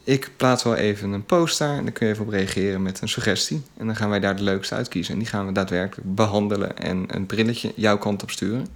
[0.03, 3.01] Ik plaats wel even een post daar en dan kun je even op reageren met
[3.01, 3.61] een suggestie.
[3.77, 5.13] En dan gaan wij daar de leukste uitkiezen.
[5.13, 8.67] En die gaan we daadwerkelijk behandelen en een brilletje jouw kant op sturen.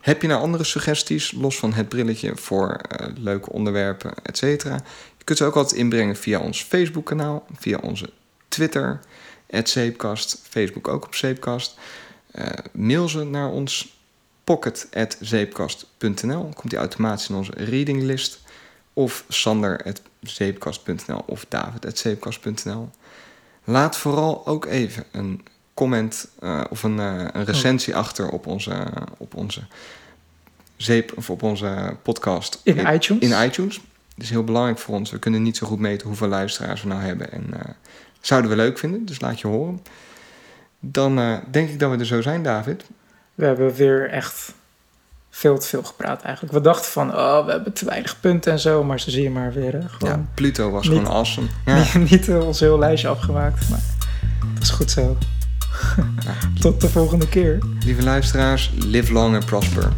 [0.00, 4.74] Heb je nou andere suggesties, los van het brilletje, voor eh, leuke onderwerpen, et cetera?
[5.18, 8.10] Je kunt ze ook altijd inbrengen via ons Facebook-kanaal, via onze
[8.48, 9.00] Twitter,
[9.62, 11.78] Zeepkast, Facebook ook op Zeepkast.
[12.30, 13.99] Eh, mail ze naar ons
[14.44, 16.48] pocket.zeepkast.nl.
[16.54, 18.40] Komt die automatisch in onze reading list.
[18.92, 22.90] Of sander.zeepkast.nl of david.zeepkast.nl.
[23.64, 25.44] Laat vooral ook even een
[25.74, 28.86] comment eh, of een, eh, een recensie achter op onze,
[29.18, 29.62] op onze
[30.82, 33.30] zeep of op onze podcast In iTunes?
[33.30, 33.80] In iTunes.
[34.14, 35.10] Dat is heel belangrijk voor ons.
[35.10, 37.32] We kunnen niet zo goed meten hoeveel luisteraars we nou hebben.
[37.32, 37.60] En eh,
[38.20, 39.80] zouden we leuk vinden, dus laat je horen.
[40.80, 42.84] Dan eh, denk ik dat we er zo zijn, David.
[43.40, 44.52] We hebben weer echt
[45.30, 46.54] veel te veel gepraat eigenlijk.
[46.54, 48.84] We dachten van, oh, we hebben te weinig punten en zo.
[48.84, 51.46] Maar zo zie je maar weer, hè, Ja, Pluto was Niet- gewoon awesome.
[51.66, 51.84] Ja.
[51.98, 53.68] niet, niet ons heel lijstje afgemaakt.
[53.70, 53.80] Maar
[54.54, 55.16] dat is goed zo.
[56.60, 57.58] Tot de volgende keer.
[57.84, 59.88] Lieve luisteraars, live long and prosper.